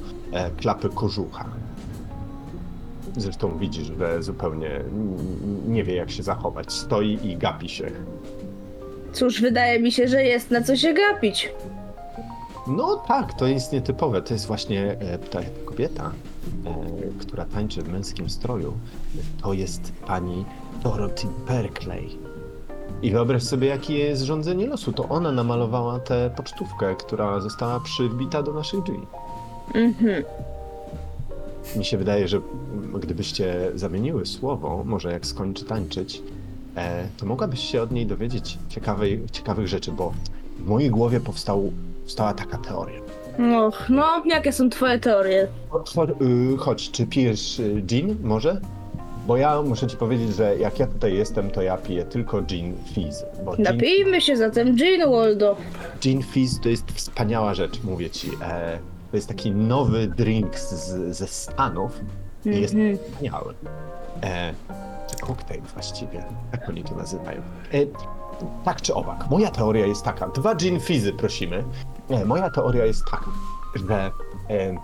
klapy 0.57 0.89
kożucha. 0.89 1.45
Zresztą 3.17 3.57
widzisz, 3.57 3.91
że 3.99 4.23
zupełnie 4.23 4.69
nie 5.67 5.84
wie, 5.84 5.95
jak 5.95 6.11
się 6.11 6.23
zachować. 6.23 6.73
Stoi 6.73 7.19
i 7.23 7.38
gapi 7.38 7.69
się. 7.69 7.91
Cóż, 9.18 9.41
wydaje 9.41 9.80
mi 9.80 9.91
się, 9.91 10.07
że 10.07 10.24
jest 10.24 10.51
na 10.51 10.61
co 10.61 10.76
się 10.76 10.93
gapić. 10.93 11.51
No 12.68 12.95
tak, 13.07 13.34
to 13.34 13.47
jest 13.47 13.74
nietypowe. 13.74 14.22
To 14.22 14.34
jest 14.34 14.45
właśnie 14.45 14.97
e, 14.99 15.18
ta 15.18 15.39
kobieta, 15.65 16.11
e, 16.65 16.74
która 17.20 17.45
tańczy 17.45 17.82
w 17.82 17.89
męskim 17.89 18.30
stroju. 18.30 18.74
To 19.41 19.53
jest 19.53 19.91
pani 20.07 20.45
Dorothy 20.84 21.28
Berkeley. 21.47 22.18
I 23.01 23.11
wyobraź 23.11 23.43
sobie, 23.43 23.68
jakie 23.68 23.97
jest 23.97 24.22
rządzenie 24.22 24.68
losu. 24.68 24.93
To 24.93 25.09
ona 25.09 25.32
namalowała 25.32 25.99
tę 25.99 26.32
pocztówkę, 26.38 26.95
która 26.95 27.39
została 27.39 27.80
przybita 27.80 28.43
do 28.43 28.53
naszych 28.53 28.84
drzwi. 28.84 28.99
Mhm. 29.76 30.24
Mi 31.76 31.86
się 31.86 31.97
wydaje, 31.97 32.28
że 32.28 32.41
gdybyście 32.99 33.72
zamieniły 33.76 34.26
słowo, 34.26 34.84
może 34.86 35.11
jak 35.11 35.26
skończy 35.26 35.65
tańczyć, 35.65 36.22
to 37.17 37.25
mogłabyś 37.25 37.59
się 37.71 37.82
od 37.82 37.91
niej 37.91 38.05
dowiedzieć 38.05 38.57
ciekawej, 38.69 39.23
ciekawych 39.32 39.67
rzeczy, 39.67 39.91
bo 39.91 40.13
w 40.59 40.67
mojej 40.67 40.89
głowie 40.89 41.19
powstał, 41.19 41.71
powstała 42.03 42.34
taka 42.34 42.57
teoria. 42.57 42.99
Och, 43.57 43.86
no, 43.89 44.23
jakie 44.25 44.53
są 44.53 44.69
twoje 44.69 44.99
teorie? 44.99 45.47
Chodź, 45.69 45.93
y, 46.21 46.57
chodź, 46.57 46.91
czy 46.91 47.05
pijesz 47.07 47.59
y, 47.59 47.82
gin 47.86 48.15
może? 48.23 48.61
Bo 49.28 49.38
ja 49.38 49.61
muszę 49.61 49.88
ci 49.88 49.97
powiedzieć, 49.97 50.36
że 50.36 50.57
jak 50.57 50.80
ja 50.80 50.88
tutaj 50.88 51.13
jestem, 51.13 51.51
to 51.51 51.61
ja 51.61 51.78
piję 51.78 52.03
tylko 52.05 52.41
gin 52.41 52.73
fizz. 52.93 53.23
Bo 53.45 53.55
gin, 53.55 53.63
Napijmy 53.65 54.21
się 54.21 54.38
zatem 54.38 54.75
gin, 54.75 55.01
Waldo. 55.11 55.55
gin 56.01 56.23
fizz 56.23 56.59
to 56.59 56.69
jest 56.69 56.91
wspaniała 56.91 57.53
rzecz, 57.53 57.84
mówię 57.84 58.09
ci. 58.09 58.30
E, 58.41 58.80
to 59.11 59.17
jest 59.17 59.28
taki 59.28 59.51
nowy 59.51 60.07
drink 60.07 60.59
z, 60.59 61.15
ze 61.17 61.28
Stanów 61.28 61.99
i 62.45 62.61
jest 62.61 62.73
Mhm. 62.73 62.97
wspaniały. 62.97 63.53
E, 64.23 64.53
czy 65.07 65.17
koktajl 65.17 65.61
właściwie, 65.73 66.23
tak 66.51 66.69
oni 66.69 66.83
to 66.83 66.95
nazywają. 66.95 67.41
E, 67.73 67.77
tak 68.65 68.81
czy 68.81 68.93
owak, 68.93 69.29
moja 69.29 69.51
teoria 69.51 69.85
jest 69.85 70.03
taka. 70.03 70.27
Dwa 70.27 70.55
gin 70.55 70.79
fizzy 70.79 71.13
prosimy. 71.13 71.63
Nie, 72.09 72.25
moja 72.25 72.49
teoria 72.49 72.85
jest 72.85 73.05
taka, 73.11 73.31
że... 73.87 74.11
E, 74.49 74.77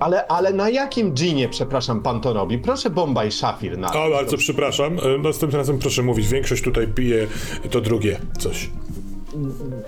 ale, 0.00 0.26
ale 0.26 0.52
na 0.52 0.70
jakim 0.70 1.14
ginie, 1.14 1.48
przepraszam, 1.48 2.02
pan 2.02 2.20
to 2.20 2.32
robi? 2.32 2.58
Proszę 2.58 2.90
Bombaj 2.90 3.32
Szafir 3.32 3.78
na... 3.78 3.92
O, 3.92 4.10
bardzo 4.10 4.36
przepraszam. 4.36 4.98
E, 4.98 5.18
Następnym 5.18 5.60
razem 5.60 5.78
proszę 5.78 6.02
mówić. 6.02 6.28
Większość 6.28 6.62
tutaj 6.62 6.88
pije 6.88 7.26
to 7.70 7.80
drugie 7.80 8.18
coś. 8.38 8.70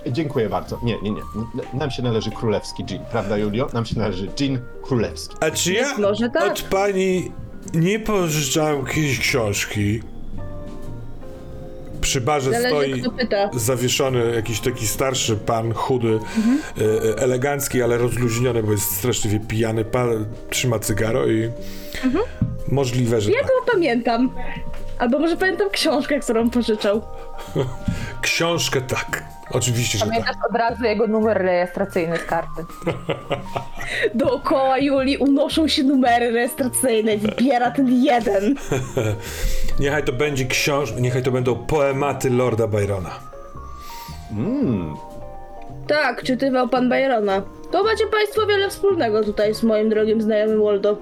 Dziękuję 0.07 0.49
bardzo. 0.49 0.81
Nie, 0.83 1.03
nie, 1.03 1.11
nie. 1.11 1.23
Nam 1.75 1.91
się 1.91 2.03
należy 2.03 2.31
królewski 2.31 2.85
gin, 2.85 3.03
prawda 3.11 3.39
Julio? 3.39 3.69
Nam 3.73 3.87
się 3.87 3.99
należy 3.99 4.27
gin 4.27 4.59
królewski. 4.83 5.37
A 5.41 5.51
czy 5.51 5.73
ja 5.73 5.97
tak. 6.35 6.53
od 6.53 6.63
pani 6.63 7.33
nie 7.75 7.99
pożyczałem 7.99 8.87
jakiejś 8.87 9.19
książki? 9.19 10.01
Przy 12.01 12.21
barze 12.21 12.51
Zależy, 12.51 13.01
stoi 13.01 13.61
zawieszony 13.61 14.35
jakiś 14.35 14.61
taki 14.61 14.87
starszy 14.87 15.37
pan, 15.37 15.73
chudy, 15.73 16.19
e, 16.79 17.19
elegancki, 17.19 17.83
ale 17.83 17.99
rozluźniony, 17.99 18.63
bo 18.63 18.73
jest 18.73 18.97
straszliwie 18.97 19.41
pijany, 19.41 19.85
pan 19.85 20.27
trzyma 20.51 20.79
cygaro 20.79 21.27
i 21.27 21.51
możliwe, 22.69 23.21
że 23.21 23.31
Ja 23.31 23.41
tak. 23.41 23.49
go 23.49 23.73
pamiętam. 23.73 24.35
Albo 24.99 25.19
może 25.19 25.37
pamiętam 25.37 25.71
książkę, 25.71 26.21
którą 26.21 26.51
pożyczał. 26.51 27.03
Książkę 28.23 28.81
tak. 28.81 29.25
Oczywiście, 29.51 29.99
że 29.99 30.05
tak. 30.05 30.13
Pamiętasz 30.15 30.37
od 30.51 30.57
razu 30.57 30.85
jego 30.85 31.07
numer 31.07 31.39
rejestracyjny 31.39 32.17
z 32.19 32.25
karty. 32.25 32.65
Dookoła 34.15 34.79
Julii 34.79 35.17
unoszą 35.17 35.69
się 35.69 35.83
numery 35.83 36.31
rejestracyjne, 36.31 37.17
wybiera 37.17 37.71
ten 37.71 37.89
jeden. 38.05 38.55
Niechaj 39.81 40.05
to 40.05 40.13
będzie 40.13 40.45
książ... 40.45 40.93
Niechaj 41.01 41.23
to 41.23 41.31
będą 41.31 41.55
poematy 41.67 42.31
Lorda 42.31 42.67
Byrona. 42.67 43.11
Mmm, 44.33 44.97
Tak, 45.87 46.23
czytywał 46.23 46.69
pan 46.69 46.89
Byrona. 46.89 47.43
To 47.73 47.85
macie 47.85 48.07
państwo 48.07 48.47
wiele 48.47 48.71
wspólnego 48.71 49.25
tutaj 49.25 49.55
z 49.55 49.63
moim 49.63 49.89
drogim 49.89 50.23
znajomym 50.23 50.63
Waldo. 50.63 50.97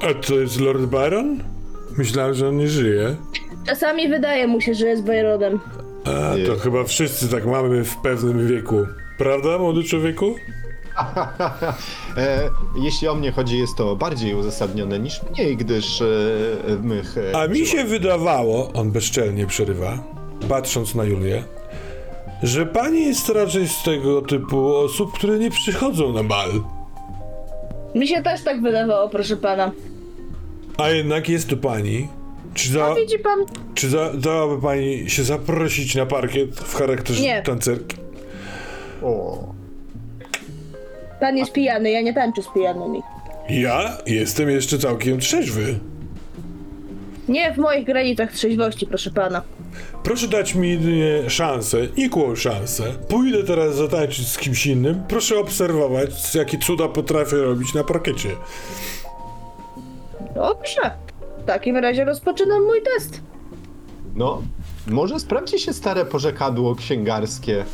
A 0.00 0.14
to 0.26 0.34
jest 0.34 0.60
Lord 0.60 0.80
Byron? 0.80 1.38
Myślałem, 1.98 2.34
że 2.34 2.48
on 2.48 2.56
nie 2.56 2.68
żyje. 2.68 3.16
Czasami 3.66 4.08
wydaje 4.08 4.46
mu 4.46 4.60
się, 4.60 4.74
że 4.74 4.86
jest 4.86 5.02
Byronem. 5.02 5.60
A, 6.08 6.36
Nie. 6.36 6.46
to 6.46 6.56
chyba 6.56 6.84
wszyscy 6.84 7.28
tak 7.28 7.46
mamy 7.46 7.84
w 7.84 7.96
pewnym 7.96 8.48
wieku. 8.48 8.86
Prawda, 9.18 9.58
młody 9.58 9.84
człowieku? 9.84 10.34
e, 12.16 12.50
jeśli 12.82 13.08
o 13.08 13.14
mnie 13.14 13.32
chodzi, 13.32 13.58
jest 13.58 13.76
to 13.76 13.96
bardziej 13.96 14.34
uzasadnione 14.34 14.98
niż 14.98 15.20
mniej, 15.22 15.56
gdyż 15.56 16.00
e, 16.02 16.06
mych... 16.82 17.18
E, 17.18 17.36
A 17.40 17.46
mi 17.48 17.66
się 17.66 17.84
wydawało, 17.84 18.72
on 18.72 18.90
bezczelnie 18.90 19.46
przerywa, 19.46 19.98
patrząc 20.48 20.94
na 20.94 21.04
Julię, 21.04 21.44
że 22.42 22.66
pani 22.66 23.06
jest 23.06 23.28
raczej 23.28 23.68
z 23.68 23.82
tego 23.82 24.22
typu 24.22 24.76
osób, 24.76 25.12
które 25.12 25.38
nie 25.38 25.50
przychodzą 25.50 26.12
na 26.12 26.24
bal. 26.24 26.50
Mi 27.94 28.08
się 28.08 28.22
też 28.22 28.44
tak 28.44 28.62
wydawało, 28.62 29.08
proszę 29.08 29.36
pana. 29.36 29.70
A 30.76 30.88
jednak 30.90 31.28
jest 31.28 31.48
tu 31.48 31.56
pani. 31.56 32.08
Czy, 32.58 32.72
za, 32.72 32.84
A 32.86 32.94
widzi 32.94 33.18
pan? 33.18 33.38
czy 33.74 33.88
za, 33.88 34.12
dałaby 34.14 34.62
pani 34.62 35.10
się 35.10 35.24
zaprosić 35.24 35.94
na 35.94 36.06
parkiet 36.06 36.54
w 36.60 36.74
charakterze 36.74 37.22
Nie. 37.22 37.42
tancerki? 37.42 37.96
O, 39.02 39.38
Pan 41.20 41.36
jest 41.36 41.52
pijany, 41.52 41.90
ja 41.90 42.00
nie 42.00 42.14
tańczę 42.14 42.42
z 42.42 42.46
pijanymi. 42.54 43.02
Ja 43.50 43.98
jestem 44.06 44.50
jeszcze 44.50 44.78
całkiem 44.78 45.18
trzeźwy. 45.18 45.78
Nie 47.28 47.54
w 47.54 47.56
moich 47.58 47.86
granicach 47.86 48.32
trzeźwości, 48.32 48.86
proszę 48.86 49.10
pana. 49.10 49.42
Proszę 50.02 50.28
dać 50.28 50.54
mi 50.54 50.70
jedynie 50.70 51.30
szansę, 51.30 51.78
nikłą 51.96 52.36
szansę. 52.36 52.84
Pójdę 53.08 53.44
teraz 53.44 53.74
zatańczyć 53.74 54.28
z 54.28 54.38
kimś 54.38 54.66
innym. 54.66 55.02
Proszę 55.08 55.38
obserwować, 55.38 56.34
jakie 56.34 56.58
cuda 56.58 56.88
potrafię 56.88 57.36
robić 57.36 57.74
na 57.74 57.84
parkiecie. 57.84 58.28
Dobrze. 60.34 60.90
W 61.48 61.50
takim 61.50 61.76
razie 61.76 62.04
rozpoczynam 62.04 62.64
mój 62.64 62.82
test. 62.82 63.20
no, 64.16 64.42
może 64.86 65.20
sprawdzi 65.20 65.58
się 65.58 65.72
stare 65.72 66.04
porzekadło 66.04 66.74
księgarskie, 66.74 67.64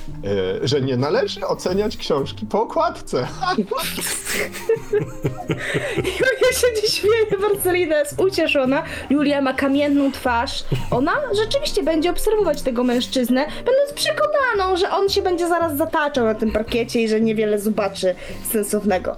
e, 0.63 0.69
że 0.69 0.81
nie 0.81 0.97
należy 0.97 1.47
oceniać 1.47 1.97
książki 1.97 2.47
po 2.47 2.63
okładce. 2.63 3.27
Ja 6.21 6.59
się 6.61 6.67
nie 6.83 6.89
śmieję, 6.89 7.27
Marcelina 7.41 7.99
jest 7.99 8.21
ucieszona. 8.21 8.83
Julia 9.11 9.41
ma 9.41 9.55
kamienną 9.55 10.13
twarz. 10.13 10.65
Ona 10.91 11.13
rzeczywiście 11.43 11.83
będzie 11.83 12.11
obserwować 12.11 12.63
tego 12.63 12.85
mężczyznę, 12.85 13.47
będąc 13.57 13.93
przekonaną, 13.95 14.77
że 14.77 14.91
on 14.91 15.09
się 15.09 15.23
będzie 15.23 15.49
zaraz 15.49 15.77
zataczał 15.77 16.25
na 16.25 16.35
tym 16.35 16.53
parkiecie 16.53 17.03
i 17.03 17.09
że 17.09 17.21
niewiele 17.21 17.59
zobaczy 17.59 18.15
sensownego. 18.53 19.17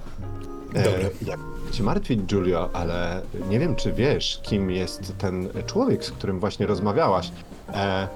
Dobra. 0.74 0.90
E, 0.90 1.26
jak 1.26 1.40
cię 1.76 1.82
martwić, 1.82 2.32
Julio, 2.32 2.70
ale 2.72 3.22
nie 3.48 3.58
wiem, 3.58 3.76
czy 3.76 3.92
wiesz, 3.92 4.40
kim 4.42 4.70
jest 4.70 5.18
ten 5.18 5.48
człowiek, 5.66 6.04
z 6.04 6.10
którym 6.10 6.40
właśnie 6.40 6.66
rozmawiałaś. 6.66 7.30
E, 7.74 8.08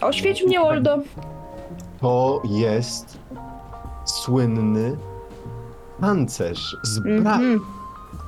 Oświeć 0.00 0.42
mnie, 0.46 0.60
Waldo. 0.60 0.98
to 2.00 2.42
jest 2.44 3.18
słynny 4.04 4.96
pancerz 6.00 6.76
z. 6.82 6.98
Mhm. 6.98 7.60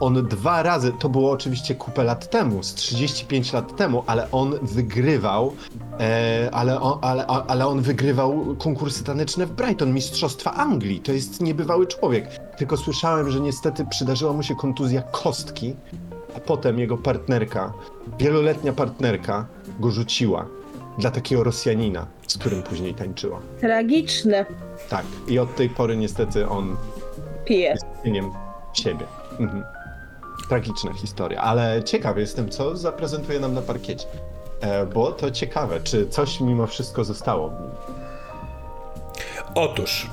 On 0.00 0.26
dwa 0.28 0.62
razy, 0.62 0.92
to 0.98 1.08
było 1.08 1.30
oczywiście 1.30 1.74
kupę 1.74 2.04
lat 2.04 2.30
temu, 2.30 2.62
z 2.62 2.74
35 2.74 3.52
lat 3.52 3.76
temu, 3.76 4.04
ale 4.06 4.30
on 4.30 4.54
wygrywał, 4.62 5.52
e, 6.00 6.48
ale, 6.52 6.80
on, 6.80 6.98
ale, 7.02 7.26
ale 7.26 7.66
on 7.66 7.80
wygrywał 7.80 8.56
konkursy 8.58 9.04
taneczne 9.04 9.46
w 9.46 9.52
Brighton, 9.52 9.94
Mistrzostwa 9.94 10.52
Anglii. 10.52 11.00
To 11.00 11.12
jest 11.12 11.40
niebywały 11.40 11.86
człowiek. 11.86 12.28
Tylko 12.56 12.76
słyszałem, 12.76 13.30
że 13.30 13.40
niestety 13.40 13.86
przydarzyła 13.86 14.32
mu 14.32 14.42
się 14.42 14.56
kontuzja 14.56 15.02
kostki, 15.02 15.74
a 16.36 16.40
potem 16.40 16.78
jego 16.78 16.96
partnerka, 16.98 17.72
wieloletnia 18.18 18.72
partnerka, 18.72 19.46
go 19.80 19.90
rzuciła 19.90 20.46
dla 20.98 21.10
takiego 21.10 21.44
Rosjanina, 21.44 22.06
z 22.26 22.38
którym 22.38 22.62
później 22.62 22.94
tańczyła. 22.94 23.40
Tragiczne. 23.60 24.46
Tak, 24.90 25.04
i 25.28 25.38
od 25.38 25.56
tej 25.56 25.68
pory 25.68 25.96
niestety 25.96 26.48
on 26.48 26.76
Pije. 27.44 27.68
jest 27.68 27.84
cieniem 28.04 28.30
siebie. 28.72 29.06
Mhm. 29.38 29.64
Tragiczna 30.48 30.92
historia, 30.92 31.40
ale 31.40 31.82
ciekawy 31.84 32.20
jestem, 32.20 32.48
co 32.48 32.76
zaprezentuje 32.76 33.40
nam 33.40 33.54
na 33.54 33.62
parkiecie. 33.62 34.06
E, 34.60 34.86
bo 34.86 35.12
to 35.12 35.30
ciekawe, 35.30 35.80
czy 35.80 36.08
coś 36.08 36.40
mimo 36.40 36.66
wszystko 36.66 37.04
zostało 37.04 37.48
w 37.48 37.52
nim. 37.60 37.70
Otóż, 39.54 40.10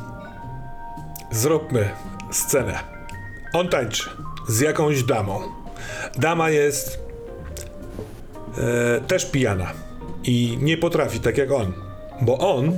zróbmy 1.31 1.89
scenę. 2.31 2.79
On 3.53 3.67
tańczy 3.67 4.09
z 4.47 4.59
jakąś 4.59 5.03
damą. 5.03 5.41
Dama 6.17 6.49
jest 6.49 6.99
e, 8.57 9.01
też 9.01 9.25
pijana 9.25 9.71
i 10.23 10.57
nie 10.61 10.77
potrafi 10.77 11.19
tak 11.19 11.37
jak 11.37 11.51
on, 11.51 11.73
bo 12.21 12.37
on, 12.55 12.77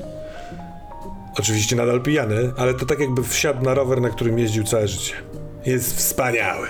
oczywiście 1.37 1.75
nadal 1.75 2.01
pijany, 2.01 2.51
ale 2.57 2.73
to 2.73 2.85
tak 2.85 2.99
jakby 2.99 3.23
wsiadł 3.23 3.63
na 3.63 3.73
rower, 3.73 4.01
na 4.01 4.09
którym 4.09 4.39
jeździł 4.39 4.63
całe 4.63 4.87
życie. 4.87 5.13
Jest 5.65 5.97
wspaniały, 5.97 6.67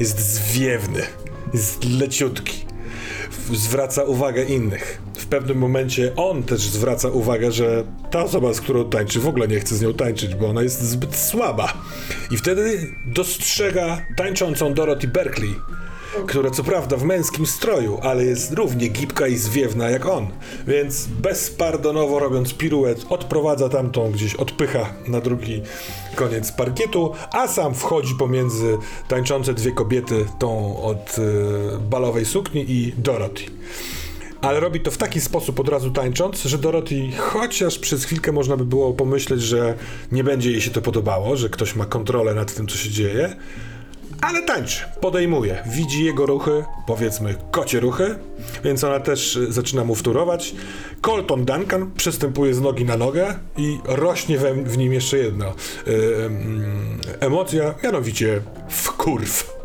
jest 0.00 0.34
zwiewny, 0.34 1.02
jest 1.54 1.84
leciutki, 1.84 2.64
zwraca 3.52 4.04
uwagę 4.04 4.44
innych. 4.44 5.02
W 5.16 5.26
pewnym 5.26 5.58
momencie 5.58 6.12
on 6.16 6.42
też 6.42 6.60
zwraca 6.60 7.08
uwagę, 7.08 7.52
że 7.52 7.84
ta 8.10 8.22
osoba, 8.22 8.54
z 8.54 8.60
którą 8.60 8.90
tańczy, 8.90 9.20
w 9.20 9.28
ogóle 9.28 9.48
nie 9.48 9.60
chce 9.60 9.76
z 9.76 9.82
nią 9.82 9.94
tańczyć, 9.94 10.34
bo 10.34 10.48
ona 10.48 10.62
jest 10.62 10.80
zbyt 10.80 11.16
słaba. 11.16 11.72
I 12.30 12.36
wtedy 12.36 12.94
dostrzega 13.06 14.06
tańczącą 14.16 14.74
Dorothy 14.74 15.08
Berkeley, 15.08 15.54
która 16.26 16.50
co 16.50 16.64
prawda 16.64 16.96
w 16.96 17.04
męskim 17.04 17.46
stroju, 17.46 17.98
ale 18.02 18.24
jest 18.24 18.52
równie 18.52 18.88
gibka 18.88 19.26
i 19.26 19.36
zwiewna 19.36 19.90
jak 19.90 20.06
on. 20.06 20.26
Więc 20.66 21.06
bezpardonowo 21.06 22.18
robiąc 22.18 22.54
piruet, 22.54 23.06
odprowadza 23.08 23.68
tamtą 23.68 24.10
gdzieś, 24.10 24.34
odpycha 24.34 24.94
na 25.08 25.20
drugi 25.20 25.62
koniec 26.14 26.52
parkietu, 26.52 27.12
a 27.32 27.48
sam 27.48 27.74
wchodzi 27.74 28.14
pomiędzy 28.18 28.78
tańczące 29.08 29.54
dwie 29.54 29.72
kobiety, 29.72 30.26
tą 30.38 30.82
od 30.82 31.18
y, 31.18 31.22
balowej 31.90 32.24
sukni 32.24 32.64
i 32.68 32.92
Dorothy. 32.98 33.44
Ale 34.40 34.60
robi 34.60 34.80
to 34.80 34.90
w 34.90 34.96
taki 34.96 35.20
sposób 35.20 35.60
od 35.60 35.68
razu 35.68 35.90
tańcząc, 35.90 36.42
że 36.42 36.58
Dorothy, 36.58 37.10
chociaż 37.18 37.78
przez 37.78 38.04
chwilkę 38.04 38.32
można 38.32 38.56
by 38.56 38.64
było 38.64 38.92
pomyśleć, 38.92 39.42
że 39.42 39.74
nie 40.12 40.24
będzie 40.24 40.50
jej 40.50 40.60
się 40.60 40.70
to 40.70 40.82
podobało, 40.82 41.36
że 41.36 41.48
ktoś 41.48 41.76
ma 41.76 41.86
kontrolę 41.86 42.34
nad 42.34 42.54
tym, 42.54 42.66
co 42.66 42.76
się 42.76 42.90
dzieje, 42.90 43.36
ale 44.20 44.42
tańczy, 44.42 44.84
podejmuje, 45.00 45.62
widzi 45.66 46.04
jego 46.04 46.26
ruchy, 46.26 46.64
powiedzmy 46.86 47.34
kocie 47.50 47.80
ruchy, 47.80 48.18
więc 48.64 48.84
ona 48.84 49.00
też 49.00 49.36
y, 49.36 49.52
zaczyna 49.52 49.84
mu 49.84 49.94
wtórować. 49.94 50.54
Colton 51.00 51.44
Duncan 51.44 51.90
przystępuje 51.96 52.54
z 52.54 52.60
nogi 52.60 52.84
na 52.84 52.96
nogę 52.96 53.34
i 53.56 53.78
rośnie 53.84 54.38
we, 54.38 54.54
w 54.54 54.78
nim 54.78 54.92
jeszcze 54.92 55.18
jedna 55.18 55.46
mm, 55.86 56.98
emocja, 57.20 57.74
mianowicie 57.84 58.42
wkurw. 58.68 59.60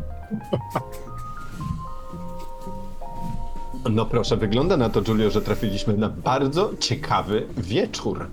No 3.89 4.05
proszę, 4.05 4.37
wygląda 4.37 4.77
na 4.77 4.89
to, 4.89 5.01
Julio, 5.07 5.29
że 5.29 5.41
trafiliśmy 5.41 5.97
na 5.97 6.09
bardzo 6.09 6.71
ciekawy 6.79 7.47
wieczór. 7.57 8.27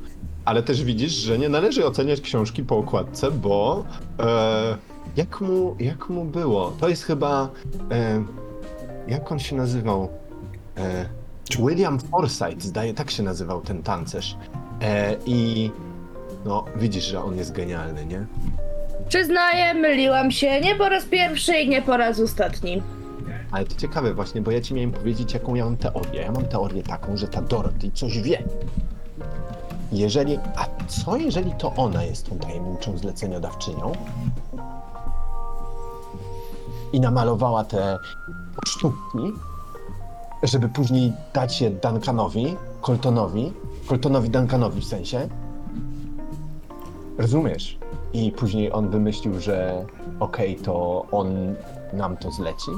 Ale 0.44 0.62
też 0.62 0.84
widzisz, 0.84 1.12
że 1.12 1.38
nie 1.38 1.48
należy 1.48 1.86
oceniać 1.86 2.20
książki 2.20 2.62
po 2.62 2.76
okładce, 2.76 3.30
bo 3.30 3.84
e, 4.20 4.76
jak, 5.16 5.40
mu, 5.40 5.76
jak 5.80 6.08
mu 6.08 6.24
było? 6.24 6.72
To 6.80 6.88
jest 6.88 7.04
chyba. 7.04 7.48
E, 7.90 8.24
jak 9.08 9.32
on 9.32 9.38
się 9.38 9.56
nazywał? 9.56 10.08
E, 10.76 11.06
William 11.58 11.98
Forsythe, 12.00 12.60
zdaje, 12.60 12.94
tak 12.94 13.10
się 13.10 13.22
nazywał 13.22 13.60
ten 13.60 13.82
tancerz. 13.82 14.36
E, 14.82 15.16
I 15.26 15.70
no, 16.44 16.64
widzisz, 16.76 17.04
że 17.04 17.24
on 17.24 17.36
jest 17.36 17.52
genialny, 17.52 18.06
nie? 18.06 18.26
Przyznaję, 19.08 19.74
myliłam 19.74 20.30
się 20.30 20.60
nie 20.60 20.74
po 20.74 20.88
raz 20.88 21.04
pierwszy 21.04 21.56
i 21.56 21.68
nie 21.68 21.82
po 21.82 21.96
raz 21.96 22.20
ostatni. 22.20 22.82
Ale 23.50 23.64
to 23.64 23.74
ciekawe 23.76 24.14
właśnie, 24.14 24.40
bo 24.40 24.50
ja 24.50 24.60
ci 24.60 24.74
miałem 24.74 24.92
powiedzieć, 24.92 25.34
jaką 25.34 25.54
ja 25.54 25.64
mam 25.64 25.76
teorię. 25.76 26.20
Ja 26.22 26.32
mam 26.32 26.44
teorię 26.44 26.82
taką, 26.82 27.16
że 27.16 27.28
ta 27.28 27.42
Dorothy 27.42 27.90
coś 27.94 28.20
wie. 28.22 28.42
Jeżeli... 29.92 30.38
A 30.56 30.86
co 30.86 31.16
jeżeli 31.16 31.52
to 31.58 31.74
ona 31.74 32.04
jest 32.04 32.28
tą 32.28 32.38
tajemniczą 32.38 32.98
zleceniodawczynią? 32.98 33.92
I 36.92 37.00
namalowała 37.00 37.64
te 37.64 37.98
sztuki, 38.66 39.32
żeby 40.42 40.68
później 40.68 41.12
dać 41.34 41.60
je 41.60 41.70
Duncanowi, 41.70 42.56
Coltonowi, 42.80 43.52
Coltonowi 43.88 44.30
Duncanowi 44.30 44.80
w 44.80 44.84
sensie. 44.84 45.28
Rozumiesz? 47.18 47.78
I 48.12 48.32
później 48.32 48.72
on 48.72 48.90
wymyślił, 48.90 49.40
że 49.40 49.84
okej, 50.20 50.56
to 50.56 51.06
on 51.12 51.54
nam 51.92 52.16
to 52.16 52.30
zleci. 52.30 52.70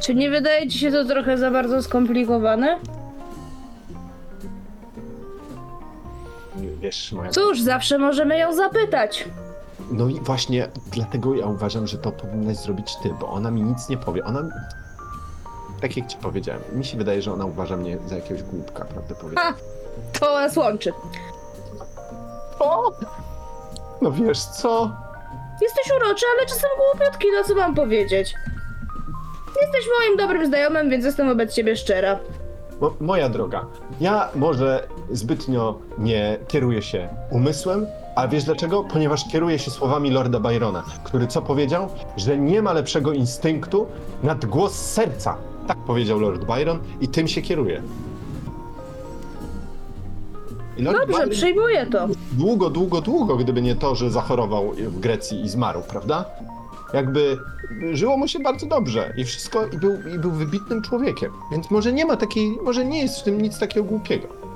Czy 0.00 0.14
nie 0.14 0.30
wydaje 0.30 0.68
ci 0.68 0.78
się 0.78 0.92
to 0.92 1.04
trochę 1.04 1.38
za 1.38 1.50
bardzo 1.50 1.82
skomplikowane? 1.82 2.78
Wiesz, 6.80 7.12
moja... 7.12 7.30
Cóż, 7.30 7.60
zawsze 7.60 7.98
możemy 7.98 8.38
ją 8.38 8.54
zapytać. 8.54 9.28
No 9.90 10.08
i 10.08 10.20
właśnie 10.20 10.68
dlatego 10.92 11.34
ja 11.34 11.46
uważam, 11.46 11.86
że 11.86 11.98
to 11.98 12.12
powinnaś 12.12 12.56
zrobić 12.56 12.96
ty, 13.02 13.14
bo 13.20 13.28
ona 13.28 13.50
mi 13.50 13.62
nic 13.62 13.88
nie 13.88 13.96
powie. 13.96 14.24
Ona. 14.24 14.42
Tak 15.80 15.96
jak 15.96 16.06
ci 16.06 16.16
powiedziałem, 16.16 16.62
mi 16.72 16.84
się 16.84 16.98
wydaje, 16.98 17.22
że 17.22 17.32
ona 17.32 17.44
uważa 17.44 17.76
mnie 17.76 17.98
za 18.06 18.16
jakiegoś 18.16 18.42
głupka, 18.42 18.84
prawdę 18.84 19.14
powiedzieć. 19.14 19.38
Ha! 19.44 19.54
To 20.20 20.34
nas 20.34 20.56
łączy. 20.56 20.92
O! 22.60 22.92
No 24.02 24.12
wiesz 24.12 24.38
co? 24.44 24.90
Jesteś 25.62 25.92
uroczy, 25.96 26.26
ale 26.38 26.46
czasem 26.48 26.70
głupiotki, 26.78 27.26
no 27.38 27.44
co 27.44 27.54
mam 27.54 27.74
powiedzieć? 27.74 28.34
Jesteś 29.62 29.86
moim 30.00 30.16
dobrym 30.16 30.46
znajomym, 30.46 30.90
więc 30.90 31.04
jestem 31.04 31.28
wobec 31.28 31.54
ciebie 31.54 31.76
szczera. 31.76 32.18
Mo- 32.80 32.94
moja 33.00 33.28
droga, 33.28 33.64
ja 34.00 34.28
może 34.34 34.88
zbytnio 35.10 35.78
nie 35.98 36.38
kieruję 36.48 36.82
się 36.82 37.08
umysłem, 37.30 37.86
a 38.18 38.28
wiesz 38.28 38.44
dlaczego? 38.44 38.84
Ponieważ 38.84 39.28
kieruję 39.32 39.58
się 39.58 39.70
słowami 39.70 40.10
Lorda 40.10 40.40
Byrona, 40.40 40.84
który 41.04 41.26
co 41.26 41.42
powiedział? 41.42 41.88
Że 42.16 42.38
nie 42.38 42.62
ma 42.62 42.72
lepszego 42.72 43.12
instynktu 43.12 43.86
nad 44.22 44.46
głos 44.46 44.74
serca. 44.74 45.36
Tak 45.66 45.78
powiedział 45.78 46.20
Lord 46.20 46.44
Byron 46.44 46.78
i 47.00 47.08
tym 47.08 47.28
się 47.28 47.42
kieruje. 47.42 47.82
I 50.76 50.82
Lord 50.82 50.98
Dobrze, 50.98 51.12
Byron 51.12 51.30
przyjmuję 51.30 51.86
to. 51.86 52.08
długo, 52.32 52.70
długo, 52.70 53.00
długo, 53.00 53.36
gdyby 53.36 53.62
nie 53.62 53.76
to, 53.76 53.94
że 53.94 54.10
zachorował 54.10 54.72
w 54.72 55.00
Grecji 55.00 55.40
i 55.40 55.48
zmarł, 55.48 55.82
prawda? 55.88 56.24
Jakby 56.94 57.38
żyło 57.92 58.16
mu 58.16 58.28
się 58.28 58.38
bardzo 58.38 58.66
dobrze 58.66 59.12
i 59.16 59.24
wszystko, 59.24 59.66
i 59.66 59.78
był, 59.78 59.92
i 60.14 60.18
był 60.18 60.30
wybitnym 60.30 60.82
człowiekiem. 60.82 61.32
Więc 61.52 61.70
może 61.70 61.92
nie 61.92 62.06
ma 62.06 62.16
takiej, 62.16 62.58
może 62.64 62.84
nie 62.84 63.02
jest 63.02 63.20
w 63.20 63.22
tym 63.22 63.40
nic 63.40 63.58
takiego 63.58 63.86
głupiego. 63.86 64.47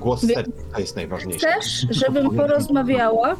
Głos 0.00 0.20
serca 0.20 0.78
jest 0.80 0.96
najważniejsze. 0.96 1.46
Chcesz, 1.52 1.86
żebym 1.90 2.30
porozmawiała 2.36 3.36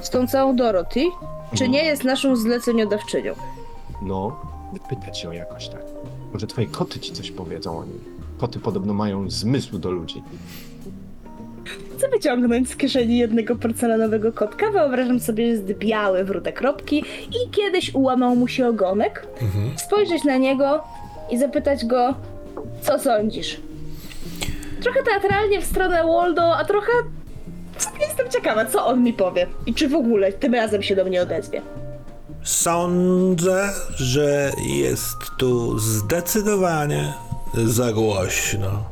z 0.00 0.10
tą 0.10 0.26
całą 0.26 0.56
Dorothy? 0.56 1.04
Czy 1.54 1.68
nie 1.68 1.84
jest 1.84 2.04
naszą 2.04 2.36
zleceniodawczynią? 2.36 3.34
No, 4.02 4.40
wypytać 4.72 5.24
ją 5.24 5.32
jakoś 5.32 5.68
tak. 5.68 5.82
Może 6.32 6.46
twoje 6.46 6.66
koty 6.66 7.00
ci 7.00 7.12
coś 7.12 7.30
powiedzą 7.30 7.78
o 7.78 7.84
niej. 7.84 8.00
Koty 8.38 8.58
podobno 8.58 8.94
mają 8.94 9.30
zmysł 9.30 9.78
do 9.78 9.90
ludzi. 9.90 10.22
Chcę 11.96 12.08
wyciągnąć 12.08 12.70
z 12.70 12.76
kieszeni 12.76 13.18
jednego 13.18 13.56
porcelanowego 13.56 14.32
kotka. 14.32 14.70
Wyobrażam 14.70 15.20
sobie, 15.20 15.44
że 15.44 15.50
jest 15.50 15.64
biały, 15.78 16.24
wróte 16.24 16.52
kropki 16.52 17.04
i 17.28 17.50
kiedyś 17.50 17.94
ułamał 17.94 18.36
mu 18.36 18.48
się 18.48 18.68
ogonek. 18.68 19.26
Spojrzeć 19.76 20.24
na 20.24 20.36
niego 20.36 20.84
i 21.30 21.38
zapytać 21.38 21.86
go, 21.86 22.14
co 22.82 22.98
sądzisz? 22.98 23.60
Trochę 24.80 25.02
teatralnie 25.02 25.60
w 25.60 25.64
stronę 25.64 26.04
Waldo, 26.04 26.56
a 26.56 26.64
trochę 26.64 26.92
jestem 28.00 28.30
ciekawa, 28.30 28.64
co 28.64 28.86
on 28.86 29.02
mi 29.02 29.12
powie. 29.12 29.46
I 29.66 29.74
czy 29.74 29.88
w 29.88 29.94
ogóle 29.94 30.32
tym 30.32 30.54
razem 30.54 30.82
się 30.82 30.96
do 30.96 31.04
mnie 31.04 31.22
odezwie. 31.22 31.62
Sądzę, 32.42 33.70
że 33.96 34.52
jest 34.66 35.16
tu 35.38 35.78
zdecydowanie 35.78 37.12
za 37.54 37.92
głośno. 37.92 38.84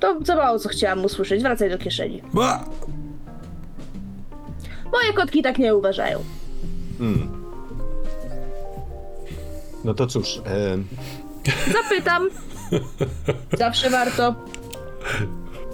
To 0.00 0.16
za 0.24 0.36
mało, 0.36 0.58
co 0.58 0.68
chciałam 0.68 1.04
usłyszeć. 1.04 1.42
Wracaj 1.42 1.70
do 1.70 1.78
kieszeni. 1.78 2.22
Ba! 2.34 2.64
Moje 4.92 5.12
kotki 5.12 5.42
tak 5.42 5.58
nie 5.58 5.74
uważają. 5.74 6.24
Mm. 7.00 7.44
No 9.84 9.94
to 9.94 10.06
cóż, 10.06 10.42
e, 10.46 10.78
Zapytam. 11.72 12.28
Zawsze 13.58 13.90
warto. 13.90 14.34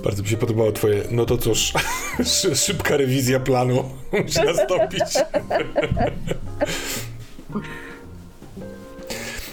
Bardzo 0.04 0.22
mi 0.22 0.28
się 0.28 0.36
podobało 0.36 0.72
twoje, 0.72 1.02
no 1.10 1.26
to 1.26 1.36
cóż, 1.38 1.72
szy- 2.24 2.56
szybka 2.56 2.96
rewizja 2.96 3.40
planu 3.40 3.84
musi 4.24 4.40
nastąpić. 4.44 5.02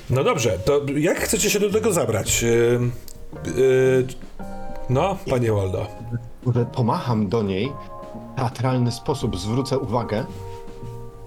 No 0.10 0.24
dobrze, 0.24 0.60
to 0.60 0.82
jak 0.98 1.20
chcecie 1.20 1.50
się 1.50 1.60
do 1.60 1.70
tego 1.72 1.94
zabrać? 1.94 2.42
Yy, 2.42 2.80
yy, 3.56 4.08
no, 4.90 5.18
panie 5.30 5.52
Waldo. 5.52 5.88
pomacham 6.76 7.30
do 7.30 7.44
niej 7.44 7.72
w 8.34 8.38
teatralny 8.38 8.92
sposób, 8.92 9.38
zwrócę 9.40 9.78
uwagę. 9.80 10.26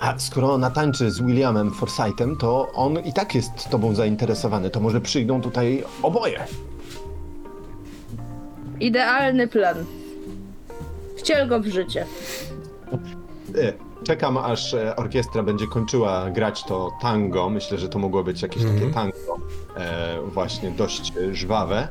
A 0.00 0.18
skoro 0.18 0.52
ona 0.52 0.70
tańczy 0.70 1.10
z 1.10 1.20
Williamem 1.20 1.70
Forsythem, 1.70 2.36
to 2.36 2.72
on 2.74 2.98
i 2.98 3.12
tak 3.12 3.34
jest 3.34 3.68
tobą 3.70 3.94
zainteresowany. 3.94 4.70
To 4.70 4.80
może 4.80 5.00
przyjdą 5.00 5.40
tutaj 5.40 5.84
oboje. 6.02 6.44
Idealny 8.80 9.48
plan. 9.48 9.76
Wciel 11.16 11.48
go 11.48 11.60
w 11.60 11.66
życie. 11.66 12.06
E, 13.58 13.72
Czekam, 14.04 14.36
aż 14.38 14.74
e, 14.74 14.96
orkiestra 14.96 15.42
będzie 15.42 15.66
kończyła 15.66 16.30
grać 16.30 16.64
to 16.64 16.90
tango. 17.02 17.50
Myślę, 17.50 17.78
że 17.78 17.88
to 17.88 17.98
mogło 17.98 18.24
być 18.24 18.42
jakieś 18.42 18.62
Mhm. 18.62 18.80
takie 18.80 18.94
tango, 18.94 19.38
e, 19.76 20.18
właśnie 20.22 20.70
dość 20.70 21.12
e, 21.16 21.34
żwawe. 21.34 21.88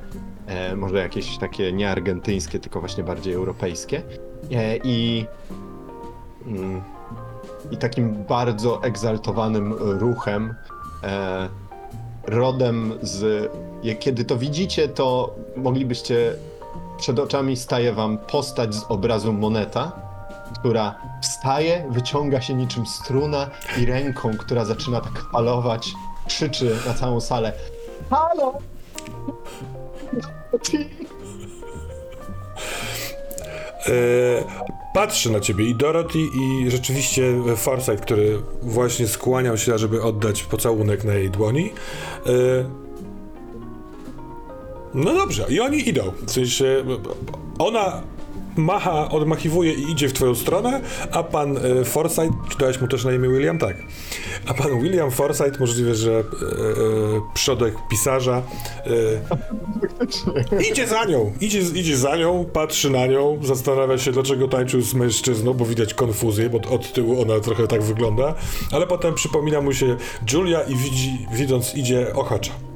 E, 0.47 0.75
może 0.75 0.97
jakieś 0.97 1.37
takie 1.37 1.73
nie 1.73 1.91
argentyńskie, 1.91 2.59
tylko 2.59 2.79
właśnie 2.79 3.03
bardziej 3.03 3.33
europejskie. 3.33 4.01
E, 4.51 4.77
I, 4.83 5.25
mm, 6.47 6.81
I 7.71 7.77
takim 7.77 8.23
bardzo 8.23 8.83
egzaltowanym 8.83 9.73
ruchem, 9.73 10.55
e, 11.03 11.49
rodem 12.27 12.93
z. 13.01 13.51
Kiedy 13.99 14.25
to 14.25 14.37
widzicie, 14.37 14.87
to 14.87 15.35
moglibyście. 15.55 16.35
Przed 16.97 17.19
oczami 17.19 17.57
staje 17.57 17.93
wam 17.93 18.17
postać 18.17 18.75
z 18.75 18.83
obrazu 18.83 19.33
Moneta, 19.33 19.91
która 20.59 20.95
wstaje, 21.21 21.85
wyciąga 21.89 22.41
się 22.41 22.53
niczym 22.53 22.85
struna 22.85 23.49
i 23.77 23.85
ręką, 23.85 24.31
która 24.37 24.65
zaczyna 24.65 25.01
tak 25.01 25.19
falować, 25.31 25.93
krzyczy 26.27 26.77
na 26.85 26.93
całą 26.93 27.21
salę. 27.21 27.53
Halo! 28.09 28.53
E, 33.87 34.43
patrzy 34.93 35.31
na 35.31 35.39
ciebie 35.39 35.65
i 35.65 35.75
Dorothy 35.75 36.19
i 36.19 36.71
rzeczywiście 36.71 37.33
Forsyth, 37.55 38.01
który 38.01 38.39
właśnie 38.61 39.07
skłaniał 39.07 39.57
się, 39.57 39.77
żeby 39.77 40.03
oddać 40.03 40.43
pocałunek 40.43 41.03
na 41.03 41.13
jej 41.13 41.29
dłoni. 41.29 41.71
E, 42.25 42.31
no 44.93 45.13
dobrze, 45.13 45.45
i 45.49 45.59
oni 45.59 45.89
idą. 45.89 46.11
W 46.25 46.31
sensie 46.31 46.83
ona 47.59 48.01
macha, 48.59 49.09
odmachiwuje 49.09 49.73
i 49.73 49.91
idzie 49.91 50.09
w 50.09 50.13
twoją 50.13 50.35
stronę, 50.35 50.81
a 51.11 51.23
pan 51.23 51.57
e, 51.57 51.85
Forsyth, 51.85 52.33
czy 52.49 52.57
dałeś 52.57 52.81
mu 52.81 52.87
też 52.87 53.05
na 53.05 53.11
imię 53.11 53.29
William? 53.29 53.57
Tak. 53.57 53.77
A 54.47 54.53
pan 54.53 54.81
William 54.81 55.11
Forsyth, 55.11 55.59
możliwe, 55.59 55.95
że 55.95 56.11
e, 56.11 56.21
e, 56.21 56.23
przodek 57.33 57.75
pisarza, 57.89 58.41
e, 58.85 59.49
Idzie 60.71 60.87
za 60.87 61.05
nią, 61.05 61.33
idzie, 61.41 61.59
idzie 61.59 61.97
za 61.97 62.17
nią, 62.17 62.45
patrzy 62.53 62.89
na 62.89 63.07
nią, 63.07 63.39
zastanawia 63.43 63.97
się, 63.97 64.11
dlaczego 64.11 64.47
tańczył 64.47 64.81
z 64.81 64.93
mężczyzną, 64.93 65.53
bo 65.53 65.65
widać 65.65 65.93
konfuzję, 65.93 66.49
bo 66.49 66.57
od 66.75 66.93
tyłu 66.93 67.21
ona 67.21 67.39
trochę 67.39 67.67
tak 67.67 67.83
wygląda, 67.83 68.35
ale 68.71 68.87
potem 68.87 69.13
przypomina 69.13 69.61
mu 69.61 69.73
się 69.73 69.97
Julia 70.33 70.61
i 70.61 70.75
widzi, 70.75 71.27
widząc 71.33 71.75
idzie 71.75 72.13
ochacza. 72.13 72.68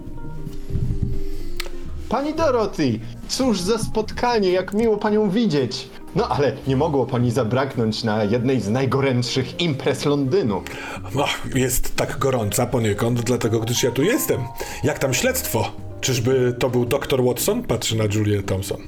Pani 2.13 2.33
Dorothy, 2.33 2.99
cóż 3.27 3.59
za 3.59 3.77
spotkanie, 3.77 4.51
jak 4.51 4.73
miło 4.73 4.97
panią 4.97 5.29
widzieć. 5.29 5.89
No 6.15 6.27
ale 6.27 6.51
nie 6.67 6.75
mogło 6.75 7.05
pani 7.05 7.31
zabraknąć 7.31 8.03
na 8.03 8.23
jednej 8.23 8.61
z 8.61 8.69
najgorętszych 8.69 9.61
imprez 9.61 10.05
Londynu. 10.05 10.61
Ach, 11.23 11.55
jest 11.55 11.95
tak 11.95 12.17
gorąca 12.17 12.65
poniekąd, 12.65 13.21
dlatego 13.21 13.59
gdyż 13.59 13.83
ja 13.83 13.91
tu 13.91 14.03
jestem. 14.03 14.41
Jak 14.83 14.99
tam 14.99 15.13
śledztwo? 15.13 15.71
Czyżby 16.01 16.55
to 16.59 16.69
był 16.69 16.85
doktor 16.85 17.23
Watson? 17.23 17.63
Patrzy 17.63 17.97
na 17.97 18.03
Julię 18.03 18.43
Thompson. 18.43 18.81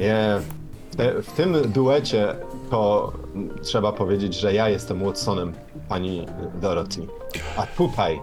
Nie, 0.00 0.38
w, 0.90 0.96
te, 0.96 1.22
w 1.22 1.32
tym 1.32 1.56
duecie 1.72 2.36
to 2.70 3.12
trzeba 3.62 3.92
powiedzieć, 3.92 4.34
że 4.34 4.54
ja 4.54 4.68
jestem 4.68 5.04
Watsonem, 5.04 5.52
pani 5.88 6.26
Dorothy. 6.60 7.06
A 7.56 7.66
tutaj 7.66 8.20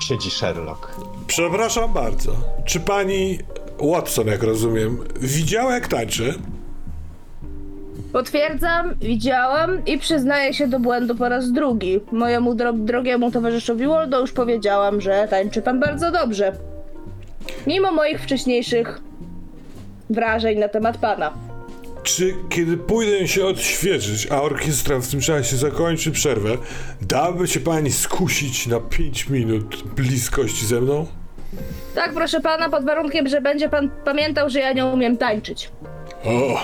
siedzi 0.00 0.30
Sherlock. 0.30 1.00
Przepraszam 1.26 1.92
bardzo. 1.92 2.32
Czy 2.64 2.80
pani 2.80 3.38
Watson, 3.80 4.26
jak 4.26 4.42
rozumiem, 4.42 4.98
widziała 5.20 5.74
jak 5.74 5.88
tańczy? 5.88 6.34
Potwierdzam, 8.12 8.94
widziałam 8.94 9.84
i 9.84 9.98
przyznaję 9.98 10.54
się 10.54 10.68
do 10.68 10.80
błędu 10.80 11.14
po 11.14 11.28
raz 11.28 11.52
drugi. 11.52 12.00
Mojemu 12.12 12.54
dro 12.54 12.72
drogiemu 12.72 13.30
towarzyszowi 13.30 13.86
Waldo 13.86 14.20
już 14.20 14.32
powiedziałam, 14.32 15.00
że 15.00 15.26
tańczy 15.30 15.62
pan 15.62 15.80
bardzo 15.80 16.12
dobrze. 16.12 16.52
Mimo 17.66 17.92
moich 17.92 18.20
wcześniejszych 18.20 19.00
wrażeń 20.10 20.58
na 20.58 20.68
temat 20.68 20.98
pana. 20.98 21.45
Czy 22.06 22.34
kiedy 22.48 22.76
pójdę 22.76 23.28
się 23.28 23.46
odświeżyć, 23.46 24.26
a 24.30 24.42
orkiestra 24.42 24.98
w 25.00 25.08
tym 25.08 25.20
czasie 25.20 25.56
zakończy 25.56 26.10
przerwę, 26.12 26.50
dałaby 27.02 27.48
się 27.48 27.60
pani 27.60 27.92
skusić 27.92 28.66
na 28.66 28.80
5 28.80 29.28
minut 29.28 29.82
bliskości 29.96 30.66
ze 30.66 30.80
mną? 30.80 31.06
Tak, 31.94 32.14
proszę 32.14 32.40
pana, 32.40 32.68
pod 32.70 32.84
warunkiem, 32.84 33.28
że 33.28 33.40
będzie 33.40 33.68
pan 33.68 33.90
pamiętał, 34.04 34.50
że 34.50 34.60
ja 34.60 34.72
nie 34.72 34.86
umiem 34.86 35.16
tańczyć. 35.16 35.70
O! 36.24 36.60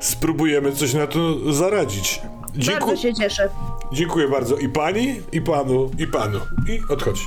Spróbujemy 0.00 0.72
coś 0.72 0.94
na 0.94 1.06
to 1.06 1.52
zaradzić. 1.52 2.20
Dziękuję, 2.56 2.86
Bardzo 2.86 3.02
się 3.02 3.14
cieszę. 3.14 3.48
dziękuję 3.92 4.28
bardzo 4.28 4.56
i 4.56 4.68
pani, 4.68 5.20
i 5.32 5.40
panu, 5.40 5.90
i 5.98 6.06
panu. 6.06 6.40
I 6.68 6.80
odchodzi. 6.92 7.24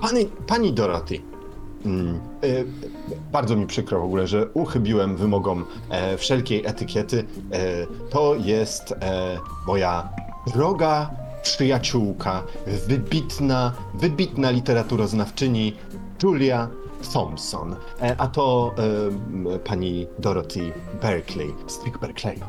Pani, 0.00 0.26
pani 0.46 0.72
Dorothy. 0.72 1.27
Mm, 1.88 2.20
y, 2.44 2.64
bardzo 3.32 3.56
mi 3.56 3.66
przykro 3.66 4.00
w 4.00 4.04
ogóle, 4.04 4.26
że 4.26 4.46
uchybiłem 4.54 5.16
wymogom 5.16 5.64
e, 5.90 6.16
wszelkiej 6.16 6.66
etykiety. 6.66 7.24
E, 7.52 7.86
to 8.10 8.34
jest 8.34 8.92
e, 8.92 9.38
moja 9.66 10.08
droga 10.54 11.10
przyjaciółka, 11.42 12.42
wybitna, 12.88 13.72
wybitna 13.94 14.50
literaturoznawczyni 14.50 15.76
Julia 16.22 16.68
Thompson. 17.12 17.76
E, 18.02 18.14
a 18.18 18.26
to 18.26 18.74
e, 19.54 19.58
pani 19.58 20.06
Dorothy 20.18 20.72
Berkeley 21.02 21.54
z 21.66 21.78
tych 21.78 21.98
Berkeleyu. 21.98 22.44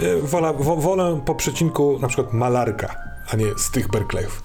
E, 0.00 0.22
Wola, 0.22 0.52
wo, 0.52 0.76
wolę 0.76 1.20
po 1.26 1.34
przecinku 1.34 1.98
na 1.98 2.08
przykład 2.08 2.32
malarka, 2.32 2.94
a 3.32 3.36
nie 3.36 3.46
z 3.56 3.70
tych 3.70 3.88
Berkeleyów. 3.88 4.42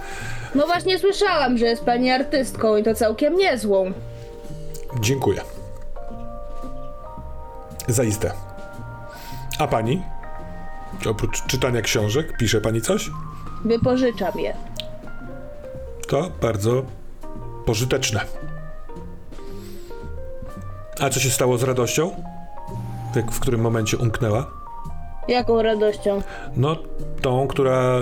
No 0.55 0.65
właśnie 0.65 0.99
słyszałam, 0.99 1.57
że 1.57 1.65
jest 1.65 1.83
pani 1.83 2.11
artystką 2.11 2.77
i 2.77 2.83
to 2.83 2.95
całkiem 2.95 3.35
niezłą. 3.35 3.91
Dziękuję. 4.99 5.41
Zaiste. 7.88 8.31
A 9.59 9.67
pani? 9.67 10.03
Oprócz 11.09 11.45
czytania 11.45 11.81
książek, 11.81 12.38
pisze 12.38 12.61
pani 12.61 12.81
coś? 12.81 13.11
Wypożyczam 13.65 14.39
je. 14.39 14.53
To 16.07 16.31
bardzo 16.41 16.83
pożyteczne. 17.65 18.19
A 20.99 21.09
co 21.09 21.19
się 21.19 21.29
stało 21.29 21.57
z 21.57 21.63
radością? 21.63 22.11
Jak, 23.15 23.31
w 23.31 23.39
którym 23.39 23.61
momencie 23.61 23.97
umknęła? 23.97 24.51
Jaką 25.27 25.61
radością. 25.61 26.21
No, 26.55 26.75
tą, 27.21 27.47
która 27.47 28.01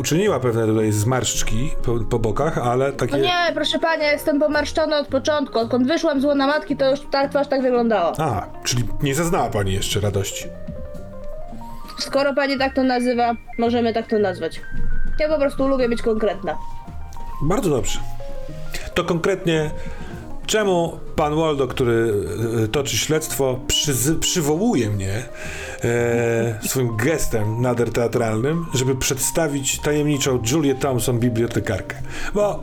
uczyniła 0.00 0.40
pewne 0.40 0.66
tutaj 0.66 0.92
zmarszczki 0.92 1.70
po, 1.84 1.98
po 2.10 2.18
bokach, 2.18 2.58
ale 2.58 2.92
takie... 2.92 3.12
No 3.12 3.18
nie, 3.18 3.54
proszę 3.54 3.78
pana, 3.78 4.04
jestem 4.04 4.40
pomarszczona 4.40 4.98
od 4.98 5.06
początku. 5.06 5.58
Odkąd 5.58 5.86
wyszłam 5.86 6.20
z 6.20 6.24
łona 6.24 6.46
matki, 6.46 6.76
to 6.76 6.90
już 6.90 7.00
ta 7.10 7.28
twarz 7.28 7.48
tak 7.48 7.62
wyglądała. 7.62 8.12
A, 8.18 8.46
czyli 8.64 8.88
nie 9.02 9.14
zaznała 9.14 9.50
pani 9.50 9.72
jeszcze 9.72 10.00
radości. 10.00 10.44
Skoro 11.98 12.34
pani 12.34 12.58
tak 12.58 12.74
to 12.74 12.82
nazywa, 12.82 13.32
możemy 13.58 13.94
tak 13.94 14.06
to 14.06 14.18
nazwać. 14.18 14.60
Ja 15.18 15.28
po 15.28 15.38
prostu 15.38 15.68
lubię 15.68 15.88
być 15.88 16.02
konkretna. 16.02 16.58
Bardzo 17.42 17.70
dobrze. 17.70 17.98
To 18.94 19.04
konkretnie, 19.04 19.70
czemu 20.50 20.98
pan 21.16 21.34
Waldo, 21.36 21.66
który 21.68 22.14
e, 22.64 22.68
toczy 22.68 22.96
śledztwo, 22.96 23.60
przyzy- 23.66 24.18
przywołuje 24.18 24.90
mnie 24.90 25.22
e, 25.84 26.58
swoim 26.68 26.96
gestem 26.96 27.62
nader 27.62 27.92
teatralnym, 27.92 28.66
żeby 28.74 28.96
przedstawić 28.96 29.78
tajemniczą 29.80 30.42
Julię 30.52 30.74
Thompson, 30.74 31.18
bibliotekarkę? 31.18 31.96
Bo 32.34 32.62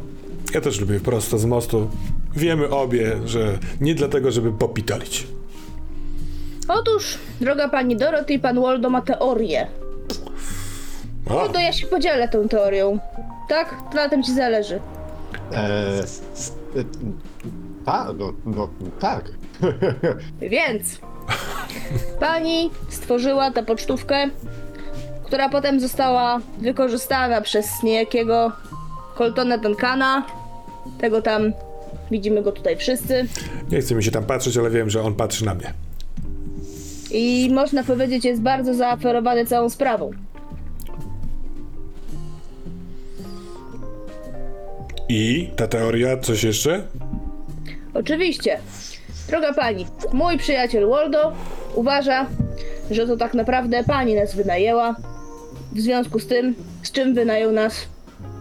ja 0.53 0.61
też 0.61 0.79
lubię 0.79 0.99
prosto 0.99 1.37
z 1.37 1.45
mostu. 1.45 1.89
Wiemy 2.35 2.69
obie, 2.69 3.15
że 3.25 3.57
nie 3.81 3.95
dlatego, 3.95 4.31
żeby 4.31 4.51
popitolić. 4.51 5.27
Otóż, 6.67 7.17
droga 7.41 7.69
pani 7.69 7.97
Dorothy, 7.97 8.39
pan 8.39 8.61
Waldo 8.61 8.89
ma 8.89 9.01
teorię. 9.01 9.67
O, 11.29 11.33
Waldo, 11.35 11.59
ja 11.59 11.73
się 11.73 11.87
podzielę 11.87 12.27
tą 12.27 12.47
teorią. 12.47 12.99
Tak? 13.49 13.75
To 13.91 13.95
na 13.95 14.09
tym 14.09 14.23
ci 14.23 14.33
zależy. 14.35 14.79
E, 15.53 16.03
e, 17.87 17.91
ta, 17.91 18.13
no, 18.17 18.33
no, 18.45 18.69
tak. 18.99 19.31
Więc 20.41 20.99
pani 22.19 22.69
stworzyła 22.89 23.51
tę 23.51 23.63
pocztówkę, 23.63 24.29
która 25.25 25.49
potem 25.49 25.79
została 25.79 26.39
wykorzystana 26.57 27.41
przez 27.41 27.83
niejakiego 27.83 28.51
Coltona 29.17 29.57
Duncana. 29.57 30.25
Tego 30.99 31.21
tam 31.21 31.53
widzimy 32.11 32.41
go 32.43 32.51
tutaj 32.51 32.77
wszyscy. 32.77 33.25
nie 33.71 33.81
chce 33.81 33.95
mi 33.95 34.03
się 34.03 34.11
tam 34.11 34.23
patrzeć, 34.23 34.57
ale 34.57 34.69
wiem, 34.69 34.89
że 34.89 35.01
on 35.01 35.15
patrzy 35.15 35.45
na 35.45 35.53
mnie. 35.53 35.73
I 37.11 37.49
można 37.53 37.83
powiedzieć, 37.83 38.25
jest 38.25 38.41
bardzo 38.41 38.73
zaaferowany 38.73 39.45
całą 39.45 39.69
sprawą. 39.69 40.11
I 45.09 45.49
ta 45.55 45.67
teoria, 45.67 46.17
coś 46.17 46.43
jeszcze? 46.43 46.87
Oczywiście. 47.99 48.59
Droga 49.29 49.53
pani, 49.53 49.85
mój 50.13 50.37
przyjaciel 50.37 50.89
Waldo 50.89 51.31
uważa, 51.75 52.25
że 52.91 53.07
to 53.07 53.17
tak 53.17 53.33
naprawdę 53.33 53.83
pani 53.83 54.15
nas 54.15 54.35
wynajęła. 54.35 54.95
W 55.71 55.79
związku 55.79 56.19
z 56.19 56.27
tym, 56.27 56.55
z 56.83 56.91
czym 56.91 57.13
wynajął 57.13 57.51
nas 57.51 57.87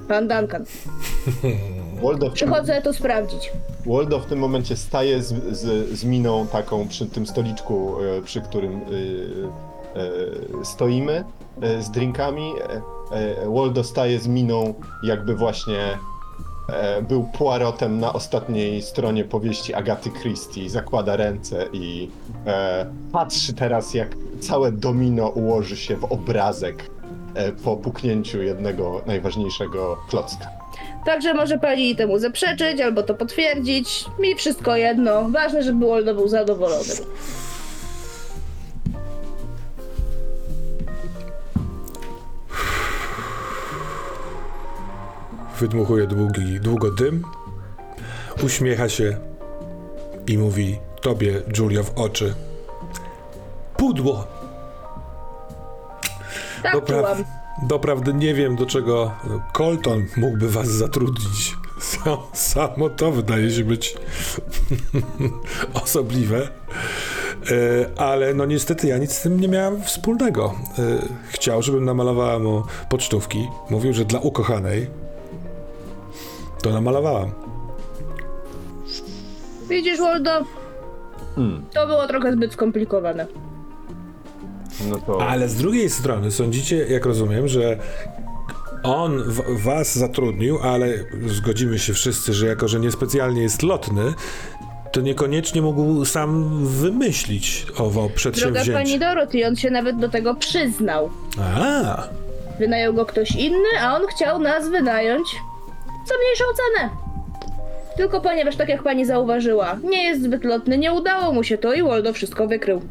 pan 0.09 0.28
Duncan. 0.28 0.64
Waldo 2.02 2.26
w, 2.26 2.28
tym, 2.28 2.32
Przychodzę 2.34 2.82
to 2.82 2.92
sprawdzić. 2.92 3.52
Waldo 3.86 4.20
w 4.20 4.26
tym 4.26 4.38
momencie 4.38 4.76
staje 4.76 5.22
z, 5.22 5.57
z, 5.57 5.90
z 5.98 6.04
miną 6.04 6.46
taką 6.46 6.88
przy 6.88 7.07
tym 7.07 7.26
stoliczku, 7.26 7.96
e, 8.18 8.22
przy 8.22 8.40
którym 8.40 8.72
e, 8.72 8.80
e, 10.61 10.64
stoimy 10.64 11.24
e, 11.62 11.82
z 11.82 11.90
drinkami. 11.90 12.52
E, 12.52 12.82
e, 13.16 13.50
Waldo 13.50 13.84
staje 13.84 14.18
z 14.18 14.26
miną, 14.26 14.74
jakby 15.02 15.34
właśnie 15.34 15.98
był 17.08 17.28
Poirotem 17.38 18.00
na 18.00 18.12
ostatniej 18.12 18.82
stronie 18.82 19.24
powieści 19.24 19.74
Agaty 19.74 20.10
Christie. 20.10 20.70
Zakłada 20.70 21.16
ręce 21.16 21.66
i 21.72 22.10
e, 22.46 22.86
patrzy 23.12 23.54
teraz, 23.54 23.94
jak 23.94 24.08
całe 24.40 24.72
domino 24.72 25.28
ułoży 25.28 25.76
się 25.76 25.96
w 25.96 26.04
obrazek 26.04 26.90
e, 27.34 27.52
po 27.52 27.76
puknięciu 27.76 28.42
jednego 28.42 29.02
najważniejszego 29.06 29.96
klocka. 30.08 30.46
Także 31.06 31.34
może 31.34 31.58
pani 31.58 31.96
temu 31.96 32.18
zaprzeczyć 32.18 32.80
albo 32.80 33.02
to 33.02 33.14
potwierdzić. 33.14 34.04
Mi 34.20 34.34
wszystko 34.34 34.76
jedno. 34.76 35.28
Ważne, 35.28 35.62
żeby 35.62 35.86
Waldo 35.86 36.14
był 36.14 36.28
zadowolony. 36.28 36.94
Wydmuchuje 45.61 46.07
długi, 46.07 46.61
długo 46.61 46.90
dym, 46.90 47.22
uśmiecha 48.44 48.88
się 48.88 49.16
i 50.26 50.38
mówi 50.38 50.78
tobie, 51.00 51.42
Julio, 51.59 51.84
w 51.84 51.92
oczy. 51.98 52.34
Pudło! 53.76 54.26
Tak 56.62 56.74
Dopra- 56.74 56.86
czułam. 57.00 57.24
doprawdy 57.68 58.14
nie 58.14 58.34
wiem, 58.34 58.57
do 58.57 58.66
czego 58.66 59.11
Colton 59.52 60.07
mógłby 60.16 60.48
was 60.50 60.68
zatrudnić. 60.68 61.54
Sa- 61.80 62.18
Samo 62.32 62.90
to 62.90 63.12
wydaje 63.12 63.50
się 63.50 63.64
być 63.64 63.96
osobliwe. 65.84 66.48
E, 67.50 68.00
ale 68.00 68.34
no 68.34 68.44
niestety 68.44 68.86
ja 68.88 68.98
nic 68.98 69.12
z 69.12 69.20
tym 69.22 69.40
nie 69.40 69.48
miałem 69.48 69.82
wspólnego. 69.82 70.54
E, 70.78 70.82
chciał, 71.30 71.62
żebym 71.62 71.84
namalowała 71.84 72.38
mu 72.38 72.62
pocztówki. 72.88 73.48
Mówił, 73.70 73.92
że 73.92 74.04
dla 74.04 74.20
ukochanej. 74.20 74.86
To 76.66 76.72
namalowałam. 76.72 77.30
Widzisz, 79.68 79.98
Waldo? 79.98 80.30
Hmm. 81.34 81.64
To 81.74 81.86
było 81.86 82.06
trochę 82.06 82.32
zbyt 82.32 82.52
skomplikowane. 82.52 83.26
No 84.90 84.98
to... 84.98 85.28
Ale 85.28 85.48
z 85.48 85.54
drugiej 85.54 85.90
strony 85.90 86.30
sądzicie, 86.30 86.76
jak 86.76 87.06
rozumiem, 87.06 87.48
że 87.48 87.76
on 88.82 89.22
w, 89.22 89.62
was 89.62 89.98
zatrudnił, 89.98 90.58
ale 90.62 90.88
zgodzimy 91.26 91.78
się 91.78 91.92
wszyscy, 91.92 92.34
że 92.34 92.46
jako, 92.46 92.68
że 92.68 92.80
niespecjalnie 92.80 93.42
jest 93.42 93.62
lotny, 93.62 94.14
to 94.92 95.00
niekoniecznie 95.00 95.62
mógł 95.62 96.04
sam 96.04 96.60
wymyślić 96.66 97.66
owo 97.72 97.84
Droga 97.84 98.08
pani 98.08 98.14
przedsięwzięcie. 98.14 98.98
Dorothy, 98.98 99.46
on 99.46 99.56
się 99.56 99.70
nawet 99.70 99.98
do 99.98 100.08
tego 100.08 100.34
przyznał. 100.34 101.10
A, 101.40 102.02
Wynajął 102.58 102.94
go 102.94 103.06
ktoś 103.06 103.30
inny, 103.30 103.80
a 103.80 103.96
on 103.96 104.02
chciał 104.06 104.38
nas 104.38 104.68
wynająć 104.68 105.26
za 106.09 106.14
mniejszą 106.18 106.44
cenę. 106.57 106.90
Tylko 107.96 108.20
ponieważ, 108.20 108.57
tak 108.57 108.68
jak 108.68 108.82
pani 108.82 109.04
zauważyła, 109.04 109.78
nie 109.84 110.04
jest 110.04 110.22
zbyt 110.22 110.44
lotny, 110.44 110.78
nie 110.78 110.92
udało 110.92 111.32
mu 111.32 111.42
się 111.44 111.59
to 111.59 111.74
i 111.74 111.82
Waldo 111.82 112.12
wszystko 112.12 112.46
wykrył. 112.46 112.82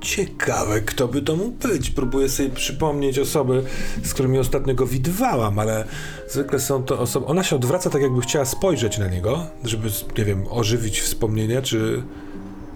ciekawe, 0.00 0.80
kto 0.80 1.08
by 1.08 1.22
to 1.22 1.36
mógł 1.36 1.68
być. 1.68 1.90
Próbuję 1.90 2.28
sobie 2.28 2.50
przypomnieć 2.50 3.18
osoby, 3.18 3.62
z 4.04 4.14
którymi 4.14 4.38
ostatnio 4.38 4.74
go 4.74 4.86
widywałam, 4.86 5.58
ale 5.58 5.84
zwykle 6.28 6.60
są 6.60 6.82
to 6.82 6.98
osoby... 6.98 7.26
Ona 7.26 7.44
się 7.44 7.56
odwraca 7.56 7.90
tak, 7.90 8.02
jakby 8.02 8.20
chciała 8.20 8.44
spojrzeć 8.44 8.98
na 8.98 9.08
niego, 9.08 9.46
żeby, 9.64 9.88
nie 10.18 10.24
wiem, 10.24 10.44
ożywić 10.50 11.00
wspomnienia, 11.00 11.62
czy... 11.62 12.02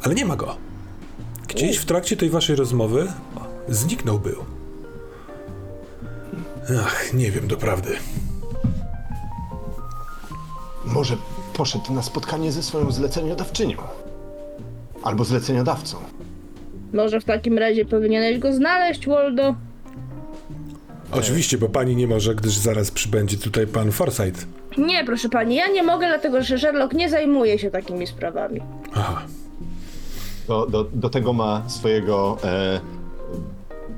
Ale 0.02 0.14
nie 0.14 0.24
ma 0.24 0.36
go. 0.36 0.56
Gdzieś 1.48 1.76
w 1.76 1.84
trakcie 1.84 2.16
tej 2.16 2.30
waszej 2.30 2.56
rozmowy 2.56 3.06
zniknął 3.68 4.18
był. 4.18 4.55
Ach, 6.74 7.14
nie 7.14 7.30
wiem 7.30 7.48
doprawdy. 7.48 7.96
Może 10.84 11.16
poszedł 11.52 11.92
na 11.92 12.02
spotkanie 12.02 12.52
ze 12.52 12.62
swoją 12.62 12.90
zleceniodawczynią. 12.90 13.76
Albo 15.02 15.24
zleceniodawcą. 15.24 15.96
Może 16.92 17.20
w 17.20 17.24
takim 17.24 17.58
razie 17.58 17.84
powinieneś 17.84 18.38
go 18.38 18.52
znaleźć, 18.52 19.06
Waldo? 19.06 19.54
Oczywiście, 21.12 21.58
bo 21.58 21.68
pani 21.68 21.96
nie 21.96 22.06
może, 22.06 22.34
gdyż 22.34 22.56
zaraz 22.56 22.90
przybędzie 22.90 23.36
tutaj 23.36 23.66
pan 23.66 23.92
Forsyth. 23.92 24.46
Nie, 24.78 25.04
proszę 25.04 25.28
pani, 25.28 25.54
ja 25.54 25.66
nie 25.66 25.82
mogę, 25.82 26.08
dlatego 26.08 26.42
że 26.42 26.58
Sherlock 26.58 26.94
nie 26.94 27.10
zajmuje 27.10 27.58
się 27.58 27.70
takimi 27.70 28.06
sprawami. 28.06 28.60
Aha. 28.94 29.22
Do, 30.48 30.66
do, 30.66 30.84
do 30.84 31.10
tego 31.10 31.32
ma 31.32 31.62
swojego 31.68 32.38
e, 32.44 32.80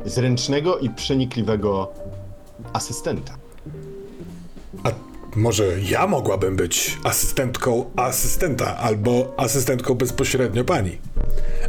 zręcznego 0.05 0.79
i 0.79 0.91
przenikliwego 0.91 1.93
asystenta. 2.73 3.33
A 4.85 4.91
może 5.37 5.81
ja 5.81 6.07
mogłabym 6.07 6.57
być 6.57 6.99
asystentką 7.05 7.91
asystenta, 7.97 8.77
albo 8.77 9.35
asystentką 9.37 9.95
bezpośrednio 9.95 10.65
pani. 10.65 10.99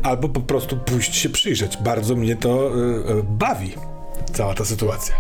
Albo 0.04 0.30
po 0.30 0.40
prostu 0.40 0.78
pójść 0.78 1.16
się 1.16 1.30
przyjrzeć. 1.30 1.78
Bardzo 1.78 2.16
mnie 2.16 2.36
to 2.36 2.78
y, 2.78 2.80
y, 3.20 3.24
bawi, 3.24 3.74
cała 4.34 4.54
ta 4.54 4.66
sytuacja. 4.66 5.16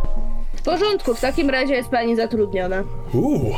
W 0.55 0.61
porządku, 0.61 1.15
w 1.15 1.21
takim 1.21 1.49
razie 1.49 1.73
jest 1.73 1.89
pani 1.89 2.15
zatrudniona. 2.15 2.83
Uuu, 3.13 3.55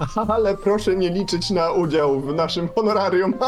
Ale 0.28 0.56
proszę 0.56 0.96
nie 0.96 1.10
liczyć 1.10 1.50
na 1.50 1.70
udział 1.70 2.20
w 2.20 2.34
naszym 2.34 2.68
honorarium. 2.74 3.34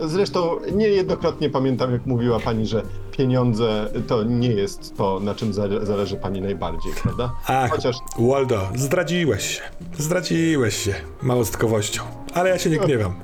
Zresztą 0.00 0.56
niejednokrotnie 0.72 1.50
pamiętam, 1.50 1.92
jak 1.92 2.06
mówiła 2.06 2.40
pani, 2.40 2.66
że 2.66 2.82
pieniądze 3.10 3.90
to 4.06 4.22
nie 4.22 4.48
jest 4.52 4.96
to, 4.96 5.20
na 5.20 5.34
czym 5.34 5.52
zale- 5.52 5.86
zależy 5.86 6.16
pani 6.16 6.40
najbardziej, 6.40 6.92
prawda? 7.02 7.32
ach, 7.46 7.70
Chociaż 7.70 7.96
Waldo, 8.18 8.68
zdradziłeś 8.74 9.44
się. 9.56 9.62
Zdradziłeś 9.98 10.76
się 10.76 10.94
małostkowością. 11.22 12.02
Ale 12.34 12.50
ja 12.50 12.58
się 12.58 12.70
nie 12.70 12.78
gniewam. 12.78 13.14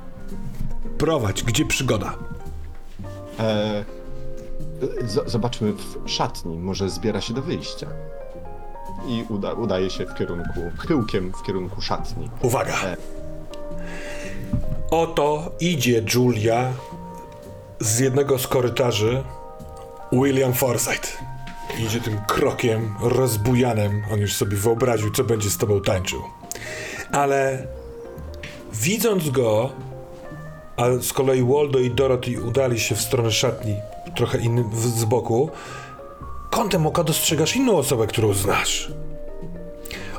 Prowadź, 0.99 1.43
gdzie 1.43 1.65
przygoda. 1.67 2.15
e, 3.41 3.85
z- 5.07 5.31
zobaczmy 5.31 5.73
w 5.73 6.11
szatni, 6.11 6.59
może 6.59 6.91
zbiera 6.91 7.21
się 7.21 7.35
do 7.35 7.43
wyjścia. 7.43 7.87
I 9.09 9.25
uda, 9.29 9.53
udaje 9.53 9.91
się 9.91 10.07
w 10.07 10.15
kierunku, 10.15 10.61
chyłkiem 10.79 11.33
w 11.33 11.43
kierunku 11.43 11.81
szatni. 11.83 12.31
Uwaga! 12.43 12.73
E. 12.85 12.97
Oto 14.91 15.51
idzie 15.61 16.03
Julia 16.15 16.73
z 17.81 17.99
jednego 17.99 18.39
z 18.39 18.47
korytarzy 18.47 19.23
William 20.13 20.53
Forsythe. 20.53 21.09
Idzie 21.79 22.01
tym 22.01 22.19
krokiem 22.29 22.95
rozbujanym. 23.01 24.03
On 24.13 24.21
już 24.21 24.35
sobie 24.35 24.57
wyobraził, 24.57 25.11
co 25.11 25.25
będzie 25.25 25.51
z 25.51 25.59
tobą 25.59 25.81
tańczył. 25.81 26.23
Ale 27.13 27.67
widząc 28.73 29.31
go, 29.31 29.71
a 30.77 30.85
z 31.01 31.13
kolei 31.13 31.43
Waldo 31.43 31.79
i 31.79 31.91
Dorothy 31.91 32.43
udali 32.43 32.81
się 32.81 32.95
w 32.95 33.01
stronę 33.01 33.31
szatni, 33.33 33.77
trochę 34.17 34.39
innym 34.39 34.71
z 34.75 35.05
boku, 35.05 35.51
kątem 36.51 36.87
oka 36.87 37.05
dostrzegasz 37.05 37.57
inną 37.57 37.77
osobę, 37.77 38.07
którą 38.07 38.33
znasz. 38.33 38.93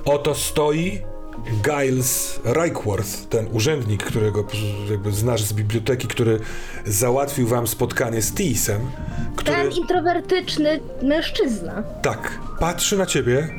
Oto 0.06 0.36
stoi 0.36 1.02
Giles 1.64 2.40
Reichworth, 2.44 3.28
ten 3.30 3.48
urzędnik, 3.52 4.04
którego 4.04 4.44
jakby 4.92 5.12
znasz 5.12 5.44
z 5.44 5.54
biblioteki, 5.54 6.08
który 6.08 6.40
załatwił 6.86 7.48
wam 7.48 7.68
spotkanie 7.68 8.22
z 8.22 8.34
Teesem, 8.34 8.82
który 9.36 9.56
Ten 9.58 9.72
introwertyczny 9.72 10.80
mężczyzna. 11.02 11.84
tak 12.02 12.40
patrzy 12.60 12.98
na 12.98 13.06
ciebie, 13.06 13.50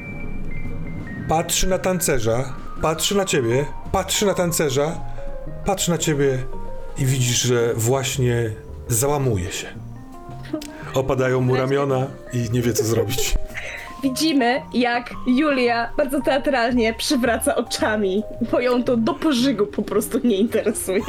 patrzy 1.29 1.67
na 1.69 1.79
tancerza, 1.79 2.55
patrzy 2.83 3.15
na 3.17 3.25
ciebie, 3.25 3.65
patrzy 3.93 4.27
na 4.27 4.35
tancerza, 4.35 5.01
patrzy 5.65 5.91
na 5.91 5.99
ciebie 5.99 6.39
i 6.99 7.07
widzisz, 7.07 7.43
że 7.43 7.75
właśnie 7.75 8.51
załamuje 8.89 9.53
się. 9.53 9.67
Opadają 10.95 11.41
mu 11.41 11.57
ramiona 11.57 12.07
i 12.33 12.51
nie 12.53 12.63
wie 12.63 12.73
co 12.73 12.85
zrobić. 12.85 13.35
Widzimy, 14.03 14.63
jak 14.75 15.11
Julia 15.27 15.91
bardzo 15.97 16.21
teatralnie 16.23 16.95
przywraca 16.95 17.57
oczami, 17.57 18.23
bo 18.53 18.61
ją 18.61 18.85
to 18.85 18.97
do 18.97 19.15
pożygu 19.15 19.67
po 19.67 19.83
prostu 19.83 20.21
nie 20.25 20.37
interesuje. 20.37 21.03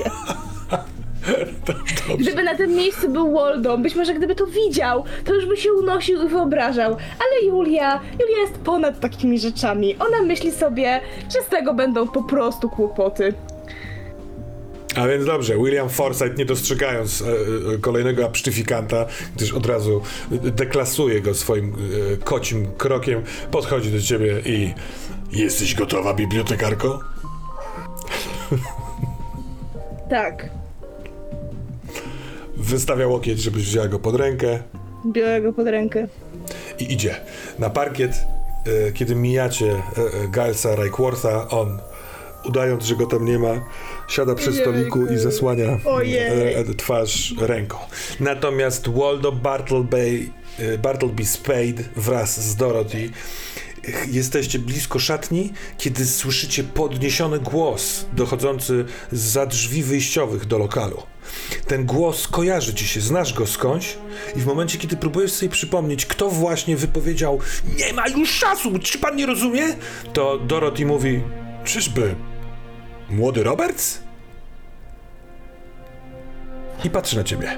Gdyby 2.19 2.43
na 2.43 2.55
tym 2.55 2.75
miejscu 2.75 3.09
był 3.09 3.33
Waldo, 3.33 3.77
być 3.77 3.95
może 3.95 4.13
gdyby 4.13 4.35
to 4.35 4.45
widział, 4.45 5.03
to 5.25 5.33
już 5.33 5.45
by 5.45 5.57
się 5.57 5.73
unosił 5.73 6.23
i 6.23 6.27
wyobrażał. 6.29 6.91
Ale 6.91 7.47
Julia, 7.47 7.99
Julia 8.19 8.37
jest 8.41 8.57
ponad 8.57 8.99
takimi 8.99 9.39
rzeczami. 9.39 9.95
Ona 9.99 10.21
myśli 10.21 10.51
sobie, 10.51 11.01
że 11.33 11.41
z 11.41 11.49
tego 11.49 11.73
będą 11.73 12.07
po 12.07 12.23
prostu 12.23 12.69
kłopoty. 12.69 13.33
A 14.95 15.07
więc 15.07 15.25
dobrze, 15.25 15.57
William 15.57 15.89
Forsythe, 15.89 16.35
nie 16.35 16.45
dostrzegając 16.45 17.21
e, 17.21 17.25
e, 17.25 17.77
kolejnego 17.77 18.25
absztyfikanta, 18.25 19.05
gdyż 19.35 19.53
od 19.53 19.65
razu 19.65 20.01
deklasuje 20.31 21.21
go 21.21 21.33
swoim 21.33 21.73
e, 22.13 22.17
kocim 22.17 22.67
krokiem, 22.77 23.23
podchodzi 23.51 23.91
do 23.91 24.01
ciebie 24.01 24.41
i... 24.45 24.73
Jesteś 25.31 25.75
gotowa, 25.75 26.13
bibliotekarko? 26.13 26.99
Tak, 30.09 30.49
Wystawia 32.57 33.07
łokieć, 33.07 33.39
żebyś 33.39 33.63
wzięła 33.63 33.87
go 33.87 33.99
pod 33.99 34.15
rękę 34.15 34.59
biorę 35.05 35.41
go 35.41 35.53
pod 35.53 35.67
rękę. 35.67 36.07
i 36.79 36.93
idzie. 36.93 37.15
Na 37.59 37.69
parkiet, 37.69 38.11
e, 38.87 38.91
kiedy 38.91 39.15
mijacie 39.15 39.71
e, 39.71 39.77
e, 40.23 40.27
Gilesa 40.27 40.75
Reichwortha, 40.75 41.47
on, 41.49 41.79
udając, 42.45 42.83
że 42.83 42.95
go 42.95 43.05
tam 43.05 43.25
nie 43.25 43.39
ma, 43.39 43.61
siada 44.09 44.35
przy 44.35 44.53
stoliku 44.53 45.07
i 45.07 45.17
zasłania 45.17 45.79
Ojej. 45.85 46.53
e, 46.53 46.73
twarz 46.77 47.33
ręką. 47.41 47.77
Natomiast 48.19 48.89
Waldo 48.89 49.31
Bartleby, 49.31 50.29
e, 50.59 50.77
Bartleby 50.77 51.25
Spade 51.25 51.83
wraz 51.95 52.39
z 52.41 52.55
Dorothy 52.55 53.09
jesteście 54.07 54.59
blisko 54.59 54.99
szatni, 54.99 55.53
kiedy 55.77 56.05
słyszycie 56.05 56.63
podniesiony 56.63 57.39
głos 57.39 58.05
dochodzący 58.13 58.85
za 59.11 59.45
drzwi 59.45 59.83
wyjściowych 59.83 60.45
do 60.45 60.57
lokalu. 60.57 61.03
Ten 61.67 61.85
głos 61.85 62.27
kojarzy 62.27 62.73
ci 62.73 62.87
się, 62.87 63.01
znasz 63.01 63.33
go 63.33 63.47
skądś 63.47 63.97
i 64.35 64.39
w 64.39 64.45
momencie, 64.45 64.77
kiedy 64.77 64.97
próbujesz 64.97 65.31
sobie 65.31 65.49
przypomnieć, 65.49 66.05
kto 66.05 66.29
właśnie 66.29 66.77
wypowiedział 66.77 67.39
nie 67.77 67.93
ma 67.93 68.07
już 68.07 68.39
czasu, 68.39 68.79
czy 68.79 68.97
pan 68.97 69.15
nie 69.15 69.25
rozumie? 69.25 69.63
To 70.13 70.39
Dorothy 70.39 70.85
mówi, 70.85 71.21
czyżby 71.63 72.15
młody 73.09 73.43
Roberts? 73.43 73.99
I 76.83 76.89
patrzy 76.89 77.17
na 77.17 77.23
ciebie. 77.23 77.57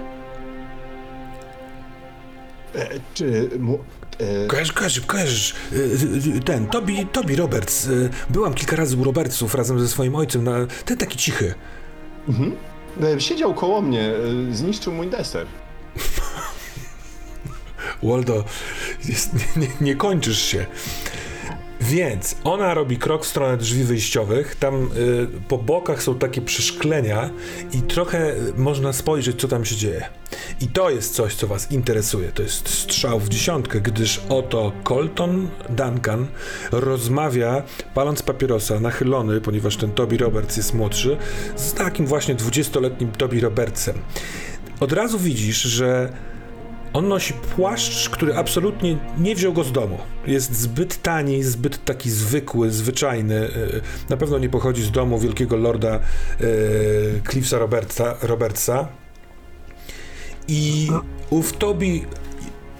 E, 2.76 2.90
czy... 3.14 3.50
Mu, 3.60 3.80
e, 4.20 4.48
kojarzysz, 4.48 5.02
kojarzysz, 5.06 5.56
y, 5.74 5.76
y, 5.76 6.38
y, 6.38 6.40
ten, 6.40 6.68
Toby, 6.68 7.06
Toby 7.12 7.36
Roberts. 7.36 7.88
y, 7.88 8.10
Byłam 8.30 8.54
kilka 8.54 8.76
razy 8.76 8.98
u 8.98 9.04
Robertsów 9.04 9.56
razem 9.56 9.80
ze 9.80 9.88
swoim 9.88 10.16
ojcem, 10.16 10.44
na, 10.44 10.52
ten 10.86 10.98
taki 10.98 11.18
cichy. 11.18 11.54
e, 13.04 13.22
siedział 13.22 13.54
koło 13.54 13.82
mnie, 13.82 14.14
e, 14.50 14.56
zniszczył 14.56 14.94
mój 14.94 15.08
deser. 15.08 15.48
Waldo, 18.04 18.44
jest, 19.10 19.34
nie, 19.34 19.62
nie, 19.62 19.68
nie 19.82 19.96
kończysz 19.96 20.42
się. 20.42 20.66
Więc 21.92 22.36
ona 22.44 22.74
robi 22.74 22.98
krok 22.98 23.26
w 23.26 23.28
stronę 23.28 23.58
drzwi 23.58 23.84
wyjściowych. 23.84 24.56
Tam 24.56 24.90
y, 24.98 25.28
po 25.48 25.58
bokach 25.58 26.04
są 26.04 26.16
takie 26.16 26.42
przeszklenia 26.42 27.30
i 27.74 27.82
trochę 27.82 28.36
można 28.58 28.94
spojrzeć, 28.94 29.42
co 29.42 29.48
tam 29.48 29.66
się 29.66 29.76
dzieje. 29.76 30.10
I 30.62 30.68
to 30.68 30.90
jest 30.90 31.14
coś, 31.14 31.36
co 31.36 31.48
Was 31.48 31.72
interesuje. 31.72 32.32
To 32.32 32.44
jest 32.44 32.70
strzał 32.70 33.20
w 33.20 33.30
dziesiątkę, 33.30 33.82
gdyż 33.82 34.22
oto 34.30 34.72
Colton 34.84 35.48
Duncan 35.70 36.28
rozmawia, 36.72 37.64
paląc 37.94 38.22
papierosa, 38.22 38.80
nachylony, 38.80 39.42
ponieważ 39.42 39.78
ten 39.78 39.92
Toby 39.92 40.18
Roberts 40.18 40.58
jest 40.58 40.74
młodszy, 40.74 41.18
z 41.56 41.74
takim 41.74 42.06
właśnie 42.06 42.36
20-letnim 42.36 43.12
Toby 43.12 43.40
Robertsem. 43.40 43.96
Od 44.80 44.94
razu 44.94 45.20
widzisz, 45.20 45.62
że 45.62 46.14
on 46.94 47.08
nosi 47.08 47.34
płaszcz, 47.34 48.10
który 48.10 48.36
absolutnie 48.36 48.98
nie 49.18 49.36
wziął 49.36 49.54
go 49.54 49.64
z 49.64 49.72
domu. 49.72 49.98
Jest 50.28 50.56
zbyt 50.56 51.02
tani, 51.02 51.44
zbyt 51.44 51.86
taki 51.86 52.10
zwykły, 52.10 52.72
zwyczajny. 52.72 53.36
e, 53.36 53.50
Na 54.10 54.18
pewno 54.18 54.40
nie 54.40 54.50
pochodzi 54.50 54.84
z 54.84 54.92
domu 54.92 55.20
wielkiego 55.20 55.58
lorda 55.58 55.90
e, 55.90 56.00
Cliffsa 57.30 57.60
Robertsa, 57.60 58.16
Robertsa. 58.22 58.88
I 60.48 60.90
ów 61.30 61.54
Tobi 61.54 62.06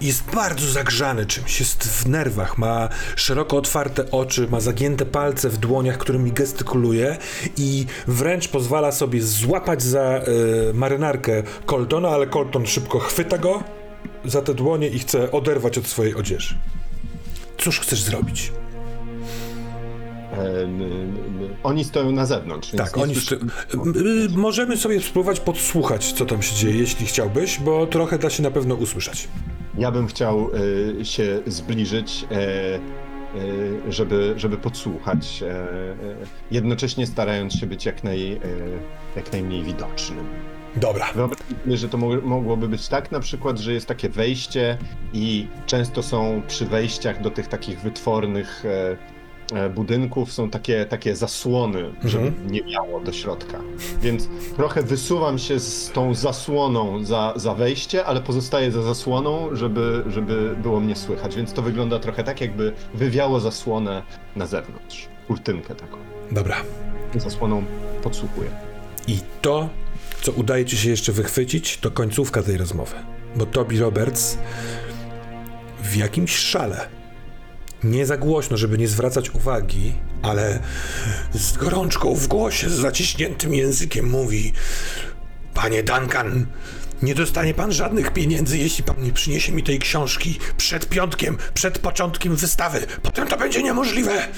jest 0.00 0.22
bardzo 0.34 0.68
zagrzany 0.68 1.26
czymś, 1.26 1.60
jest 1.60 1.84
w 1.84 2.08
nerwach, 2.08 2.58
ma 2.58 2.88
szeroko 3.16 3.56
otwarte 3.56 4.10
oczy, 4.10 4.48
ma 4.50 4.60
zagięte 4.60 5.06
palce 5.06 5.48
w 5.48 5.56
dłoniach, 5.56 5.98
którymi 5.98 6.32
gestykuluje 6.32 7.16
i 7.56 7.86
wręcz 8.06 8.48
pozwala 8.48 8.92
sobie 8.92 9.22
złapać 9.22 9.82
za 9.82 10.00
e, 10.00 10.22
marynarkę 10.74 11.42
Coltona, 11.66 12.08
ale 12.08 12.26
Colton 12.26 12.66
szybko 12.66 12.98
chwyta 12.98 13.38
go 13.38 13.62
za 14.24 14.42
te 14.42 14.54
dłonie 14.54 14.88
i 14.88 14.98
chce 14.98 15.30
oderwać 15.30 15.78
od 15.78 15.86
swojej 15.86 16.14
odzieży. 16.14 16.54
Cóż 17.58 17.80
chcesz 17.80 18.02
zrobić? 18.02 18.52
E, 20.32 20.68
oni 21.62 21.84
stoją 21.84 22.12
na 22.12 22.26
zewnątrz. 22.26 22.70
Tak, 22.70 22.98
oni. 22.98 23.14
Możemy 24.36 24.76
sobie 24.76 25.00
spróbować 25.00 25.40
podsłuchać, 25.40 26.12
co 26.12 26.26
tam 26.26 26.42
się 26.42 26.54
dzieje, 26.54 26.76
jeśli 26.76 27.06
chciałbyś, 27.06 27.58
bo 27.60 27.86
trochę 27.86 28.18
da 28.18 28.30
się 28.30 28.42
na 28.42 28.50
pewno 28.50 28.74
usłyszeć. 28.74 29.28
Ja 29.78 29.90
bym 29.90 30.06
chciał 30.06 30.50
e, 31.00 31.04
się 31.04 31.40
zbliżyć, 31.46 32.26
e, 32.30 32.34
e, 32.36 32.80
żeby, 33.92 34.34
żeby 34.36 34.56
podsłuchać, 34.56 35.44
jednocześnie 36.50 37.06
starając 37.06 37.54
się 37.54 37.66
być 37.66 37.86
jak, 37.86 38.04
naj, 38.04 38.40
jak 39.16 39.32
najmniej 39.32 39.64
widocznym. 39.64 40.26
Dobra. 40.76 41.06
Wyobraź 41.14 41.38
sobie, 41.64 41.76
że 41.76 41.88
to 41.88 41.98
mo- 41.98 42.20
mogłoby 42.22 42.68
być 42.68 42.88
tak 42.88 43.12
na 43.12 43.20
przykład, 43.20 43.58
że 43.58 43.72
jest 43.72 43.86
takie 43.86 44.08
wejście 44.08 44.78
i 45.12 45.46
często 45.66 46.02
są 46.02 46.42
przy 46.48 46.66
wejściach 46.66 47.22
do 47.22 47.30
tych 47.30 47.48
takich 47.48 47.80
wytwornych 47.80 48.64
e, 48.64 48.96
e, 49.64 49.70
budynków 49.70 50.32
są 50.32 50.50
takie, 50.50 50.86
takie 50.86 51.16
zasłony, 51.16 51.92
żeby 52.04 52.32
nie 52.46 52.62
miało 52.62 53.00
do 53.00 53.12
środka. 53.12 53.58
Więc 54.02 54.28
trochę 54.56 54.82
wysuwam 54.82 55.38
się 55.38 55.60
z 55.60 55.90
tą 55.90 56.14
zasłoną 56.14 57.04
za, 57.04 57.32
za 57.36 57.54
wejście, 57.54 58.04
ale 58.04 58.20
pozostaję 58.20 58.70
za 58.72 58.82
zasłoną, 58.82 59.48
żeby, 59.52 60.02
żeby 60.06 60.56
było 60.62 60.80
mnie 60.80 60.96
słychać. 60.96 61.36
Więc 61.36 61.52
to 61.52 61.62
wygląda 61.62 61.98
trochę 61.98 62.24
tak, 62.24 62.40
jakby 62.40 62.72
wywiało 62.94 63.40
zasłonę 63.40 64.02
na 64.36 64.46
zewnątrz. 64.46 65.08
Kurtynkę 65.26 65.74
taką. 65.74 65.96
Dobra. 66.30 66.56
Zasłoną 67.16 67.64
podsłuchuję. 68.02 68.50
I 69.08 69.18
to, 69.42 69.68
co 70.22 70.32
udaje 70.32 70.64
ci 70.64 70.76
się 70.76 70.90
jeszcze 70.90 71.12
wychwycić, 71.12 71.78
to 71.78 71.90
końcówka 71.90 72.42
tej 72.42 72.56
rozmowy. 72.56 72.94
Bo 73.36 73.46
Toby 73.46 73.78
Roberts 73.78 74.38
w 75.82 75.96
jakimś 75.96 76.36
szale, 76.36 76.88
nie 77.84 78.06
za 78.06 78.16
głośno, 78.16 78.56
żeby 78.56 78.78
nie 78.78 78.88
zwracać 78.88 79.30
uwagi, 79.30 79.92
ale 80.22 80.60
z 81.32 81.52
gorączką 81.52 82.14
w 82.14 82.26
głosie, 82.26 82.70
z 82.70 82.72
zaciśniętym 82.72 83.54
językiem 83.54 84.10
mówi: 84.10 84.52
Panie 85.54 85.82
Duncan, 85.82 86.46
nie 87.02 87.14
dostanie 87.14 87.54
pan 87.54 87.72
żadnych 87.72 88.12
pieniędzy, 88.12 88.58
jeśli 88.58 88.84
pan 88.84 89.02
nie 89.02 89.12
przyniesie 89.12 89.52
mi 89.52 89.62
tej 89.62 89.78
książki 89.78 90.38
przed 90.56 90.88
piątkiem, 90.88 91.38
przed 91.54 91.78
początkiem 91.78 92.36
wystawy. 92.36 92.86
Potem 93.02 93.28
to 93.28 93.36
będzie 93.36 93.62
niemożliwe. 93.62 94.28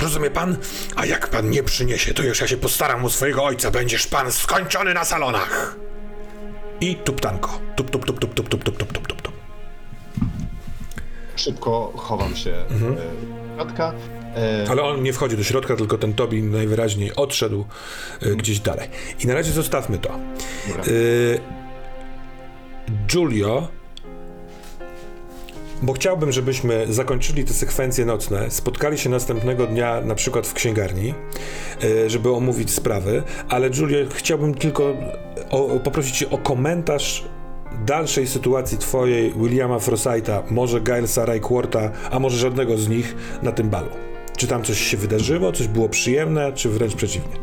Rozumie 0.00 0.30
pan? 0.30 0.56
A 0.96 1.06
jak 1.06 1.28
pan 1.28 1.50
nie 1.50 1.62
przyniesie, 1.62 2.14
to 2.14 2.22
już 2.22 2.40
ja 2.40 2.46
się 2.46 2.56
postaram 2.56 3.04
o 3.04 3.10
swojego 3.10 3.44
ojca. 3.44 3.70
Będziesz 3.70 4.06
pan 4.06 4.32
skończony 4.32 4.94
na 4.94 5.04
salonach. 5.04 5.76
I 6.80 6.96
tuptanko. 6.96 7.60
Tup, 7.76 7.90
tup, 7.90 8.06
tup, 8.06 8.18
tup, 8.18 8.34
tup, 8.34 8.48
tup, 8.48 8.64
tup, 8.64 8.76
tup, 8.76 8.92
tup, 8.92 9.22
tup. 9.22 9.32
Szybko 11.36 11.92
chowam 11.96 12.36
się 12.36 12.50
e, 12.50 12.78
do 12.78 13.02
środka. 13.56 13.92
E, 14.36 14.66
Ale 14.70 14.82
on 14.82 15.02
nie 15.02 15.12
wchodzi 15.12 15.36
do 15.36 15.44
środka, 15.44 15.76
tylko 15.76 15.98
ten 15.98 16.14
Tobi 16.14 16.42
najwyraźniej 16.42 17.14
odszedł 17.16 17.64
y, 18.22 18.36
gdzieś 18.36 18.60
dalej. 18.60 18.88
I 19.20 19.26
na 19.26 19.34
razie 19.34 19.52
zostawmy 19.52 19.98
to. 19.98 20.10
Dobra. 20.68 20.84
Giulio 23.06 23.68
bo 25.86 25.92
chciałbym, 25.92 26.32
żebyśmy 26.32 26.86
zakończyli 26.92 27.44
te 27.44 27.52
sekwencje 27.52 28.04
nocne, 28.04 28.50
spotkali 28.50 28.98
się 28.98 29.10
następnego 29.10 29.66
dnia 29.66 30.00
na 30.00 30.14
przykład 30.14 30.46
w 30.46 30.54
księgarni, 30.54 31.14
e, 31.84 32.10
żeby 32.10 32.30
omówić 32.30 32.70
sprawy, 32.70 33.22
ale 33.48 33.70
Julia, 33.80 33.98
chciałbym 34.14 34.54
tylko 34.54 34.94
o, 35.50 35.80
poprosić 35.84 36.18
cię 36.18 36.30
o 36.30 36.38
komentarz 36.38 37.24
dalszej 37.86 38.26
sytuacji 38.26 38.78
twojej, 38.78 39.32
Williama 39.32 39.76
Frosite'a, 39.78 40.42
może 40.50 40.80
Gilesa 40.80 41.24
Ryquarta, 41.24 41.90
a 42.10 42.18
może 42.18 42.38
żadnego 42.38 42.78
z 42.78 42.88
nich 42.88 43.16
na 43.42 43.52
tym 43.52 43.70
balu. 43.70 43.90
Czy 44.36 44.46
tam 44.46 44.62
coś 44.62 44.80
się 44.80 44.96
wydarzyło, 44.96 45.52
coś 45.52 45.68
było 45.68 45.88
przyjemne, 45.88 46.52
czy 46.52 46.68
wręcz 46.68 46.94
przeciwnie? 46.94 47.36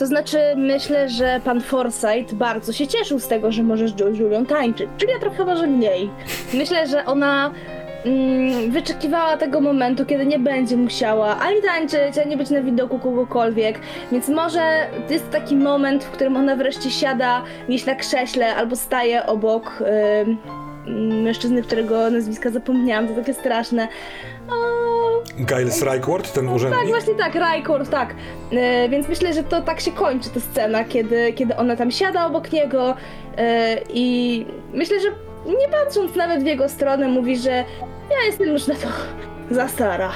To 0.00 0.06
znaczy, 0.06 0.38
myślę, 0.56 1.08
że 1.08 1.40
pan 1.44 1.60
Forsyth 1.60 2.34
bardzo 2.34 2.72
się 2.72 2.86
cieszył 2.86 3.18
z 3.18 3.28
tego, 3.28 3.52
że 3.52 3.62
możesz 3.62 3.90
z 3.90 4.18
Julią 4.18 4.46
tańczyć. 4.46 4.88
Julia 5.02 5.18
trochę 5.20 5.44
może 5.44 5.66
mniej. 5.66 6.10
Myślę, 6.54 6.86
że 6.86 7.04
ona 7.04 7.50
mm, 8.04 8.70
wyczekiwała 8.70 9.36
tego 9.36 9.60
momentu, 9.60 10.06
kiedy 10.06 10.26
nie 10.26 10.38
będzie 10.38 10.76
musiała 10.76 11.38
ani 11.38 11.62
tańczyć, 11.62 12.18
ani 12.24 12.36
być 12.36 12.50
na 12.50 12.62
widoku 12.62 12.98
kogokolwiek. 12.98 13.80
Więc 14.12 14.28
może 14.28 14.86
to 15.06 15.12
jest 15.12 15.30
taki 15.30 15.56
moment, 15.56 16.04
w 16.04 16.10
którym 16.10 16.36
ona 16.36 16.56
wreszcie 16.56 16.90
siada 16.90 17.42
gdzieś 17.68 17.86
na 17.86 17.94
krześle 17.94 18.54
albo 18.54 18.76
staje 18.76 19.26
obok 19.26 19.82
ym, 20.26 21.22
mężczyzny, 21.22 21.62
którego 21.62 22.10
nazwiska 22.10 22.50
zapomniałam. 22.50 23.08
To 23.08 23.14
takie 23.14 23.34
straszne. 23.34 23.88
O, 24.50 24.99
Giles 25.36 25.82
Ryquart, 25.82 26.32
ten 26.32 26.46
tak, 26.46 26.54
urzędnik? 26.54 26.88
właśnie 26.88 27.14
tak, 27.14 27.34
Rajkord, 27.34 27.90
tak. 27.90 28.14
E, 28.52 28.88
więc 28.88 29.08
myślę, 29.08 29.34
że 29.34 29.44
to 29.44 29.62
tak 29.62 29.80
się 29.80 29.92
kończy 29.92 30.30
ta 30.30 30.40
scena, 30.40 30.84
kiedy, 30.84 31.32
kiedy 31.32 31.56
ona 31.56 31.76
tam 31.76 31.90
siada 31.90 32.26
obok 32.26 32.52
niego 32.52 32.94
e, 33.36 33.76
i 33.92 34.46
myślę, 34.74 35.00
że 35.00 35.08
nie 35.46 35.68
patrząc 35.68 36.16
nawet 36.16 36.42
w 36.42 36.46
jego 36.46 36.68
stronę 36.68 37.08
mówi, 37.08 37.36
że 37.36 37.50
ja 38.10 38.26
jestem 38.26 38.48
już 38.48 38.66
na 38.66 38.74
to 38.74 38.88
za 39.54 39.68
stara. 39.68 40.12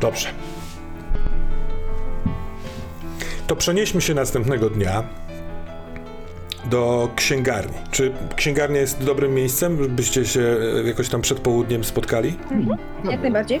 Dobrze. 0.00 0.28
To 3.46 3.56
przenieśmy 3.56 4.00
się 4.00 4.14
następnego 4.14 4.70
dnia 4.70 5.04
do 6.64 7.10
księgarni. 7.16 7.74
Czy 7.90 8.12
księgarnia 8.36 8.80
jest 8.80 9.04
dobrym 9.04 9.34
miejscem, 9.34 9.76
byście 9.76 10.24
się 10.24 10.56
e, 10.80 10.88
jakoś 10.88 11.08
tam 11.08 11.20
przed 11.20 11.40
południem 11.40 11.84
spotkali? 11.84 12.36
Jak 13.10 13.22
najbardziej. 13.22 13.60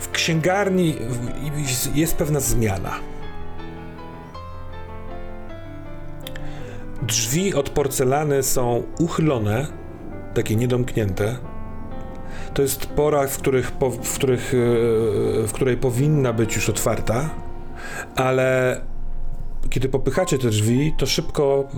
W 0.00 0.10
księgarni 0.10 0.96
jest 1.94 2.16
pewna 2.16 2.40
zmiana. 2.40 2.94
Drzwi 7.02 7.54
od 7.54 7.70
porcelany 7.70 8.42
są 8.42 8.82
uchylone, 8.98 9.66
takie 10.34 10.56
niedomknięte. 10.56 11.36
To 12.54 12.62
jest 12.62 12.86
pora, 12.86 13.26
w, 13.26 13.38
których, 13.38 13.72
w, 14.02 14.14
których, 14.14 14.54
e, 14.54 15.46
w 15.46 15.52
której 15.52 15.76
powinna 15.76 16.32
być 16.32 16.56
już 16.56 16.68
otwarta, 16.68 17.30
ale 18.16 18.80
kiedy 19.70 19.88
popychacie 19.88 20.38
te 20.38 20.48
drzwi, 20.48 20.94
to 20.98 21.06
szybko 21.06 21.68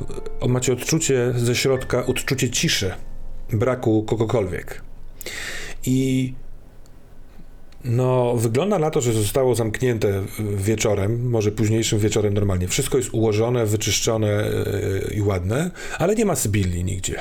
e, 0.43 0.49
macie 0.49 0.72
odczucie 0.72 1.32
ze 1.36 1.55
środka, 1.55 2.07
odczucie 2.07 2.51
ciszy, 2.51 2.93
braku 3.53 4.03
kogokolwiek. 4.03 4.82
I 5.86 6.32
no, 7.84 8.36
wygląda 8.36 8.78
na 8.78 8.90
to, 8.90 9.01
że 9.01 9.12
zostało 9.12 9.55
zamknięte 9.55 10.22
wieczorem, 10.57 11.30
może 11.30 11.53
późniejszym 11.53 11.99
wieczorem 11.99 12.34
normalnie. 12.34 12.68
Wszystko 12.68 12.99
jest 12.99 13.14
ułożone, 13.14 13.66
wyczyszczone 13.66 14.26
yy, 14.26 15.14
i 15.14 15.22
ładne, 15.22 15.70
ale 15.99 16.14
nie 16.14 16.24
ma 16.24 16.36
Sybilli 16.36 16.84
nigdzie. 16.84 17.20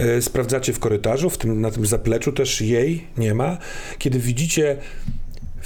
Yy, 0.00 0.22
Sprawdzacie 0.22 0.72
w 0.72 0.78
korytarzu, 0.78 1.30
w 1.30 1.38
tym, 1.38 1.60
na 1.60 1.70
tym 1.70 1.86
zapleczu 1.86 2.32
też 2.32 2.60
jej 2.60 3.06
nie 3.18 3.34
ma. 3.34 3.58
Kiedy 3.98 4.18
widzicie 4.18 4.76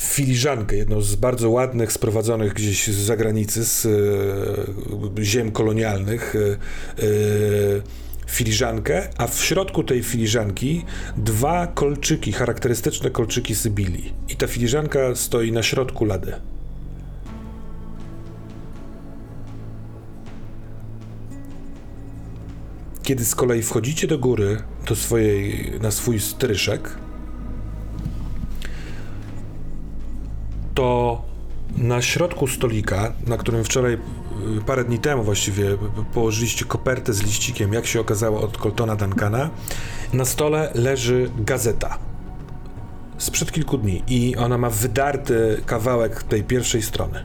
filiżankę, 0.03 0.77
jedną 0.77 1.01
z 1.01 1.15
bardzo 1.15 1.51
ładnych, 1.51 1.93
sprowadzonych 1.93 2.55
gdzieś 2.55 2.89
z 2.89 2.97
zagranicy, 2.97 3.65
z 3.65 3.85
yy, 3.85 5.25
ziem 5.25 5.53
kolonialnych, 5.53 6.35
yy, 6.35 7.07
yy, 7.09 7.83
filiżankę, 8.27 9.09
a 9.19 9.27
w 9.27 9.45
środku 9.45 9.85
tej 9.85 10.03
filiżanki 10.03 10.85
dwa 11.17 11.67
kolczyki, 11.67 12.33
charakterystyczne 12.33 13.11
kolczyki 13.11 13.55
Sybilii. 13.55 14.13
I 14.29 14.37
ta 14.37 14.47
filiżanka 14.47 15.15
stoi 15.15 15.53
na 15.53 15.63
środku 15.63 16.05
lady. 16.05 16.33
Kiedy 23.03 23.25
z 23.25 23.35
kolei 23.35 23.63
wchodzicie 23.63 24.07
do 24.07 24.19
góry, 24.19 24.63
do 24.89 24.97
swojej, 24.97 25.73
na 25.81 25.91
swój 25.91 26.21
stryszek, 26.21 26.91
to 30.75 31.23
na 31.77 32.03
środku 32.03 32.47
stolika, 32.47 33.13
na 33.27 33.37
którym 33.37 33.65
wczoraj, 33.65 33.93
y, 33.93 33.99
parę 34.67 34.85
dni 34.85 34.99
temu 34.99 35.23
właściwie, 35.23 35.65
położyliście 36.15 36.65
kopertę 36.65 37.13
z 37.13 37.23
liścikiem, 37.23 37.73
jak 37.73 37.87
się 37.87 38.01
okazało, 38.01 38.41
od 38.41 38.59
Coltona 38.59 38.97
Duncana, 38.97 39.51
na 40.13 40.25
stole 40.25 40.71
leży 40.75 41.31
gazeta 41.39 41.99
sprzed 43.23 43.53
kilku 43.53 43.79
dni 43.79 44.03
i 44.09 44.37
ona 44.37 44.59
ma 44.59 44.71
wydarty 44.71 45.63
kawałek 45.67 46.23
tej 46.23 46.45
pierwszej 46.45 46.83
strony. 46.83 47.25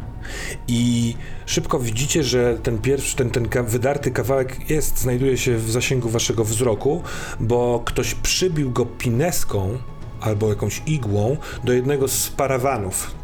I 0.67 1.15
szybko 1.45 1.79
widzicie, 1.79 2.23
że 2.23 2.57
ten 2.63 2.77
pierwszy, 2.77 3.15
ten, 3.15 3.29
ten 3.29 3.47
wydarty 3.65 4.11
kawałek 4.11 4.69
jest, 4.69 4.99
znajduje 4.99 5.37
się 5.37 5.57
w 5.57 5.71
zasięgu 5.71 6.09
waszego 6.09 6.43
wzroku, 6.43 7.03
bo 7.39 7.81
ktoś 7.85 8.15
przybił 8.15 8.71
go 8.71 8.85
pineską 8.85 9.77
albo 10.21 10.49
jakąś 10.49 10.81
igłą 10.85 11.37
do 11.63 11.73
jednego 11.73 12.07
z 12.07 12.29
parawanów 12.29 13.16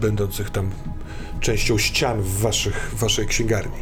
będących 0.00 0.50
tam 0.50 0.70
częścią 1.40 1.78
ścian 1.78 2.22
w 2.22 2.40
waszych, 2.40 2.94
waszej 2.98 3.26
księgarni. 3.26 3.78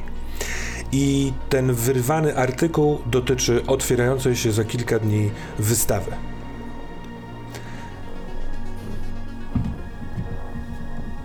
I 0.92 1.32
ten 1.48 1.74
wyrwany 1.74 2.36
artykuł 2.36 2.98
dotyczy 3.06 3.66
otwierającej 3.66 4.36
się 4.36 4.52
za 4.52 4.64
kilka 4.64 4.98
dni 4.98 5.30
wystawy. 5.58 6.12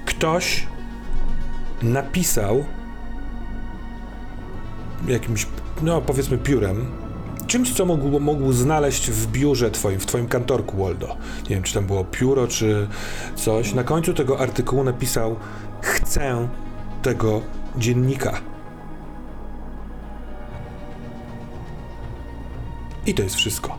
Ktoś 0.06 0.68
napisał 1.82 2.66
jakimś, 5.08 5.48
no 5.82 6.02
powiedzmy 6.02 6.38
piórem, 6.38 6.92
czymś, 7.50 7.74
co 7.74 7.86
mógł, 7.86 8.20
mógł 8.20 8.54
znaleźć 8.54 9.12
w 9.12 9.28
biurze 9.28 9.72
twoim, 9.72 10.00
w 10.00 10.06
twoim 10.06 10.28
kantorku, 10.28 10.78
Waldo. 10.84 11.18
Nie 11.50 11.56
wiem, 11.56 11.64
czy 11.64 11.74
tam 11.74 11.86
było 11.86 12.04
pióro, 12.04 12.48
czy 12.48 12.88
coś. 13.36 13.74
Na 13.74 13.84
końcu 13.84 14.14
tego 14.14 14.40
artykułu 14.40 14.84
napisał 14.84 15.36
chcę 15.82 16.48
tego 17.02 17.42
dziennika. 17.78 18.42
I 23.06 23.14
to 23.14 23.24
jest 23.24 23.36
wszystko. 23.36 23.78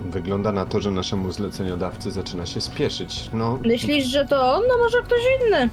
Wygląda 0.00 0.52
na 0.52 0.66
to, 0.66 0.80
że 0.80 0.90
naszemu 0.90 1.32
zleceniodawcy 1.32 2.10
zaczyna 2.10 2.46
się 2.46 2.60
spieszyć. 2.60 3.30
No, 3.32 3.58
Myślisz, 3.64 4.06
że 4.06 4.26
to 4.26 4.54
on? 4.54 4.62
No 4.68 4.78
może 4.78 5.02
ktoś 5.02 5.20
inny. 5.40 5.70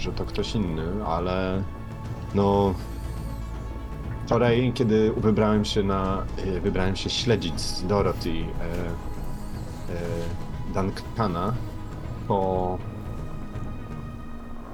Może 0.00 0.12
to 0.12 0.24
ktoś 0.24 0.54
inny, 0.54 1.04
ale 1.06 1.62
no. 2.34 2.74
Wczoraj, 4.26 4.72
kiedy 4.74 5.12
wybrałem 5.16 5.64
się 5.64 5.82
na. 5.82 6.22
y, 6.46 6.60
Wybrałem 6.60 6.96
się 6.96 7.10
śledzić 7.10 7.60
z 7.60 7.86
Dorothy 7.86 8.30
e, 8.30 8.34
e, 9.92 10.04
Duncana, 10.74 11.54
to 12.28 12.78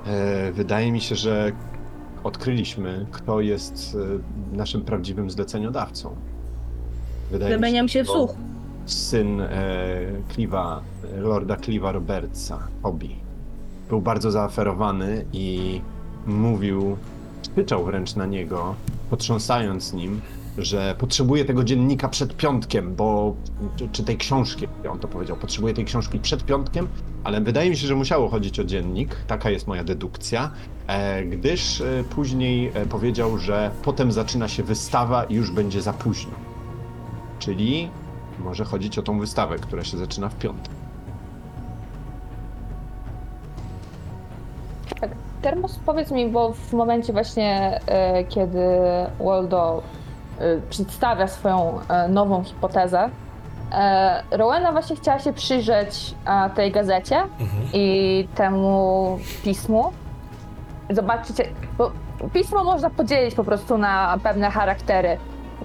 e, 0.07 0.53
wydaje 0.53 0.93
mi 0.93 1.01
się, 1.01 1.15
że 1.15 1.53
odkryliśmy, 2.25 3.07
kto 3.11 3.41
jest 3.41 3.97
e, 4.53 4.57
naszym 4.57 4.83
prawdziwym 4.83 5.31
zleceniodawcą. 5.31 6.17
Wydaje 7.31 7.55
mi 7.55 7.61
Zamieniam 7.61 7.89
się 7.89 8.05
w 8.05 8.07
słuch. 8.07 8.35
Syn 8.87 9.41
e, 9.41 9.51
Cliva, 10.35 10.81
Lorda 11.19 11.57
Cliva 11.57 11.93
Robertsa, 11.93 12.69
Hobby. 12.83 13.26
Był 13.89 14.01
bardzo 14.01 14.31
zaaferowany 14.31 15.25
i 15.33 15.81
mówił, 16.27 16.97
krzyczał 17.53 17.85
wręcz 17.85 18.17
na 18.17 18.27
niego, 18.27 18.75
potrząsając 19.11 19.93
nim, 19.93 20.21
że 20.59 20.95
potrzebuje 20.99 21.45
tego 21.45 21.65
dziennika 21.65 22.09
przed 22.09 22.37
piątkiem, 22.37 22.95
bo. 22.95 23.35
Czy, 23.77 23.89
czy 23.93 24.05
tej 24.05 24.17
książki, 24.17 24.69
on 24.91 24.99
to 24.99 25.09
powiedział, 25.09 25.37
potrzebuje 25.37 25.75
tej 25.75 25.85
książki 25.85 26.19
przed 26.19 26.45
piątkiem, 26.45 26.89
ale 27.25 27.41
wydaje 27.41 27.71
mi 27.71 27.77
się, 27.77 27.87
że 27.87 27.95
musiało 27.95 28.29
chodzić 28.29 28.61
o 28.61 28.65
dziennik, 28.65 29.17
taka 29.27 29.51
jest 29.51 29.67
moja 29.67 29.85
dedukcja, 29.85 30.51
e, 30.87 31.25
gdyż 31.25 31.81
e, 31.81 32.05
później 32.11 32.73
e, 32.75 32.87
powiedział, 32.87 33.39
że 33.39 33.71
potem 33.83 34.13
zaczyna 34.13 34.49
się 34.49 34.63
wystawa 34.63 35.25
i 35.25 35.35
już 35.35 35.51
będzie 35.51 35.83
za 35.83 35.93
późno. 35.93 36.33
Czyli 37.39 37.91
może 38.39 38.65
chodzić 38.65 38.99
o 38.99 39.03
tą 39.03 39.19
wystawę, 39.19 39.59
która 39.59 39.85
się 39.85 39.99
zaczyna 39.99 40.29
w 40.29 40.39
piątek. 40.39 40.76
Termos, 45.43 45.79
powiedz 45.87 46.11
mi, 46.11 46.29
bo 46.29 46.53
w 46.53 46.73
momencie 46.73 47.13
właśnie, 47.13 47.81
e, 47.87 48.25
kiedy 48.25 48.59
Waldo 49.21 49.83
e, 50.39 50.43
przedstawia 50.71 51.27
swoją 51.29 51.79
e, 51.89 52.09
nową 52.09 52.45
hipotezę, 52.45 53.09
e, 53.73 54.23
Rowena 54.31 54.73
właśnie 54.73 54.97
chciała 54.97 55.19
się 55.19 55.33
przyjrzeć 55.33 56.15
e, 56.27 56.51
tej 56.51 56.73
gazecie 56.73 57.17
i 57.73 58.29
temu 58.35 59.19
pismu. 59.45 59.93
Zobaczycie, 60.91 61.45
bo 61.79 61.91
pismo 62.33 62.65
można 62.65 62.91
podzielić 62.91 63.35
po 63.35 63.45
prostu 63.45 63.79
na 63.79 64.19
pewne 64.23 64.51
charaktery. 64.51 65.19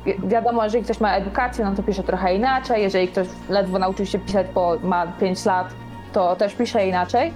Wi- 0.05 0.27
Wiadomo, 0.27 0.63
jeżeli 0.63 0.83
ktoś 0.83 0.99
ma 0.99 1.15
edukację, 1.15 1.65
no 1.65 1.75
to 1.75 1.83
pisze 1.83 2.03
trochę 2.03 2.35
inaczej. 2.35 2.81
Jeżeli 2.83 3.07
ktoś 3.07 3.27
ledwo 3.49 3.79
nauczył 3.79 4.05
się 4.05 4.19
pisać, 4.19 4.47
bo 4.55 4.73
ma 4.83 5.07
5 5.07 5.45
lat, 5.45 5.67
to 6.13 6.35
też 6.35 6.53
pisze 6.55 6.87
inaczej. 6.87 7.33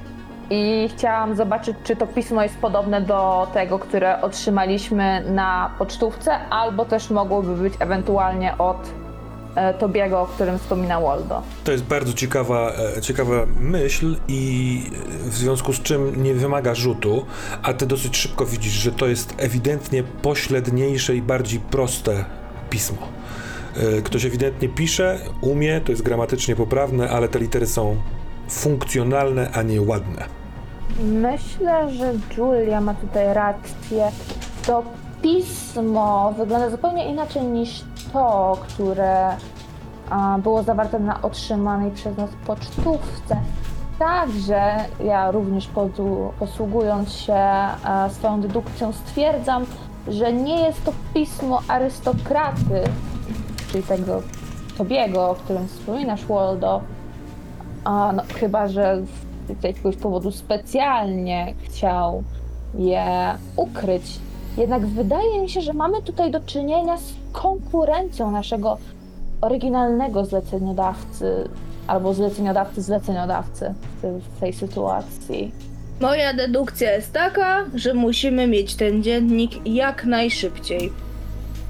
I 0.49 0.89
chciałam 0.97 1.35
zobaczyć, 1.35 1.77
czy 1.83 1.95
to 1.95 2.07
pismo 2.07 2.43
jest 2.43 2.57
podobne 2.57 3.01
do 3.01 3.47
tego, 3.53 3.79
które 3.79 4.21
otrzymaliśmy 4.21 5.23
na 5.31 5.71
pocztówce, 5.77 6.39
albo 6.49 6.85
też 6.85 7.09
mogłoby 7.09 7.55
być 7.55 7.73
ewentualnie 7.79 8.57
od 8.57 8.77
e, 9.55 9.73
Tobiego, 9.73 10.21
o 10.21 10.25
którym 10.25 10.59
wspominał 10.59 11.03
Waldo. 11.03 11.41
To 11.63 11.71
jest 11.71 11.83
bardzo 11.83 12.13
ciekawa, 12.13 12.71
e, 12.97 13.01
ciekawa 13.01 13.35
myśl 13.59 14.15
i 14.27 14.83
e, 15.25 15.29
w 15.29 15.33
związku 15.33 15.73
z 15.73 15.81
czym 15.81 16.23
nie 16.23 16.33
wymaga 16.33 16.75
rzutu, 16.75 17.25
a 17.63 17.73
ty 17.73 17.85
dosyć 17.85 18.17
szybko 18.17 18.45
widzisz, 18.45 18.73
że 18.73 18.91
to 18.91 19.07
jest 19.07 19.33
ewidentnie 19.37 20.03
pośredniejsze 20.03 21.15
i 21.15 21.21
bardziej 21.21 21.59
proste 21.59 22.25
pismo. 22.69 22.97
Ktoś 24.03 24.25
ewidentnie 24.25 24.69
pisze, 24.69 25.19
umie, 25.41 25.81
to 25.81 25.91
jest 25.91 26.03
gramatycznie 26.03 26.55
poprawne, 26.55 27.09
ale 27.09 27.27
te 27.27 27.39
litery 27.39 27.67
są 27.67 27.97
funkcjonalne, 28.49 29.49
a 29.53 29.61
nie 29.61 29.81
ładne. 29.81 30.23
Myślę, 30.99 31.89
że 31.91 32.13
Julia 32.37 32.81
ma 32.81 32.93
tutaj 32.93 33.33
rację. 33.33 34.11
To 34.67 34.83
pismo 35.21 36.33
wygląda 36.37 36.69
zupełnie 36.69 37.09
inaczej 37.09 37.43
niż 37.43 37.83
to, 38.13 38.57
które 38.61 39.29
było 40.39 40.63
zawarte 40.63 40.99
na 40.99 41.21
otrzymanej 41.21 41.91
przez 41.91 42.17
nas 42.17 42.29
pocztówce. 42.45 43.37
Także 43.99 44.75
ja 45.03 45.31
również 45.31 45.69
posługując 46.39 47.13
się 47.13 47.43
swoją 48.09 48.41
dedukcją 48.41 48.91
stwierdzam, 48.91 49.65
że 50.07 50.33
nie 50.33 50.61
jest 50.61 50.85
to 50.85 50.91
pismo 51.13 51.61
arystokraty, 51.67 52.83
czyli 53.71 53.83
tego 53.83 54.21
Tobiego, 54.77 55.29
o 55.29 55.35
którym 55.35 55.67
wspominasz, 55.67 56.25
Waldo, 56.25 56.81
a, 57.85 58.13
no, 58.15 58.23
chyba, 58.35 58.67
że 58.67 59.01
z 59.59 59.63
jakiegoś 59.63 59.95
powodu 59.95 60.31
specjalnie 60.31 61.53
chciał 61.63 62.23
je 62.77 63.05
ukryć. 63.55 64.19
Jednak 64.57 64.85
wydaje 64.85 65.41
mi 65.41 65.49
się, 65.49 65.61
że 65.61 65.73
mamy 65.73 66.01
tutaj 66.01 66.31
do 66.31 66.39
czynienia 66.39 66.97
z 66.97 67.13
konkurencją 67.31 68.31
naszego 68.31 68.77
oryginalnego 69.41 70.25
zleceniodawcy 70.25 71.49
albo 71.87 72.13
zleceniodawcy 72.13 72.81
zleceniodawcy 72.81 73.73
w, 74.03 74.39
tej- 74.39 74.53
sytuacji. 74.53 75.51
Moja 76.01 76.33
dedukcja 76.33 76.91
jest 76.91 77.13
taka, 77.13 77.65
że 77.75 77.93
musimy 77.93 78.47
mieć 78.47 78.75
ten 78.75 79.03
dziennik 79.03 79.51
jak 79.67 80.05
najszybciej. 80.05 80.91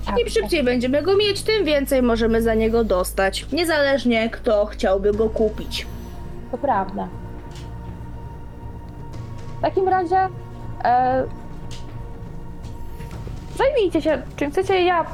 Tak, 0.05 0.19
Im 0.19 0.29
szybciej 0.29 0.63
będziemy 0.63 1.01
go 1.01 1.15
mieć, 1.17 1.41
tym 1.41 1.65
więcej 1.65 2.01
możemy 2.01 2.41
za 2.41 2.53
niego 2.53 2.83
dostać. 2.83 3.45
Niezależnie 3.51 4.29
kto 4.29 4.65
chciałby 4.65 5.13
go 5.13 5.29
kupić. 5.29 5.87
To 6.55 6.59
prawda. 6.59 7.07
W 9.57 9.61
takim 9.61 9.87
razie 9.87 10.27
e, 10.83 11.23
zajmijcie 13.57 14.01
się 14.01 14.21
czym 14.35 14.51
chcecie, 14.51 14.83
ja 14.83 15.05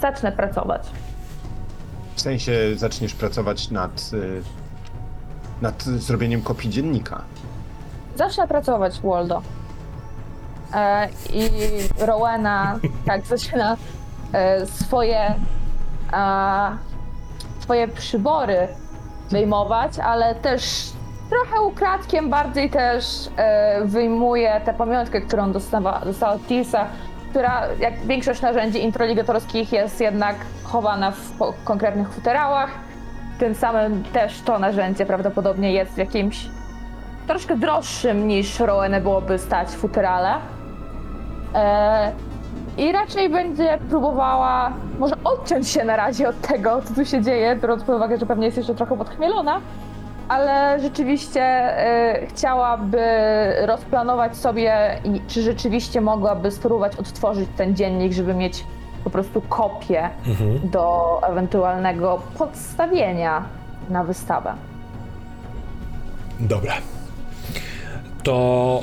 zacznę 0.00 0.32
pracować. 0.32 0.82
W 2.14 2.20
sensie 2.20 2.52
zaczniesz 2.76 3.14
pracować 3.14 3.70
nad, 3.70 4.10
y, 4.12 4.42
nad 5.62 5.82
zrobieniem 5.82 6.42
kopii 6.42 6.70
dziennika. 6.70 7.22
Zacznę 8.16 8.48
pracować, 8.48 9.00
Waldo. 9.00 9.42
E, 10.74 11.08
I 11.32 11.50
Rowena 11.98 12.78
tak 13.06 13.26
zaczyna 13.26 13.76
e, 14.32 14.66
swoje, 14.66 15.34
e, 16.12 16.76
swoje 17.60 17.88
przybory 17.88 18.68
wyjmować, 19.30 19.98
ale 19.98 20.34
też 20.34 20.92
trochę 21.30 21.62
ukradkiem 21.62 22.30
bardziej 22.30 22.70
też 22.70 23.04
e, 23.36 23.84
wyjmuje 23.84 24.60
tę 24.64 24.74
pamiątkę, 24.74 25.20
którą 25.20 25.52
dostała, 25.52 26.00
dostała 26.00 26.32
od 26.32 26.46
Tilsa, 26.46 26.86
która 27.30 27.62
jak 27.80 27.94
większość 28.06 28.42
narzędzi 28.42 28.84
introligatorskich 28.84 29.72
jest 29.72 30.00
jednak 30.00 30.36
chowana 30.64 31.10
w 31.10 31.64
konkretnych 31.64 32.12
futerałach. 32.12 32.70
Tym 33.38 33.54
samym 33.54 34.04
też 34.04 34.40
to 34.40 34.58
narzędzie 34.58 35.06
prawdopodobnie 35.06 35.72
jest 35.72 35.92
w 35.92 35.98
jakimś 35.98 36.48
troszkę 37.26 37.56
droższym 37.56 38.28
niż 38.28 38.60
Rowenę 38.60 39.00
byłoby 39.00 39.38
stać 39.38 39.68
futerale. 39.68 40.34
I 42.76 42.92
raczej 42.92 43.28
będzie 43.30 43.78
próbowała 43.90 44.72
może 44.98 45.14
odciąć 45.24 45.68
się 45.68 45.84
na 45.84 45.96
razie 45.96 46.28
od 46.28 46.40
tego, 46.40 46.82
co 46.82 46.94
tu 46.94 47.04
się 47.04 47.22
dzieje, 47.22 47.56
biorąc 47.62 47.82
pod 47.84 47.96
uwagę, 47.96 48.18
że 48.18 48.26
pewnie 48.26 48.44
jest 48.46 48.56
jeszcze 48.56 48.74
trochę 48.74 48.96
podchmielona, 48.96 49.60
ale 50.28 50.80
rzeczywiście 50.80 51.42
e, 51.42 52.26
chciałaby 52.26 53.02
rozplanować 53.66 54.36
sobie, 54.36 54.98
i 55.04 55.20
czy 55.28 55.42
rzeczywiście 55.42 56.00
mogłaby 56.00 56.50
spróbować 56.50 56.96
odtworzyć 56.96 57.48
ten 57.56 57.76
dziennik, 57.76 58.12
żeby 58.12 58.34
mieć 58.34 58.64
po 59.04 59.10
prostu 59.10 59.40
kopię 59.48 60.10
Mhm. 60.26 60.70
do 60.70 61.20
ewentualnego 61.22 62.20
podstawienia 62.38 63.42
na 63.88 64.04
wystawę. 64.04 64.54
Dobra. 66.40 66.72
To. 68.22 68.82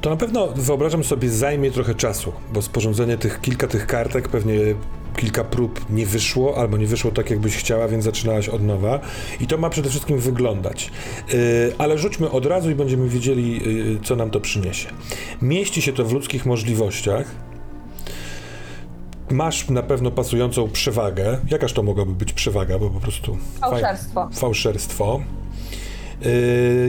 To 0.00 0.10
na 0.10 0.16
pewno 0.16 0.46
wyobrażam 0.56 1.04
sobie 1.04 1.28
zajmie 1.30 1.70
trochę 1.70 1.94
czasu, 1.94 2.32
bo 2.52 2.62
sporządzenie 2.62 3.16
tych 3.18 3.40
kilka 3.40 3.66
tych 3.66 3.86
kartek 3.86 4.28
pewnie 4.28 4.54
kilka 5.16 5.44
prób 5.44 5.90
nie 5.90 6.06
wyszło, 6.06 6.56
albo 6.58 6.76
nie 6.76 6.86
wyszło 6.86 7.10
tak, 7.10 7.30
jakbyś 7.30 7.56
chciała, 7.56 7.88
więc 7.88 8.04
zaczynałaś 8.04 8.48
od 8.48 8.62
nowa. 8.62 9.00
I 9.40 9.46
to 9.46 9.58
ma 9.58 9.70
przede 9.70 9.90
wszystkim 9.90 10.18
wyglądać. 10.18 10.90
Yy, 11.32 11.38
ale 11.78 11.98
rzućmy 11.98 12.30
od 12.30 12.46
razu 12.46 12.70
i 12.70 12.74
będziemy 12.74 13.08
wiedzieli, 13.08 13.52
yy, 13.92 13.98
co 14.04 14.16
nam 14.16 14.30
to 14.30 14.40
przyniesie. 14.40 14.88
Mieści 15.42 15.82
się 15.82 15.92
to 15.92 16.04
w 16.04 16.12
ludzkich 16.12 16.46
możliwościach. 16.46 17.26
Masz 19.30 19.68
na 19.70 19.82
pewno 19.82 20.10
pasującą 20.10 20.68
przewagę. 20.70 21.38
Jakaż 21.50 21.72
to 21.72 21.82
mogłaby 21.82 22.12
być 22.12 22.32
przewaga, 22.32 22.78
bo 22.78 22.90
po 22.90 23.00
prostu. 23.00 23.38
faj- 23.60 23.70
Fałszerstwo. 24.32 25.20
Yy, 26.20 26.30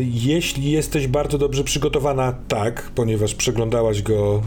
Jeśli 0.03 0.71
jesteś 0.71 1.07
bardzo 1.07 1.37
dobrze 1.37 1.63
przygotowana, 1.63 2.33
tak, 2.47 2.91
ponieważ 2.95 3.35
przeglądałaś 3.35 4.01
go 4.01 4.41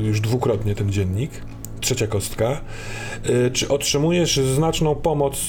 już 0.00 0.20
dwukrotnie, 0.20 0.74
ten 0.74 0.92
dziennik. 0.92 1.30
Trzecia 1.80 2.06
kostka. 2.06 2.60
Yy, 3.28 3.50
Czy 3.50 3.68
otrzymujesz 3.68 4.36
znaczną 4.36 4.94
pomoc? 4.94 5.40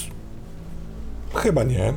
Chyba 1.34 1.64
nie. 1.64 1.94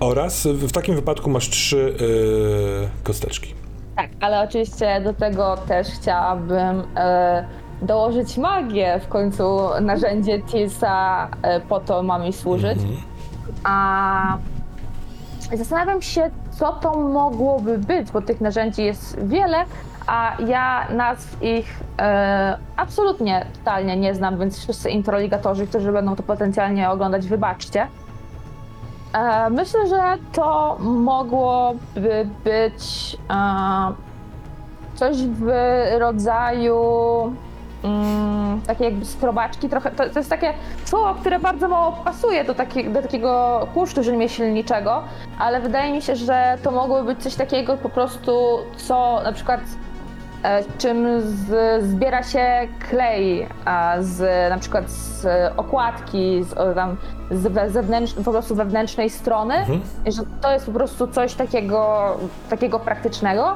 Oraz 0.00 0.46
w 0.46 0.72
takim 0.72 0.94
wypadku 0.94 1.30
masz 1.30 1.50
trzy 1.50 1.94
yy, 2.00 2.88
kosteczki. 3.02 3.54
Tak, 3.96 4.10
ale 4.20 4.40
oczywiście 4.40 5.00
do 5.04 5.12
tego 5.12 5.56
też 5.68 5.86
chciałabym 5.88 6.82
e, 6.96 7.44
dołożyć 7.82 8.36
magię. 8.36 9.00
W 9.04 9.08
końcu 9.08 9.58
narzędzie 9.80 10.42
Tilsa 10.42 11.28
e, 11.42 11.60
po 11.60 11.80
to 11.80 12.02
ma 12.02 12.18
mi 12.18 12.32
służyć. 12.32 12.78
Mhm. 12.78 12.96
A 13.64 14.38
zastanawiam 15.54 16.02
się, 16.02 16.30
co 16.50 16.72
to 16.72 16.96
mogłoby 16.96 17.78
być, 17.78 18.10
bo 18.12 18.22
tych 18.22 18.40
narzędzi 18.40 18.82
jest 18.84 19.18
wiele, 19.24 19.64
a 20.06 20.36
ja 20.46 20.86
nazw 20.90 21.42
ich 21.42 21.80
e, 21.98 22.58
absolutnie 22.76 23.46
totalnie 23.58 23.96
nie 23.96 24.14
znam, 24.14 24.38
więc 24.38 24.58
wszyscy 24.58 24.90
introligatorzy, 24.90 25.66
którzy 25.66 25.92
będą 25.92 26.16
to 26.16 26.22
potencjalnie 26.22 26.90
oglądać, 26.90 27.26
wybaczcie. 27.26 27.86
E, 29.12 29.50
myślę, 29.50 29.86
że 29.88 30.02
to 30.32 30.76
mogłoby 30.80 32.28
być 32.44 33.16
e, 33.30 33.92
coś 34.94 35.16
w 35.16 35.50
rodzaju 35.98 36.76
mm, 37.84 38.60
takiej 38.66 38.84
jakby 38.84 39.04
skrobaczki, 39.04 39.68
trochę, 39.68 39.90
to, 39.90 40.10
to 40.10 40.18
jest 40.18 40.30
takie 40.30 40.52
słowo, 40.84 41.14
które 41.14 41.38
bardzo 41.38 41.68
mało 41.68 41.92
pasuje 41.92 42.44
do, 42.44 42.54
taki, 42.54 42.84
do 42.90 43.02
takiego 43.02 43.66
kusztu 43.74 44.02
rzemieślniczego, 44.02 45.02
ale 45.38 45.60
wydaje 45.60 45.92
mi 45.92 46.02
się, 46.02 46.16
że 46.16 46.58
to 46.62 46.70
mogłoby 46.70 47.14
być 47.14 47.22
coś 47.22 47.34
takiego 47.34 47.76
po 47.76 47.88
prostu, 47.88 48.58
co 48.76 49.20
na 49.24 49.32
przykład 49.32 49.60
e, 50.42 50.62
czym 50.78 51.20
z, 51.20 51.84
zbiera 51.84 52.22
się 52.22 52.68
klej 52.90 53.48
a, 53.64 53.94
z 54.00 54.50
na 54.50 54.58
przykład 54.58 54.90
z 54.90 55.26
okładki, 55.56 56.44
z, 56.44 56.52
o, 56.52 56.74
tam, 56.74 56.96
z 57.30 57.72
zewnętrz, 57.72 58.12
po 58.24 58.30
prostu 58.30 58.54
wewnętrznej 58.54 59.10
strony, 59.10 59.54
Mhm. 59.54 59.80
że 60.06 60.22
to 60.40 60.52
jest 60.52 60.66
po 60.66 60.72
prostu 60.72 61.06
coś 61.06 61.34
takiego, 61.34 62.14
takiego 62.50 62.78
praktycznego. 62.78 63.54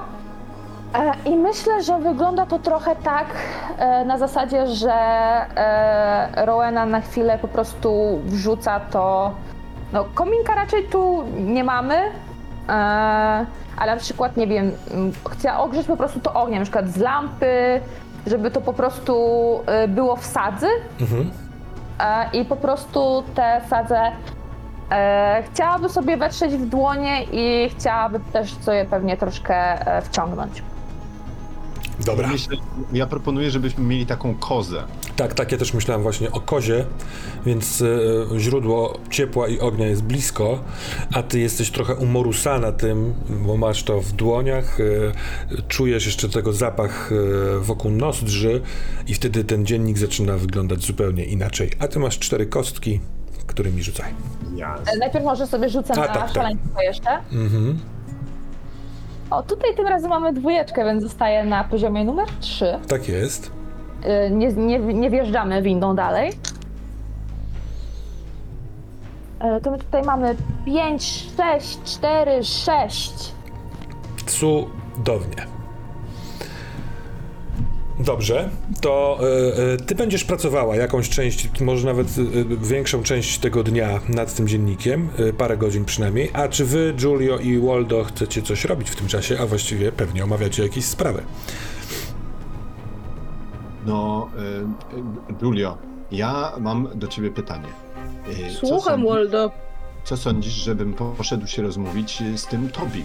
E, 0.94 1.12
I 1.24 1.36
myślę, 1.36 1.82
że 1.82 1.98
wygląda 1.98 2.46
to 2.46 2.58
trochę 2.58 2.96
tak 2.96 3.26
e, 3.78 4.04
na 4.04 4.18
zasadzie, 4.18 4.66
że 4.66 4.94
e, 4.94 6.46
Rowena 6.46 6.86
na 6.86 7.00
chwilę 7.00 7.38
po 7.38 7.48
prostu 7.48 8.20
wrzuca 8.24 8.80
to. 8.80 9.32
No, 9.92 10.04
kominka 10.14 10.54
raczej 10.54 10.84
tu 10.84 11.24
nie 11.38 11.64
mamy, 11.64 11.94
ale 13.76 13.94
na 13.94 13.96
przykład, 13.96 14.36
nie 14.36 14.46
wiem, 14.46 14.72
chce 15.30 15.56
ogrzeć 15.58 15.86
po 15.86 15.96
prostu 15.96 16.20
to 16.20 16.34
ogniem, 16.34 16.58
na 16.58 16.64
przykład 16.64 16.88
z 16.88 16.96
lampy, 16.96 17.80
żeby 18.26 18.50
to 18.50 18.60
po 18.60 18.72
prostu 18.72 19.14
było 19.88 20.16
w 20.16 20.24
sadzy 20.24 20.66
Mhm. 21.00 21.30
i 22.32 22.44
po 22.44 22.56
prostu 22.56 23.22
te 23.34 23.60
sadze 23.70 24.00
chciałaby 25.52 25.88
sobie 25.88 26.16
wetrzeć 26.16 26.52
w 26.52 26.68
dłonie 26.68 27.24
i 27.24 27.70
chciałaby 27.70 28.20
też 28.32 28.54
sobie 28.54 28.84
pewnie 28.84 29.16
troszkę 29.16 29.78
wciągnąć. 30.02 30.62
Dobra. 32.06 32.28
Myślę, 32.28 32.56
ja 32.92 33.06
proponuję, 33.06 33.50
żebyśmy 33.50 33.84
mieli 33.84 34.06
taką 34.06 34.34
kozę. 34.34 34.82
Tak, 35.16 35.34
tak, 35.34 35.52
ja 35.52 35.58
też 35.58 35.74
myślałem 35.74 36.02
właśnie 36.02 36.30
o 36.30 36.40
kozie, 36.40 36.84
więc 37.46 37.82
e, 37.82 38.40
źródło 38.40 38.98
ciepła 39.10 39.48
i 39.48 39.60
ognia 39.60 39.86
jest 39.86 40.02
blisko, 40.02 40.58
a 41.12 41.22
ty 41.22 41.38
jesteś 41.40 41.70
trochę 41.70 41.94
umorusana 41.94 42.72
tym, 42.72 43.14
bo 43.46 43.56
masz 43.56 43.82
to 43.82 44.00
w 44.00 44.12
dłoniach, 44.12 44.78
e, 44.80 45.62
czujesz 45.68 46.06
jeszcze 46.06 46.28
tego 46.28 46.52
zapach 46.52 47.10
e, 47.12 47.58
wokół 47.58 47.90
nozdrzy 47.90 48.60
i 49.06 49.14
wtedy 49.14 49.44
ten 49.44 49.66
dziennik 49.66 49.98
zaczyna 49.98 50.36
wyglądać 50.36 50.84
zupełnie 50.84 51.24
inaczej. 51.24 51.70
A 51.78 51.88
ty 51.88 51.98
masz 51.98 52.18
cztery 52.18 52.46
kostki, 52.46 53.00
którymi 53.46 53.82
rzucaj. 53.82 54.14
Ja. 54.56 54.78
Najpierw 54.98 55.24
może 55.24 55.46
sobie 55.46 55.68
rzucę 55.68 55.94
A, 55.94 55.96
na 55.96 56.06
tak, 56.06 56.16
tak. 56.16 56.34
szaleństwo 56.34 56.82
jeszcze. 56.82 57.10
Mhm. 57.32 57.78
O, 59.32 59.42
tutaj 59.42 59.74
tym 59.76 59.86
razem 59.86 60.10
mamy 60.10 60.32
dwójeczkę, 60.32 60.84
więc 60.84 61.02
zostaje 61.02 61.44
na 61.44 61.64
poziomie 61.64 62.04
numer 62.04 62.28
3. 62.40 62.78
Tak 62.88 63.08
jest. 63.08 63.52
Nie, 64.30 64.48
nie, 64.52 64.78
nie 64.78 65.10
wjeżdżamy 65.10 65.62
windą 65.62 65.94
dalej. 65.96 66.32
E, 69.40 69.60
To 69.60 69.70
my 69.70 69.78
tutaj 69.78 70.02
mamy 70.02 70.36
5, 70.64 71.26
6, 71.36 71.78
4, 71.84 72.44
6. 72.44 73.32
Cudownie. 74.26 75.46
Dobrze, 78.04 78.48
to 78.80 79.18
e, 79.72 79.76
ty 79.76 79.94
będziesz 79.94 80.24
pracowała 80.24 80.76
jakąś 80.76 81.08
część, 81.08 81.60
może 81.60 81.86
nawet 81.86 82.06
e, 82.08 82.66
większą 82.66 83.02
część 83.02 83.38
tego 83.38 83.62
dnia 83.62 84.00
nad 84.08 84.34
tym 84.34 84.48
dziennikiem, 84.48 85.08
e, 85.18 85.32
parę 85.32 85.56
godzin 85.56 85.84
przynajmniej. 85.84 86.30
A 86.32 86.48
czy 86.48 86.64
wy, 86.64 86.94
Giulio 86.96 87.38
i 87.38 87.58
Waldo, 87.58 88.04
chcecie 88.04 88.42
coś 88.42 88.64
robić 88.64 88.90
w 88.90 88.96
tym 88.96 89.06
czasie, 89.08 89.38
a 89.40 89.46
właściwie 89.46 89.92
pewnie 89.92 90.24
omawiacie 90.24 90.62
jakieś 90.62 90.84
sprawy? 90.84 91.22
No, 93.86 94.28
y, 94.38 95.32
y, 95.32 95.44
Julio, 95.44 95.78
ja 96.12 96.52
mam 96.60 96.88
do 96.94 97.06
ciebie 97.08 97.30
pytanie. 97.30 97.68
Y, 98.28 98.54
co 98.60 98.66
Słucham, 98.66 99.00
sądzi- 99.00 99.08
Waldo. 99.08 99.50
Co 100.04 100.16
sądzisz, 100.16 100.52
żebym 100.52 100.94
poszedł 100.94 101.46
się 101.46 101.62
rozmówić 101.62 102.22
y, 102.22 102.38
z 102.38 102.46
tym 102.46 102.68
Tobim? 102.70 103.04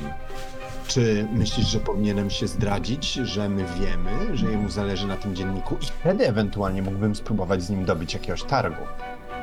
Czy 0.88 1.28
myślisz, 1.32 1.68
że 1.68 1.80
powinienem 1.80 2.30
się 2.30 2.48
zdradzić, 2.48 3.14
że 3.14 3.50
my 3.50 3.66
wiemy, 3.80 4.38
że 4.38 4.52
jemu 4.52 4.70
zależy 4.70 5.08
na 5.08 5.18
tym 5.18 5.36
dzienniku 5.36 5.76
i 5.82 5.86
wtedy 5.86 6.28
ewentualnie 6.28 6.82
mógłbym 6.82 7.16
spróbować 7.16 7.64
z 7.64 7.70
nim 7.70 7.86
dobić 7.86 8.14
jakiegoś 8.14 8.44
targu 8.44 8.84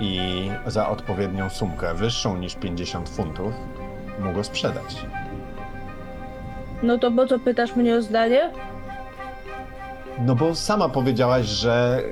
i 0.01 0.21
za 0.67 0.89
odpowiednią 0.89 1.51
sumkę, 1.51 1.95
wyższą 1.95 2.37
niż 2.37 2.55
50 2.55 3.09
funtów, 3.09 3.55
mu 4.21 4.33
go 4.33 4.45
sprzedać? 4.45 5.07
No 6.83 6.99
to 6.99 7.13
po 7.13 7.27
co 7.27 7.39
pytasz 7.39 7.77
mnie 7.77 7.97
o 7.97 8.03
zdanie? 8.03 8.51
No 10.21 10.35
bo 10.35 10.55
sama 10.55 10.89
powiedziałaś, 10.89 11.47
że. 11.47 12.03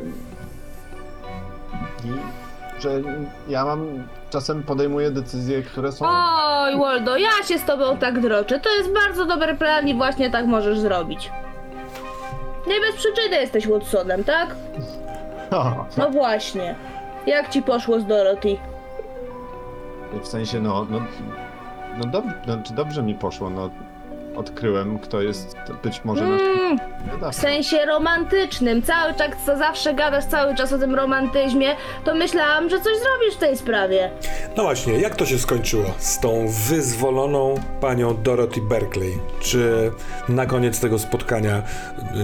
Że 2.83 3.03
ja 3.49 3.65
mam. 3.65 4.07
czasem 4.31 4.63
podejmuję 4.63 5.11
decyzje, 5.11 5.63
które 5.63 5.93
są. 5.93 6.07
Oj, 6.09 6.79
Waldo, 6.79 7.17
ja 7.17 7.31
się 7.49 7.59
z 7.59 7.65
tobą 7.65 7.97
tak 7.97 8.21
droczę. 8.21 8.61
To 8.61 8.71
jest 8.77 8.93
bardzo 8.93 9.27
dobry 9.27 9.55
plan 9.55 9.89
i 9.89 9.95
właśnie 9.95 10.31
tak 10.31 10.47
możesz 10.47 10.79
zrobić. 10.79 11.31
Nie 12.67 12.81
bez 12.81 12.97
przyczyny 12.97 13.37
jesteś 13.37 13.69
Watsonem, 13.69 14.25
tak? 14.25 14.55
No 15.97 16.11
właśnie. 16.11 16.75
Jak 17.27 17.49
ci 17.49 17.63
poszło 17.63 18.01
z 18.01 18.07
Dorothy? 18.07 18.57
W 20.23 20.27
sensie, 20.27 20.61
no. 20.61 20.87
no, 20.91 21.01
no, 21.99 22.05
dob, 22.05 22.25
no 22.47 22.57
czy 22.65 22.75
dobrze 22.75 23.03
mi 23.03 23.15
poszło? 23.15 23.51
No, 23.51 23.71
odkryłem, 24.37 24.99
kto 24.99 25.23
jest 25.23 25.57
być 25.83 26.05
może 26.05 26.27
nasz. 26.27 26.41
Mm, 26.43 26.79
w 26.79 27.11
wydawca. 27.13 27.43
sensie 27.43 27.85
romantycznym. 27.87 28.83
Cały 28.83 29.15
czas, 29.15 29.29
co 29.47 29.59
zawsze 29.59 29.95
gadasz 29.95 30.25
cały 30.25 30.55
czas 30.55 30.73
o 30.73 30.79
tym 30.79 30.95
romantyzmie, 30.95 31.77
to 32.05 32.15
myślałam, 32.15 32.71
że 32.71 32.77
coś 32.77 32.93
zrobisz 32.99 33.35
w 33.37 33.39
tej 33.39 33.57
sprawie. 33.57 34.11
No 34.57 34.63
właśnie, 34.63 34.99
jak 34.99 35.17
to 35.17 35.27
się 35.27 35.39
skończyło 35.39 35.85
z 35.99 36.21
tą 36.21 36.47
wyzwoloną 36.69 37.55
panią 37.81 38.23
Dorothy 38.23 38.61
Berkeley? 38.61 39.19
Czy 39.41 39.91
na 40.29 40.47
koniec 40.47 40.81
tego 40.81 40.99
spotkania 40.99 41.63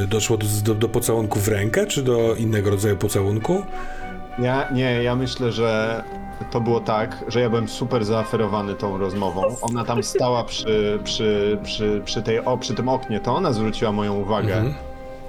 y, 0.02 0.06
doszło 0.06 0.36
do, 0.36 0.47
do, 0.64 0.74
do 0.74 0.89
pocałunku 0.89 1.39
w 1.40 1.48
rękę, 1.48 1.86
czy 1.86 2.02
do 2.02 2.35
innego 2.35 2.70
rodzaju 2.70 2.97
pocałunku? 2.97 3.62
Ja, 4.39 4.68
nie, 4.72 5.02
ja 5.02 5.16
myślę, 5.16 5.52
że 5.52 6.02
to 6.51 6.60
było 6.60 6.81
tak, 6.81 7.24
że 7.28 7.40
ja 7.40 7.48
byłem 7.51 7.69
super 7.69 8.05
zaaferowany 8.05 8.74
tą 8.74 8.98
rozmową. 8.98 9.43
Ona 9.60 9.85
tam 9.85 10.02
stała 10.02 10.44
przy, 10.44 10.98
przy, 11.05 11.59
przy, 11.62 12.02
przy, 12.05 12.23
tej, 12.23 12.44
o, 12.44 12.59
przy 12.59 12.74
tym 12.74 12.89
oknie, 12.89 13.20
to 13.20 13.35
ona 13.36 13.52
zwróciła 13.52 13.93
moją 13.93 14.15
uwagę 14.15 14.55
Mhm. 14.56 14.74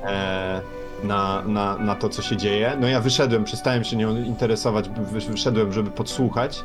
e, 0.04 0.62
na, 1.04 1.42
na, 1.46 1.78
na 1.78 1.96
to, 1.96 2.10
co 2.10 2.22
się 2.22 2.38
dzieje. 2.38 2.78
No 2.80 2.88
ja 2.88 3.02
wyszedłem, 3.02 3.44
przestałem 3.44 3.84
się 3.84 3.96
nią 3.98 4.16
interesować, 4.18 4.90
wy- 4.90 5.20
wyszedłem, 5.20 5.74
żeby 5.74 5.92
podsłuchać. 5.92 6.64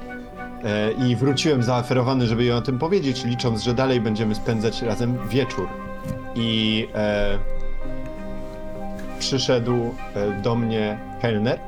E, 0.64 0.92
I 0.92 1.16
wróciłem 1.16 1.62
zaaferowany, 1.62 2.26
żeby 2.26 2.42
jej 2.44 2.52
o 2.52 2.60
tym 2.62 2.78
powiedzieć, 2.78 3.24
licząc, 3.24 3.62
że 3.62 3.74
dalej 3.74 4.00
będziemy 4.00 4.34
spędzać 4.34 4.82
razem 4.82 5.18
wieczór. 5.28 5.68
I 6.34 6.88
e, 6.94 7.38
przyszedł 9.18 9.94
e, 10.14 10.42
do 10.42 10.54
mnie 10.54 10.98
kelner 11.22 11.58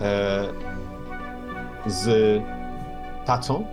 e, 0.00 0.44
z 1.86 2.42
tacą, 3.24 3.64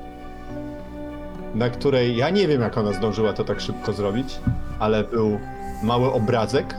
na 1.56 1.70
której 1.70 2.18
ja 2.18 2.30
nie 2.30 2.48
wiem, 2.48 2.62
jak 2.62 2.78
ona 2.78 2.94
zdążyła 2.94 3.34
to 3.34 3.44
tak 3.44 3.62
szybko 3.62 3.94
zrobić, 3.94 4.40
ale 4.80 5.04
był 5.04 5.40
mały 5.84 6.14
obrazek 6.14 6.76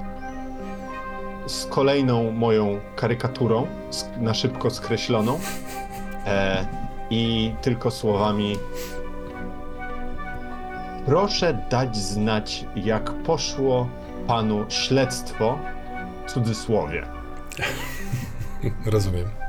z 1.46 1.66
kolejną 1.66 2.32
moją 2.32 2.80
karykaturą, 2.96 3.66
na 4.20 4.34
szybko 4.34 4.70
skreśloną 4.70 5.40
e, 6.26 6.66
i 7.10 7.52
tylko 7.62 7.90
słowami 7.90 8.56
Proszę 11.08 11.58
dać 11.70 11.96
znać, 11.96 12.64
jak 12.76 13.12
poszło 13.12 13.88
panu 14.26 14.64
śledztwo, 14.68 15.58
w 16.26 16.32
cudzysłowie. 16.32 17.06
Rozumiem. 18.86 19.47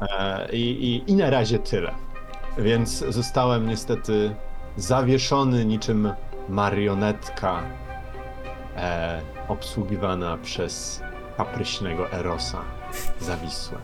E, 0.00 0.48
I, 0.52 0.60
i, 0.60 1.10
I 1.10 1.14
na 1.14 1.30
razie 1.30 1.58
tyle. 1.58 1.94
Więc 2.58 3.04
zostałem 3.08 3.66
niestety 3.68 4.34
zawieszony 4.76 5.64
niczym 5.64 6.12
marionetka 6.48 7.62
e, 8.76 9.20
obsługiwana 9.48 10.38
przez 10.42 11.02
kapryśnego 11.36 12.12
Erosa 12.12 12.58
zawisłe. 13.20 13.78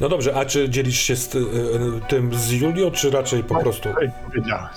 No 0.00 0.08
dobrze, 0.08 0.34
a 0.34 0.44
czy 0.44 0.68
dzielisz 0.68 1.00
się 1.00 1.16
z 1.16 1.34
y, 1.34 1.40
tym 2.08 2.34
z 2.34 2.50
Julią, 2.50 2.90
czy 2.90 3.10
raczej 3.10 3.44
po 3.44 3.54
prostu? 3.54 3.88
powiedziałeś. 4.26 4.76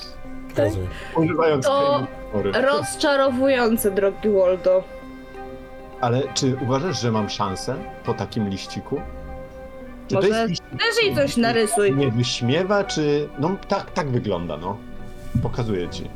Rozumiem. 0.57 0.87
Używając 1.15 1.65
To. 1.65 2.07
Rozczarowujące, 2.53 3.91
drogi 3.91 4.29
Waldo. 4.29 4.83
Ale 6.01 6.21
czy 6.33 6.57
uważasz, 6.61 7.01
że 7.01 7.11
mam 7.11 7.29
szansę 7.29 7.75
po 8.05 8.13
takim 8.13 8.49
liściku? 8.49 9.01
Czy 10.09 10.15
Może 10.15 10.47
liścik, 10.47 10.65
Też 10.71 11.03
jej 11.03 11.15
coś 11.15 11.37
narysuj. 11.37 11.95
nie 11.95 12.11
wyśmiewa, 12.11 12.83
czy... 12.83 13.29
No 13.39 13.55
tak, 13.67 13.91
tak 13.91 14.09
wygląda, 14.09 14.57
no. 14.57 14.77
Pokazuję 15.43 15.89
ci. 15.89 16.09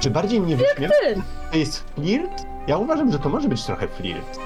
Czy 0.00 0.10
bardziej 0.10 0.40
mnie 0.40 0.56
wyśmiewa? 0.56 0.94
Ty. 1.08 1.22
To 1.52 1.58
jest 1.58 1.84
flirt? 1.94 2.42
Ja 2.66 2.76
uważam, 2.76 3.12
że 3.12 3.18
to 3.18 3.28
może 3.28 3.48
być 3.48 3.64
trochę 3.64 3.88
flirt. 3.88 4.38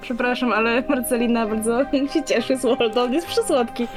Przepraszam, 0.00 0.52
ale 0.52 0.82
Marcelina 0.88 1.46
bardzo 1.46 1.84
się 2.14 2.24
cieszy 2.24 2.56
z 2.56 2.62
Waldo, 2.62 3.02
on 3.02 3.12
jest 3.12 3.26
przysłodki. 3.26 3.88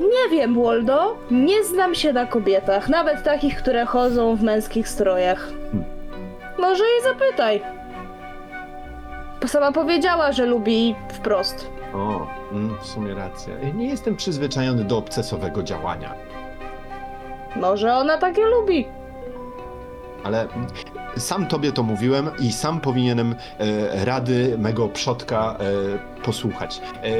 Nie 0.00 0.38
wiem, 0.38 0.62
Waldo. 0.62 1.16
Nie 1.30 1.64
znam 1.64 1.94
się 1.94 2.12
na 2.12 2.26
kobietach, 2.26 2.88
nawet 2.88 3.22
takich, 3.22 3.56
które 3.56 3.84
chodzą 3.86 4.36
w 4.36 4.42
męskich 4.42 4.88
strojach. 4.88 5.48
Może 6.58 6.84
jej 6.84 7.02
zapytaj. 7.14 7.62
Bo 9.44 9.48
Sama 9.48 9.72
powiedziała, 9.72 10.32
że 10.32 10.46
lubi 10.46 10.94
wprost. 11.08 11.70
O, 11.94 12.26
mm, 12.52 12.78
w 12.80 12.86
sumie 12.86 13.14
racja. 13.14 13.58
Ja 13.58 13.70
Nie 13.70 13.86
jestem 13.86 14.16
przyzwyczajony 14.16 14.84
do 14.84 14.98
obcesowego 14.98 15.62
działania, 15.62 16.14
Może 17.56 17.94
ona 17.94 18.18
takie 18.18 18.42
lubi. 18.46 18.88
ale 20.24 20.40
mm, 20.42 20.66
sam 21.16 21.46
tobie 21.46 21.72
to 21.72 21.82
mówiłem 21.82 22.30
i 22.38 22.52
sam 22.52 22.80
powinienem 22.80 23.34
e, 23.58 24.04
rady 24.04 24.54
mego 24.58 24.88
przodka 24.88 25.56
e, 26.18 26.22
posłuchać. 26.24 26.80
E, 26.80 27.10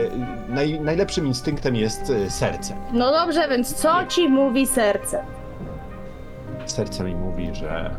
naj, 0.48 0.80
najlepszym 0.80 1.26
instynktem 1.26 1.76
jest 1.76 2.10
e, 2.10 2.30
serce. 2.30 2.76
No 2.92 3.12
dobrze, 3.12 3.48
więc 3.48 3.74
co 3.74 4.06
ci 4.06 4.28
mówi 4.28 4.66
serce? 4.66 5.24
Serce 6.66 7.04
mi 7.04 7.14
mówi, 7.14 7.54
że 7.54 7.96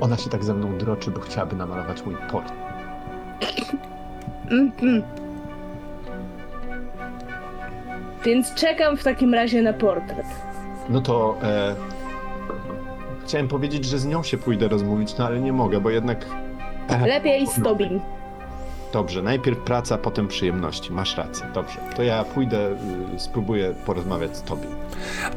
ona 0.00 0.16
się 0.16 0.30
tak 0.30 0.44
ze 0.44 0.54
mną 0.54 0.78
droczy, 0.78 1.10
bo 1.10 1.20
chciałaby 1.20 1.56
namalować 1.56 2.06
mój 2.06 2.16
port. 2.30 2.52
Mhm. 4.50 5.02
Więc 8.24 8.54
czekam 8.54 8.96
w 8.96 9.04
takim 9.04 9.34
razie 9.34 9.62
na 9.62 9.72
portret. 9.72 10.26
No 10.88 11.00
to 11.00 11.38
e, 11.42 11.74
chciałem 13.24 13.48
powiedzieć, 13.48 13.84
że 13.84 13.98
z 13.98 14.06
nią 14.06 14.22
się 14.22 14.38
pójdę 14.38 14.68
rozmówić, 14.68 15.18
no 15.18 15.26
ale 15.26 15.40
nie 15.40 15.52
mogę, 15.52 15.80
bo 15.80 15.90
jednak 15.90 16.26
e, 16.88 17.06
Lepiej 17.06 17.46
z 17.46 17.62
tobim. 17.62 18.00
Dobrze, 18.92 19.22
najpierw 19.22 19.58
praca, 19.58 19.98
potem 19.98 20.28
przyjemności. 20.28 20.92
Masz 20.92 21.16
rację, 21.16 21.46
dobrze. 21.54 21.78
To 21.96 22.02
ja 22.02 22.24
pójdę, 22.24 22.70
y, 23.16 23.18
spróbuję 23.18 23.74
porozmawiać 23.86 24.36
z 24.36 24.42
tobie. 24.42 24.66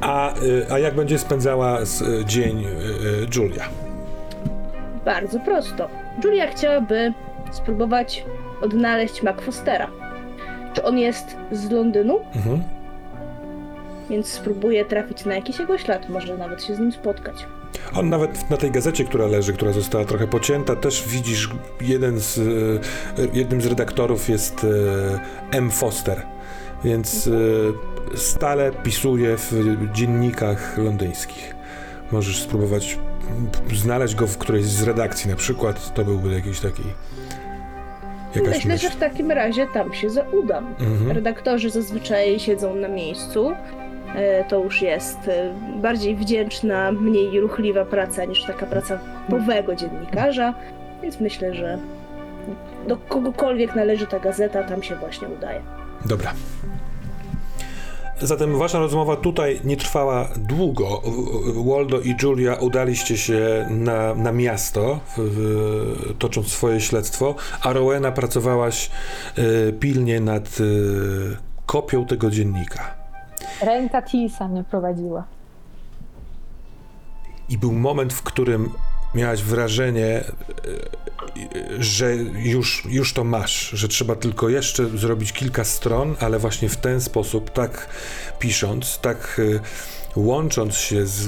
A, 0.02 0.40
y, 0.40 0.72
a 0.72 0.80
jak 0.80 0.96
będzie 0.96 1.20
spędzała 1.20 1.86
z, 1.86 2.02
y, 2.02 2.26
dzień 2.26 2.66
y, 2.66 2.70
Julia? 3.36 3.70
Bardzo 5.06 5.40
prosto. 5.40 5.90
Julia 6.24 6.48
chciałaby 6.48 7.14
spróbować 7.52 8.26
odnaleźć 8.62 9.24
Mac 9.24 9.42
Fostera. 9.42 9.88
Czy 10.74 10.84
on 10.84 10.98
jest 10.98 11.38
z 11.52 11.72
Londynu? 11.72 12.20
Mhm. 12.36 12.64
Więc 14.10 14.28
spróbuję 14.28 14.86
trafić 14.86 15.26
na 15.26 15.36
jakiś 15.36 15.60
jego 15.60 15.78
ślad, 15.78 16.10
może 16.10 16.38
nawet 16.38 16.64
się 16.64 16.76
z 16.76 16.80
nim 16.80 16.92
spotkać. 16.92 17.46
On 17.96 18.10
nawet 18.10 18.50
na 18.50 18.58
tej 18.58 18.72
gazecie, 18.72 19.06
która 19.06 19.28
leży, 19.28 19.54
która 19.54 19.72
została 19.72 20.06
trochę 20.06 20.28
pocięta, 20.28 20.76
też 20.76 21.08
widzisz, 21.08 21.50
jeden 21.82 22.20
z, 22.20 22.38
y, 22.38 22.80
jednym 23.34 23.62
z 23.62 23.66
redaktorów 23.66 24.30
jest 24.30 24.64
y, 24.64 24.68
M. 25.52 25.72
Foster, 25.72 26.22
więc 26.84 27.28
y, 27.28 27.74
stale 28.16 28.72
pisuje 28.72 29.38
w 29.38 29.52
dziennikach 29.94 30.78
londyńskich. 30.78 31.55
Możesz 32.16 32.42
spróbować 32.42 32.98
mm, 33.30 33.78
znaleźć 33.78 34.16
go 34.16 34.28
w 34.28 34.38
którejś 34.38 34.66
z 34.66 34.84
redakcji 34.84 35.30
na 35.30 35.36
przykład, 35.36 35.94
to 35.94 36.06
byłby 36.06 36.34
jakiś 36.34 36.60
taki 36.60 36.84
jakaś 38.36 38.56
Myślę, 38.56 38.72
myśl. 38.74 38.84
że 38.84 38.90
w 38.90 38.96
takim 38.96 39.32
razie 39.32 39.68
tam 39.74 39.94
się 39.94 40.10
zaudam. 40.10 40.68
Mhm. 40.80 41.12
Redaktorzy 41.12 41.70
zazwyczaj 41.70 42.40
siedzą 42.40 42.76
na 42.76 42.88
miejscu. 42.88 43.52
E, 44.16 44.44
To 44.44 44.64
już 44.64 44.82
jest 44.82 45.18
e, 45.28 45.54
bardziej 45.82 46.16
wdzięczna, 46.16 46.92
mniej 46.92 47.40
ruchliwa 47.40 47.86
praca 47.86 48.26
niż 48.26 48.44
taka 48.46 48.66
praca 48.66 49.00
typowego 49.26 49.76
dziennikarza, 49.76 50.54
więc 51.04 51.20
myślę, 51.20 51.54
że 51.54 51.78
do 52.88 52.98
kogokolwiek 52.98 53.76
należy 53.76 54.08
ta 54.08 54.20
gazeta, 54.20 54.64
tam 54.64 54.84
się 54.84 54.96
właśnie 54.96 55.28
udaje. 55.28 55.62
Dobra. 56.06 56.34
Zatem 58.22 58.58
wasza 58.58 58.80
rozmowa 58.80 59.16
tutaj 59.16 59.60
nie 59.64 59.78
trwała 59.78 60.28
długo. 60.38 61.02
Waldo 61.66 62.00
i 62.00 62.16
Julia 62.24 62.56
udaliście 62.56 63.18
się 63.18 63.68
na, 63.70 64.16
na 64.16 64.32
miasto, 64.32 65.00
w, 65.18 65.20
w, 65.20 66.18
tocząc 66.18 66.48
swoje 66.48 66.82
śledztwo, 66.82 67.36
a 67.62 67.74
Rowena 67.74 68.12
pracowałaś 68.12 68.92
e, 69.38 69.74
pilnie 69.74 70.20
nad 70.20 70.48
e, 70.48 70.64
kopią 71.66 72.06
tego 72.06 72.32
dziennika. 72.32 72.96
Ręka 73.62 74.02
Tisa 74.02 74.48
mnie 74.48 74.64
prowadziła. 74.64 75.24
I 77.50 77.58
był 77.58 77.72
moment, 77.72 78.14
w 78.14 78.24
którym 78.24 78.70
miałaś 79.16 79.44
wrażenie, 79.44 80.06
e, 80.06 80.24
że 81.80 82.16
już, 82.36 82.84
już 82.90 83.14
to 83.14 83.24
masz, 83.24 83.70
że 83.70 83.88
trzeba 83.88 84.16
tylko 84.16 84.50
jeszcze 84.50 84.90
zrobić 84.98 85.34
kilka 85.34 85.64
stron, 85.64 86.16
ale 86.20 86.40
właśnie 86.40 86.70
w 86.70 86.78
ten 86.78 87.02
sposób, 87.02 87.50
tak 87.50 87.88
pisząc, 88.40 89.00
tak 89.00 89.42
e, 89.56 89.60
łącząc 90.16 90.76
się 90.76 91.06
z, 91.06 91.28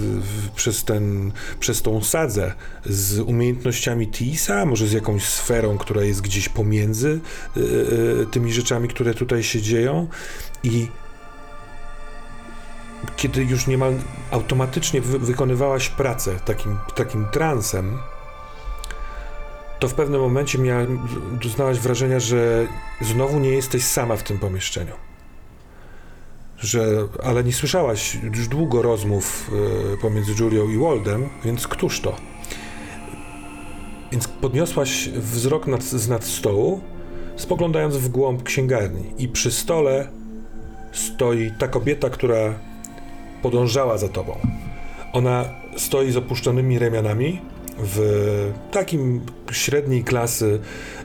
przez, 0.56 0.84
ten, 0.84 1.32
przez 1.60 1.82
tą 1.82 2.04
sadzę 2.04 2.54
z 2.86 3.20
umiejętnościami 3.20 4.08
Tisa, 4.08 4.66
może 4.66 4.88
z 4.88 4.92
jakąś 4.92 5.24
sferą, 5.24 5.78
która 5.78 6.04
jest 6.04 6.22
gdzieś 6.22 6.50
pomiędzy 6.50 7.20
e, 7.58 7.60
e, 8.22 8.26
tymi 8.26 8.54
rzeczami, 8.54 8.88
które 8.88 9.14
tutaj 9.14 9.44
się 9.44 9.62
dzieją. 9.62 10.08
I 10.64 10.88
kiedy 13.18 13.44
już 13.44 13.68
niemal 13.68 13.94
automatycznie 14.32 15.02
wy- 15.02 15.20
wykonywałaś 15.20 15.90
pracę 15.90 16.40
takim, 16.46 16.78
takim 16.96 17.26
transem, 17.32 18.00
to 19.80 19.88
w 19.88 19.94
pewnym 19.94 20.22
momencie 20.22 20.58
miała, 20.58 20.86
doznałaś 21.44 21.80
wrażenia, 21.80 22.20
że 22.20 22.68
znowu 23.02 23.40
nie 23.40 23.50
jesteś 23.50 23.84
sama 23.84 24.16
w 24.16 24.24
tym 24.24 24.40
pomieszczeniu. 24.40 24.94
Że, 26.58 27.08
ale 27.24 27.44
nie 27.44 27.54
słyszałaś 27.54 28.18
już 28.24 28.48
długo 28.48 28.82
rozmów 28.82 29.52
e, 29.94 29.98
pomiędzy 29.98 30.34
Julią 30.40 30.70
i 30.70 30.78
Waldem, 30.78 31.30
więc 31.46 31.68
któż 31.68 32.02
to? 32.02 32.16
Więc 34.12 34.28
podniosłaś 34.28 35.10
wzrok 35.10 35.68
nad, 35.68 35.84
z 35.84 36.08
nad 36.08 36.24
stołu, 36.24 36.82
spoglądając 37.36 37.98
w 37.98 38.10
głąb 38.10 38.44
księgarni 38.44 39.14
i 39.18 39.28
przy 39.28 39.52
stole 39.52 40.08
stoi 40.92 41.52
ta 41.60 41.68
kobieta, 41.68 42.10
która 42.10 42.54
podążała 43.42 43.98
za 43.98 44.10
tobą. 44.10 44.38
Ona 45.14 45.46
stoi 45.78 46.12
z 46.12 46.18
opuszczonymi 46.18 46.80
ramionami 46.80 47.42
w 47.80 48.52
takim 48.72 49.22
średniej 49.52 50.04
klasy 50.04 50.60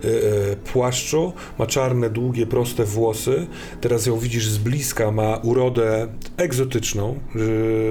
e, 0.05 0.09
e, 0.09 0.57
płaszczu, 0.57 1.33
ma 1.59 1.67
czarne, 1.67 2.11
długie, 2.11 2.47
proste 2.47 2.85
włosy. 2.85 3.47
Teraz 3.81 4.07
ją 4.07 4.19
widzisz 4.19 4.49
z 4.49 4.59
bliska, 4.59 5.11
ma 5.11 5.37
urodę 5.37 6.09
egzotyczną. 6.37 7.19
że 7.35 7.43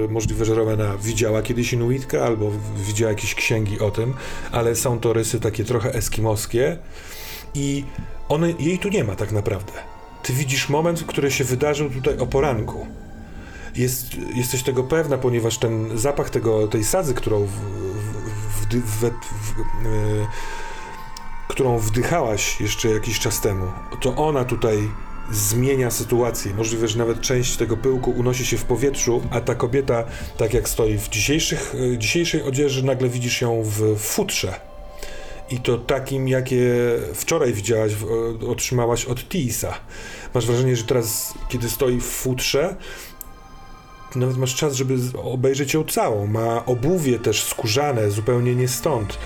Możliwe, 0.08 0.44
że 0.44 0.54
Rowena 0.54 0.96
widziała 0.96 1.42
kiedyś 1.42 1.72
Inuitkę 1.72 2.24
albo 2.24 2.50
widziała 2.86 3.10
jakieś 3.10 3.34
księgi 3.34 3.80
o 3.80 3.90
tym, 3.90 4.14
ale 4.52 4.76
są 4.76 5.00
to 5.00 5.12
rysy 5.12 5.40
takie 5.40 5.64
trochę 5.64 5.94
eskimoskie 5.94 6.78
i 7.54 7.84
one, 8.28 8.52
jej 8.58 8.78
tu 8.78 8.88
nie 8.88 9.04
ma 9.04 9.16
tak 9.16 9.32
naprawdę. 9.32 9.72
Ty 10.22 10.32
widzisz 10.32 10.68
moment, 10.68 11.04
który 11.04 11.30
się 11.30 11.44
wydarzył 11.44 11.90
tutaj 11.90 12.18
o 12.18 12.26
poranku. 12.26 12.86
Jest, 13.76 14.06
jesteś 14.34 14.62
tego 14.62 14.84
pewna, 14.84 15.18
ponieważ 15.18 15.58
ten 15.58 15.98
zapach 15.98 16.30
tego, 16.30 16.68
tej 16.68 16.84
sadzy, 16.84 17.14
którą, 17.14 17.46
w, 17.46 17.50
wdy- 18.80 19.10
w, 19.10 19.52
w, 19.52 19.60
e, 19.86 20.26
którą 21.48 21.78
wdychałaś 21.78 22.60
jeszcze 22.60 22.88
jakiś 22.88 23.18
czas 23.20 23.40
temu, 23.40 23.66
to 24.00 24.16
ona 24.16 24.44
tutaj 24.44 24.88
zmienia 25.32 25.90
sytuację. 25.90 26.54
Możliwe, 26.54 26.88
że 26.88 26.98
nawet 26.98 27.20
część 27.20 27.56
tego 27.56 27.76
pyłku 27.76 28.10
unosi 28.10 28.46
się 28.46 28.56
w 28.58 28.64
powietrzu, 28.64 29.22
a 29.30 29.40
ta 29.40 29.54
kobieta, 29.54 30.04
tak 30.36 30.54
jak 30.54 30.68
stoi 30.68 30.98
w 30.98 31.08
dzisiejszych, 31.08 31.74
e, 31.94 31.98
dzisiejszej 31.98 32.42
odzieży, 32.42 32.84
nagle 32.84 33.08
widzisz 33.08 33.40
ją 33.40 33.62
w 33.64 33.98
futrze. 33.98 34.60
I 35.50 35.60
to 35.60 35.78
takim, 35.78 36.28
jakie 36.28 36.66
wczoraj 37.14 37.52
widziałaś, 37.52 37.92
o- 38.42 38.50
otrzymałaś 38.50 39.04
od 39.04 39.28
Tisa. 39.28 39.74
Masz 40.34 40.46
wrażenie, 40.46 40.76
że 40.76 40.84
teraz, 40.84 41.34
kiedy 41.48 41.70
stoi 41.70 42.00
w 42.00 42.04
futrze, 42.06 42.76
nawet 44.16 44.36
masz 44.36 44.54
czas, 44.54 44.74
żeby 44.74 44.94
obejrzeć 45.22 45.74
ją 45.74 45.84
całą. 45.84 46.26
Ma 46.26 46.66
obuwie 46.66 47.18
też 47.18 47.44
skórzane, 47.44 48.10
zupełnie 48.10 48.54
nie 48.54 48.68
stąd. 48.68 49.18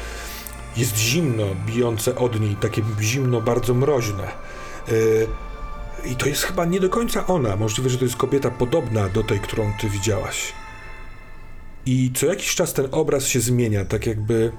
Jest 0.76 0.96
zimno, 0.96 1.44
bijące 1.66 2.16
od 2.16 2.40
niej, 2.40 2.56
takie 2.56 2.82
zimno, 3.00 3.40
bardzo 3.40 3.74
mroźne. 3.74 4.28
Yy, 4.88 5.26
I 6.10 6.16
to 6.16 6.28
jest 6.28 6.42
chyba 6.42 6.64
nie 6.64 6.80
do 6.80 6.88
końca 6.88 7.26
ona. 7.26 7.56
Możliwe, 7.56 7.90
że 7.90 7.98
to 7.98 8.04
jest 8.04 8.16
kobieta 8.16 8.50
podobna 8.50 9.08
do 9.08 9.22
tej, 9.22 9.40
którą 9.40 9.72
ty 9.80 9.88
widziałaś. 9.88 10.52
I 11.86 12.10
co 12.14 12.26
jakiś 12.26 12.54
czas 12.54 12.72
ten 12.72 12.88
obraz 12.92 13.26
się 13.26 13.40
zmienia, 13.40 13.84
tak 13.84 14.06
jakby 14.06 14.52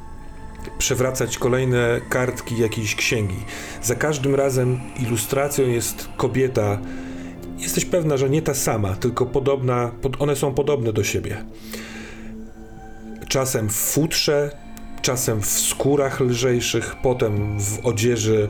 przewracać 0.77 1.37
kolejne 1.37 2.01
kartki 2.09 2.57
jakiejś 2.57 2.95
księgi. 2.95 3.45
Za 3.83 3.95
każdym 3.95 4.35
razem 4.35 4.79
ilustracją 4.99 5.67
jest 5.67 6.09
kobieta. 6.17 6.79
Jesteś 7.57 7.85
pewna, 7.85 8.17
że 8.17 8.29
nie 8.29 8.41
ta 8.41 8.53
sama, 8.53 8.95
tylko 8.95 9.25
podobna, 9.25 9.91
pod, 10.01 10.21
one 10.21 10.35
są 10.35 10.53
podobne 10.53 10.93
do 10.93 11.03
siebie. 11.03 11.45
Czasem 13.27 13.69
w 13.69 13.73
futrze, 13.75 14.51
czasem 15.01 15.41
w 15.41 15.45
skórach 15.45 16.19
lżejszych, 16.19 16.95
potem 17.03 17.59
w 17.59 17.85
odzieży 17.85 18.49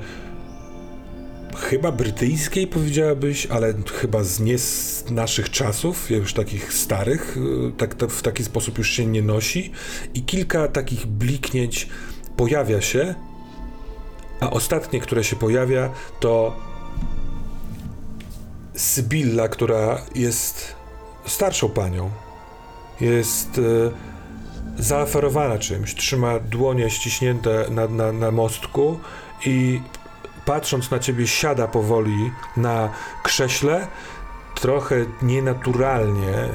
chyba 1.58 1.92
brytyjskiej 1.92 2.68
powiedziałabyś, 2.68 3.46
ale 3.46 3.74
chyba 3.94 4.24
z 4.24 4.40
nie 4.40 4.58
z 4.58 5.06
naszych 5.10 5.50
czasów, 5.50 6.12
już 6.12 6.34
takich 6.34 6.74
starych, 6.74 7.38
y, 7.38 7.72
tak, 7.78 7.96
tak, 7.96 8.10
w 8.10 8.22
taki 8.22 8.44
sposób 8.44 8.78
już 8.78 8.90
się 8.92 9.06
nie 9.06 9.22
nosi 9.22 9.72
i 10.14 10.22
kilka 10.22 10.68
takich 10.68 11.06
bliknięć 11.06 11.90
pojawia 12.38 12.82
się, 12.82 13.16
a 14.40 14.50
ostatnie, 14.50 15.00
które 15.00 15.24
się 15.24 15.36
pojawia, 15.36 15.90
to 16.20 16.56
Sybilla, 18.78 19.48
która 19.48 20.02
jest 20.16 20.76
starszą 21.26 21.70
panią. 21.70 22.10
Jest 23.02 23.58
y, 23.58 23.92
zaaferowana 24.78 25.58
czymś, 25.58 25.96
trzyma 25.96 26.40
dłonie 26.40 26.90
ściśnięte 26.90 27.66
na, 27.70 27.88
na, 27.88 28.12
na 28.12 28.32
mostku 28.32 29.00
i 29.46 29.82
patrząc 30.46 30.92
na 30.92 31.00
ciebie 31.00 31.28
siada 31.28 31.68
powoli 31.68 32.32
na 32.58 32.90
krześle, 33.24 33.88
trochę 34.56 34.96
nienaturalnie 35.22 36.34
y, 36.34 36.50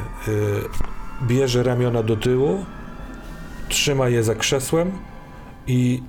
bierze 1.22 1.62
ramiona 1.62 2.02
do 2.02 2.16
tyłu, 2.16 2.64
trzyma 3.68 4.08
je 4.08 4.22
za 4.22 4.34
krzesłem 4.34 4.92
i 5.66 6.02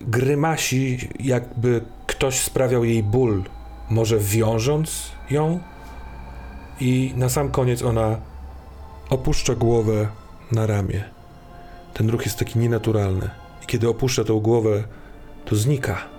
grymasi, 0.00 1.08
jakby 1.20 1.84
ktoś 2.06 2.40
sprawiał 2.40 2.84
jej 2.84 3.02
ból, 3.02 3.44
może 3.90 4.18
wiążąc 4.18 5.13
ją 5.30 5.60
i 6.80 7.12
na 7.16 7.28
sam 7.28 7.50
koniec 7.50 7.82
ona 7.82 8.16
opuszcza 9.10 9.54
głowę 9.54 10.08
na 10.52 10.66
ramię. 10.66 11.04
Ten 11.94 12.10
ruch 12.10 12.24
jest 12.24 12.38
taki 12.38 12.58
nienaturalny. 12.58 13.30
I 13.62 13.66
kiedy 13.66 13.88
opuszcza 13.88 14.24
tą 14.24 14.40
głowę, 14.40 14.84
to 15.44 15.56
znika. 15.56 16.13